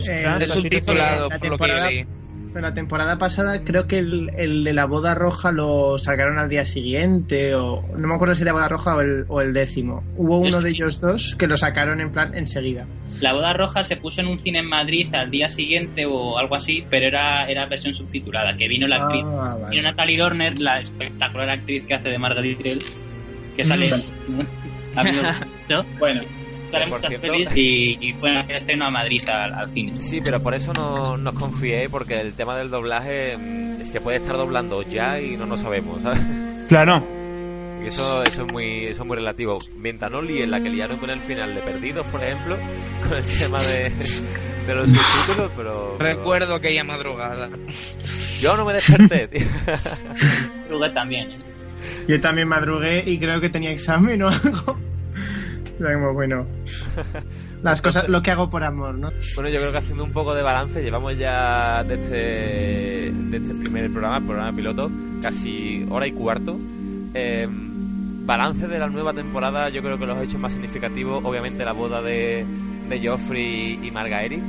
[0.07, 2.07] Eh, es subtitulado, por lo que
[2.55, 6.65] la temporada pasada creo que el, el, de la boda roja lo sacaron al día
[6.65, 10.03] siguiente, o no me acuerdo si de la boda roja o el, o el décimo.
[10.17, 12.87] Hubo uno de ellos dos que lo sacaron en plan enseguida.
[13.21, 16.55] La boda roja se puso en un cine en Madrid al día siguiente o algo
[16.57, 19.25] así, pero era, era versión subtitulada, que vino la ah, actriz.
[19.25, 19.67] Vale.
[19.71, 22.79] Vino Natalie Dorner, la espectacular actriz que hace de Margaret Grell,
[23.57, 23.91] que sale...
[25.99, 26.23] Bueno,
[26.65, 27.13] sale muchas
[27.55, 30.01] y, fue en estreno a Madrid al, cine.
[30.01, 33.37] Sí, pero por eso no nos confié, porque el tema del doblaje
[33.85, 36.21] se puede estar doblando ya y no lo sabemos, ¿sabes?
[36.69, 37.03] Claro.
[37.85, 39.59] eso, eso es muy eso es muy relativo.
[39.77, 42.57] Mientras no en la que liaron con el final de Perdidos, por ejemplo,
[43.09, 43.91] con el tema de,
[44.67, 45.97] de los subtítulos, pero...
[45.99, 47.51] Recuerdo aquella madrugada.
[48.41, 49.47] Yo no me desperté, tío.
[50.95, 51.37] También, ¿eh?
[52.07, 54.29] Yo también madrugué y creo que tenía examen o
[55.87, 56.47] algo bueno.
[57.63, 59.11] Las cosas, lo que hago por amor, ¿no?
[59.35, 63.55] Bueno, yo creo que haciendo un poco de balance, llevamos ya de este, de este
[63.65, 64.91] primer programa, programa piloto,
[65.21, 66.57] casi hora y cuarto.
[67.15, 71.73] Em, balance de la nueva temporada, yo creo que los hechos más significativos, obviamente la
[71.73, 72.47] boda de,
[72.89, 74.41] de Joffrey y Margaery.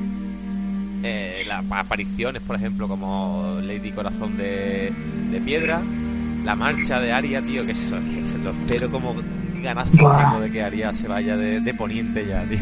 [1.02, 4.92] Eh, las apariciones, por ejemplo, como Lady Corazón de,
[5.32, 5.82] de Piedra.
[6.44, 9.16] La marcha de Aria, tío, que eso, que se lo espero como
[9.62, 12.60] ganas de que Aria se vaya de, poniente ya, tío.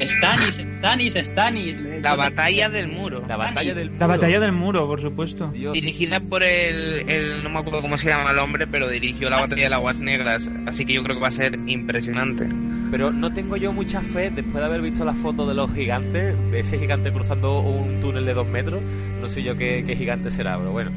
[0.00, 1.78] Stanis, Stanis, Stanis.
[2.02, 3.22] La batalla del muro.
[3.28, 4.00] La batalla del muro.
[4.00, 5.48] La batalla del muro, por supuesto.
[5.48, 9.40] Dirigida por el, el, No me acuerdo cómo se llama el hombre, pero dirigió la
[9.40, 10.50] batalla de Aguas Negras.
[10.66, 12.48] Así que yo creo que va a ser impresionante.
[12.90, 16.34] Pero no tengo yo mucha fe, después de haber visto la foto de los gigantes,
[16.52, 18.82] ese gigante cruzando un túnel de dos metros,
[19.20, 20.90] no sé yo qué, qué gigante será, pero bueno.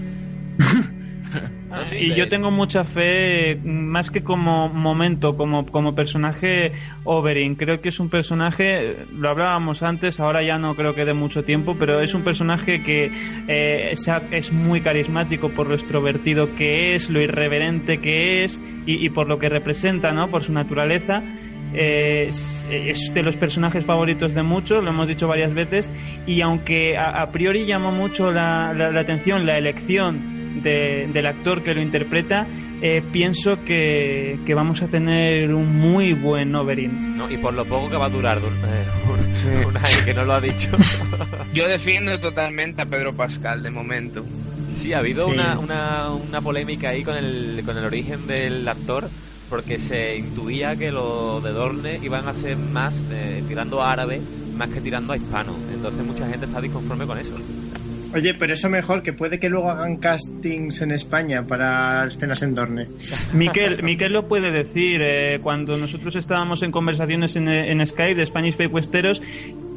[1.91, 6.72] Y yo tengo mucha fe, más que como momento, como, como personaje
[7.03, 7.55] Oberyn.
[7.55, 11.43] Creo que es un personaje, lo hablábamos antes, ahora ya no creo que dé mucho
[11.43, 13.11] tiempo, pero es un personaje que
[13.47, 13.95] eh,
[14.31, 19.39] es muy carismático por lo extrovertido que es, lo irreverente que es y, por lo
[19.39, 20.27] que representa, ¿no?
[20.27, 21.22] Por su naturaleza.
[21.73, 22.65] es,
[23.14, 25.89] de los personajes favoritos de muchos, lo hemos dicho varias veces,
[26.27, 31.81] y aunque a, priori llama mucho la, la, atención la elección del actor que lo
[31.81, 32.45] interpreta,
[32.81, 37.17] eh, pienso que, vamos a tener un muy buen Oberyn.
[37.17, 40.34] No, y por lo poco que va a durar eh, un, año, que no lo
[40.34, 40.69] ha dicho.
[41.53, 44.25] Yo defiendo totalmente a Pedro Pascal de momento.
[44.75, 49.09] Sí, ha habido Una, una, una, polémica ahí con el, con el origen del actor,
[49.49, 54.19] porque se intuía que los de Dorne iban a ser más eh, tirando a árabe
[54.53, 55.55] más que tirando a hispano.
[55.73, 57.35] Entonces mucha gente está disconforme con eso.
[58.14, 62.56] Oye, pero eso mejor, que puede que luego hagan castings en España para escenas en
[62.56, 62.88] Dorne.
[63.34, 65.02] Miquel, Miquel lo puede decir.
[65.02, 69.22] Eh, cuando nosotros estábamos en conversaciones en, en Skype de Spanish Fake Westeros,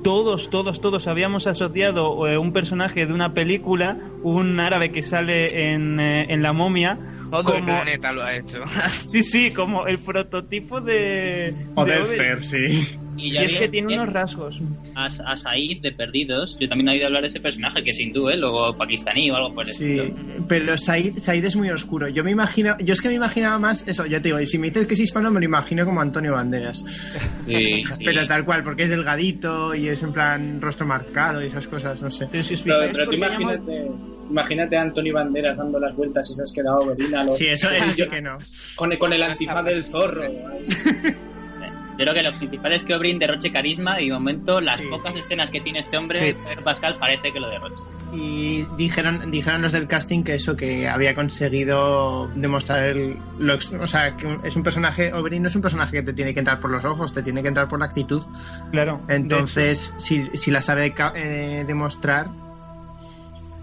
[0.02, 5.72] todos, todos, todos habíamos asociado eh, un personaje de una película, un árabe que sale
[5.72, 6.98] en, eh, en La momia.
[7.30, 8.60] Todo el planeta lo ha hecho.
[9.08, 11.52] sí, sí, como el prototipo de.
[11.74, 12.96] O de, Fer, sí.
[13.16, 14.60] Y, es que tiene unos rasgos.
[14.94, 18.00] A, a, Said de Perdidos, yo también he oído hablar de ese personaje, que es
[18.00, 18.36] hindú, ¿eh?
[18.36, 20.12] luego pakistaní o algo por el Sí,
[20.48, 22.08] pero Said, Said es muy oscuro.
[22.08, 24.58] Yo me imagino, yo es que me imaginaba más, eso, ya te digo, y si
[24.58, 26.84] me dices que es hispano, me lo imagino como Antonio Banderas.
[27.46, 31.66] Sí, Pero tal cual, porque es delgadito y es en plan rostro marcado y esas
[31.68, 32.28] cosas, no sé.
[32.30, 33.90] Pero, pero, imagínate.
[34.28, 37.28] Imagínate a Antonio Banderas dando las vueltas y se has quedado Berina.
[37.28, 38.38] Sí, eso, es que no.
[38.74, 40.22] Con, con el antifaz del zorro.
[41.98, 45.16] Yo creo que lo principal es que Obrin derroche carisma y de momento las pocas
[45.16, 47.82] escenas que tiene este hombre, Pascal, parece que lo derroche.
[48.12, 53.16] Y dijeron, dijeron los del casting que eso, que había conseguido demostrar el,
[53.80, 56.40] o sea, que es un personaje, Obrin no es un personaje que te tiene que
[56.40, 58.22] entrar por los ojos, te tiene que entrar por la actitud.
[58.72, 59.00] Claro.
[59.08, 62.28] Entonces, si, si la sabe eh, demostrar,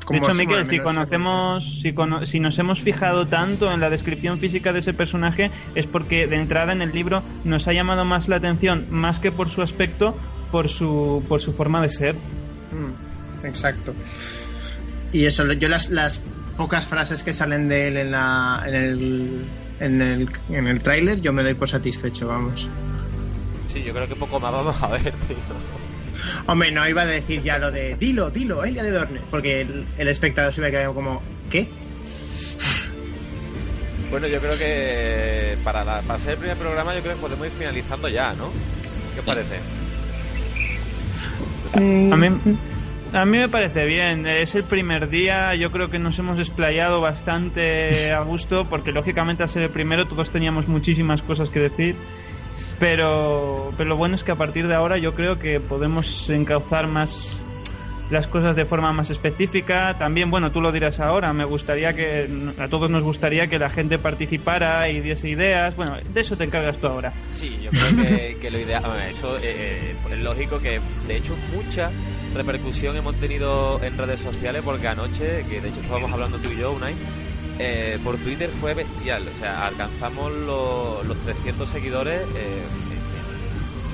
[0.09, 1.93] de hecho, Miquel, si conocemos, si,
[2.25, 6.35] si nos hemos fijado tanto en la descripción física de ese personaje, es porque de
[6.35, 10.15] entrada en el libro nos ha llamado más la atención, más que por su aspecto,
[10.51, 12.15] por su, por su forma de ser.
[12.15, 13.93] Mm, exacto.
[15.11, 16.21] Y eso, yo las, las
[16.57, 19.45] pocas frases que salen de él en, la, en el,
[19.79, 22.67] en el, en el tráiler, yo me doy por satisfecho, vamos.
[23.67, 25.82] Sí, yo creo que poco más vamos a ver, tío.
[26.47, 30.07] Hombre, no iba a decir ya lo de dilo, dilo, Elia de Dorne, porque el,
[30.07, 31.67] espectador se iba a quedar como, ¿qué?
[34.11, 37.53] Bueno, yo creo que para, para ser el primer programa, yo creo que podemos ir
[37.53, 38.49] finalizando ya, ¿no?
[39.13, 39.57] ¿Qué os parece?
[41.75, 42.27] A mí,
[43.13, 44.27] a mí me parece bien.
[44.27, 45.55] Es el primer día.
[45.55, 50.07] Yo creo que nos hemos explayado bastante a gusto porque, lógicamente, al ser el primero,
[50.07, 51.95] todos teníamos muchísimas cosas que decir.
[52.83, 56.85] Pero, pero lo bueno es que a partir de ahora yo creo que podemos encauzar
[56.85, 57.39] más
[58.09, 59.95] las cosas de forma más específica.
[59.97, 62.27] También, bueno, tú lo dirás ahora, me gustaría que
[62.59, 65.73] a todos nos gustaría que la gente participara y diese ideas.
[65.77, 67.13] Bueno, de eso te encargas tú ahora.
[67.29, 71.89] Sí, yo creo que, lo ideal, eso eh, eh, es lógico que de hecho mucha
[72.35, 76.59] repercusión hemos tenido en redes sociales porque anoche, que de hecho estábamos hablando tú y
[76.59, 76.95] yo, Unai,
[77.59, 79.23] eh, por Twitter fue bestial.
[79.27, 82.63] O sea, alcanzamos los 300 seguidores eh,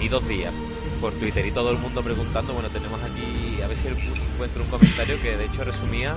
[0.01, 0.53] y dos días
[0.99, 4.69] por Twitter y todo el mundo preguntando, bueno, tenemos aquí, a ver si encuentro un
[4.69, 6.15] comentario que de hecho resumía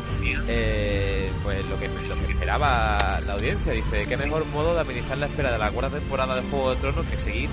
[0.49, 3.73] eh, pues lo que, lo que esperaba la audiencia.
[3.73, 6.81] Dice, qué mejor modo de amenizar la espera de la cuarta temporada de Juego de
[6.81, 7.49] Tronos que seguir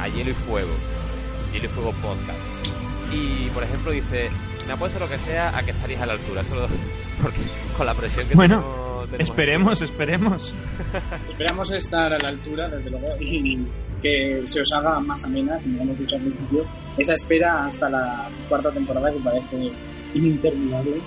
[0.00, 0.72] a Hielo y Fuego,
[1.52, 2.38] Hielo y Fuego Podcast.
[3.12, 4.30] Y, por ejemplo, dice,
[4.66, 6.66] me apuesto lo que sea a que estaréis a la altura, solo
[7.22, 7.38] porque
[7.76, 8.81] con la presión que bueno.
[9.18, 10.54] Esperemos, esperemos.
[11.30, 13.58] Esperamos estar a la altura, desde luego, y
[14.02, 16.66] que se os haga más amena, como hemos dicho al principio,
[16.98, 19.72] esa espera hasta la cuarta temporada que parece
[20.14, 21.00] interminable.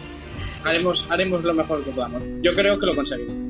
[0.64, 2.24] Haremos, haremos lo mejor que podamos.
[2.42, 3.46] Yo creo que lo conseguiremos.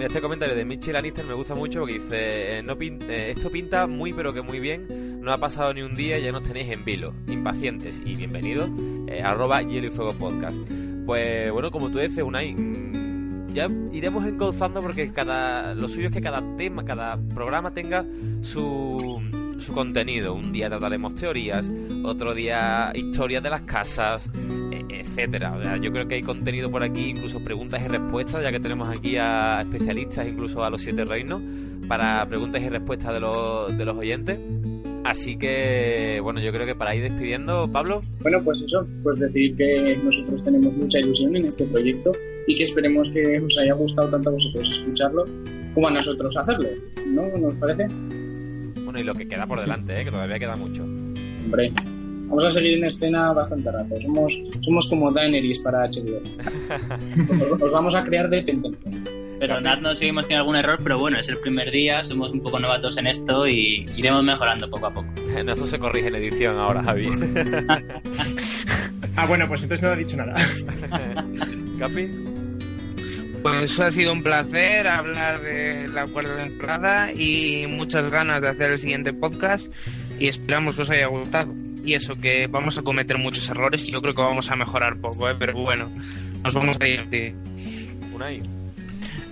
[0.00, 3.50] Mira, este comentario de Mitchell Lannister me gusta mucho porque dice, eh, no eh, esto
[3.50, 6.42] pinta muy pero que muy bien, no ha pasado ni un día y ya nos
[6.42, 8.70] tenéis en vilo, impacientes y bienvenidos,
[9.08, 10.56] eh, arroba hielo y fuego podcast.
[11.04, 12.54] Pues bueno, como tú dices, Unai,
[13.52, 18.04] ya iremos encauzando porque cada lo suyo es que cada tema, cada programa tenga
[18.42, 19.20] su,
[19.58, 20.34] su contenido.
[20.34, 21.70] Un día trataremos teorías,
[22.04, 24.30] otro día historias de las casas,
[24.70, 25.76] e, etcétera.
[25.78, 29.16] yo creo que hay contenido por aquí, incluso preguntas y respuestas, ya que tenemos aquí
[29.16, 31.42] a especialistas, incluso a los siete reinos,
[31.88, 34.38] para preguntas y respuestas de los, de los oyentes.
[35.04, 38.02] Así que, bueno, yo creo que para ir despidiendo, Pablo.
[38.20, 42.12] Bueno, pues eso, pues decir que nosotros tenemos mucha ilusión en este proyecto
[42.46, 45.24] y que esperemos que os haya gustado tanto a vosotros escucharlo
[45.74, 46.68] como a nosotros hacerlo,
[47.06, 47.26] ¿no?
[47.38, 47.86] ¿Nos parece?
[48.84, 50.04] Bueno, y lo que queda por delante, ¿eh?
[50.04, 50.82] que todavía queda mucho.
[50.82, 51.72] Hombre,
[52.26, 54.00] vamos a seguir en escena bastante rato.
[54.00, 56.20] Somos, somos como Daenerys para HBO.
[57.64, 58.90] os vamos a crear dependencia.
[59.40, 62.60] Perdonadnos si hemos tenido algún error, pero bueno, es el primer día, somos un poco
[62.60, 65.08] novatos en esto y iremos mejorando poco a poco.
[65.34, 67.06] Eso se corrige en edición ahora, Javi.
[69.16, 70.34] ah, bueno, pues entonces no he dicho nada.
[71.78, 72.10] ¿Capi?
[73.42, 78.72] Pues ha sido un placer hablar de la cuarta temporada y muchas ganas de hacer
[78.72, 79.72] el siguiente podcast
[80.18, 81.54] y esperamos que os haya gustado.
[81.82, 84.98] Y eso, que vamos a cometer muchos errores y yo creo que vamos a mejorar
[84.98, 85.34] poco, ¿eh?
[85.38, 85.90] pero bueno,
[86.44, 87.34] nos vamos a divertir.
[88.12, 88.59] Unai.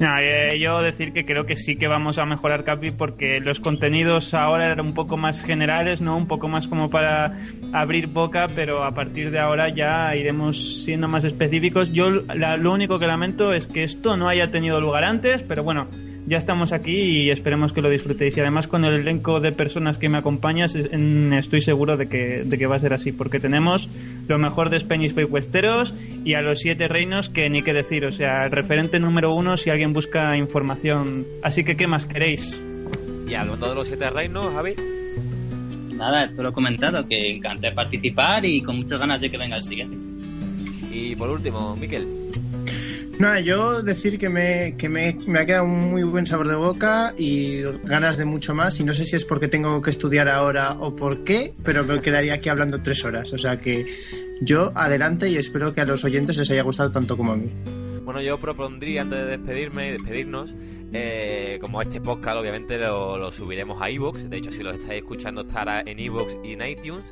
[0.00, 4.32] Eh, yo decir que creo que sí que vamos a mejorar Capi porque los contenidos
[4.32, 6.16] ahora eran un poco más generales, ¿no?
[6.16, 7.36] Un poco más como para
[7.72, 11.92] abrir boca, pero a partir de ahora ya iremos siendo más específicos.
[11.92, 15.88] Yo lo único que lamento es que esto no haya tenido lugar antes, pero bueno,
[16.28, 18.36] ya estamos aquí y esperemos que lo disfrutéis.
[18.36, 22.58] Y además con el elenco de personas que me acompañas estoy seguro de que, de
[22.58, 23.88] que va a ser así, porque tenemos
[24.28, 25.94] lo mejor de Spanish Fake Westeros
[26.24, 29.56] y a los siete reinos que ni qué decir, o sea, el referente número uno
[29.56, 31.26] si alguien busca información.
[31.42, 32.60] Así que, ¿qué más queréis?
[33.26, 34.74] Y hablando de los siete reinos, Javi.
[35.94, 39.56] Nada, te lo he comentado, que encanté participar y con muchas ganas de que venga
[39.56, 39.96] el siguiente.
[40.92, 42.06] Y por último, Miquel.
[43.18, 46.54] Nada, yo decir que, me, que me, me, ha quedado un muy buen sabor de
[46.54, 48.78] boca y ganas de mucho más.
[48.78, 52.00] Y no sé si es porque tengo que estudiar ahora o por qué, pero me
[52.00, 53.32] quedaría aquí hablando tres horas.
[53.32, 53.86] O sea que
[54.40, 57.50] yo adelante y espero que a los oyentes les haya gustado tanto como a mí.
[58.04, 60.54] Bueno, yo propondría antes de despedirme y despedirnos,
[60.92, 65.42] eh, como este podcast obviamente lo, subiremos a iVoox, de hecho si lo estáis escuchando
[65.42, 67.04] estará en iVoox y en iTunes,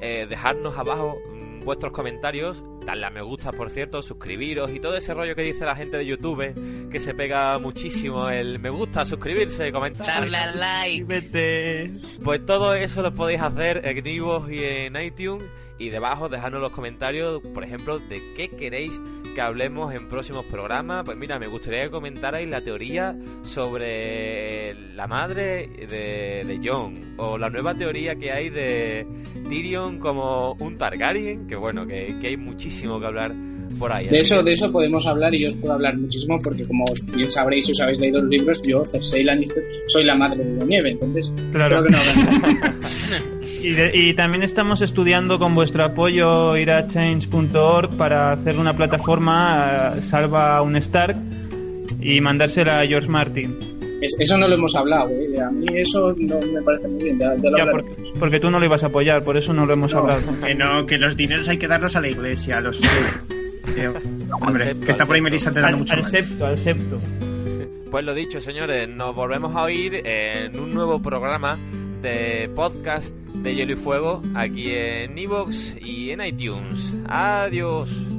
[0.00, 1.18] eh, dejadnos abajo
[1.66, 5.64] vuestros comentarios, darle a me gusta, por cierto, suscribiros y todo ese rollo que dice
[5.64, 10.06] la gente de YouTube, que se pega muchísimo el me gusta, suscribirse, comentar.
[10.06, 11.90] Darle al like.
[12.22, 15.44] Pues todo eso lo podéis hacer en Ivo y en iTunes
[15.78, 19.00] y debajo dejadnos los comentarios, por ejemplo, de qué queréis
[19.34, 21.04] que hablemos en próximos programas.
[21.04, 27.36] Pues mira, me gustaría que comentarais la teoría sobre la madre de, de Jon o
[27.36, 29.06] la nueva teoría que hay de
[29.46, 33.34] Tyrion como un Targaryen, que bueno, que, hay muchísimo que hablar
[33.78, 34.08] por ahí.
[34.08, 36.84] De eso, de eso podemos hablar y yo os puedo hablar muchísimo porque como
[37.14, 40.56] bien sabréis si os habéis leído los libros, yo, Cersei Lannister, soy la madre de
[40.58, 41.84] la nieve, entonces claro.
[41.84, 41.98] que no
[43.62, 50.02] Y, también estamos estudiando con vuestro apoyo ir a change.org para hacer una plataforma eh,
[50.02, 51.16] salva un Stark
[52.00, 53.58] y mandársela a George Martin.
[54.00, 55.40] eso no lo hemos hablado, ¿eh?
[55.40, 57.18] a mí eso no me parece muy bien.
[57.18, 57.66] Ya,
[58.20, 60.22] porque, tú no lo ibas a apoyar, por eso no lo hemos hablado.
[60.44, 62.80] Que no, que los dineros hay que darlos a la iglesia, los
[64.40, 67.00] hombre, que está por ahí Melissa te dando mucho al septo, al septo.
[67.90, 71.58] Pues lo dicho, señores, nos volvemos a oír en un nuevo programa
[72.02, 76.94] de podcast de Hielo y Fuego aquí en Evox y en iTunes.
[77.08, 78.15] Adiós.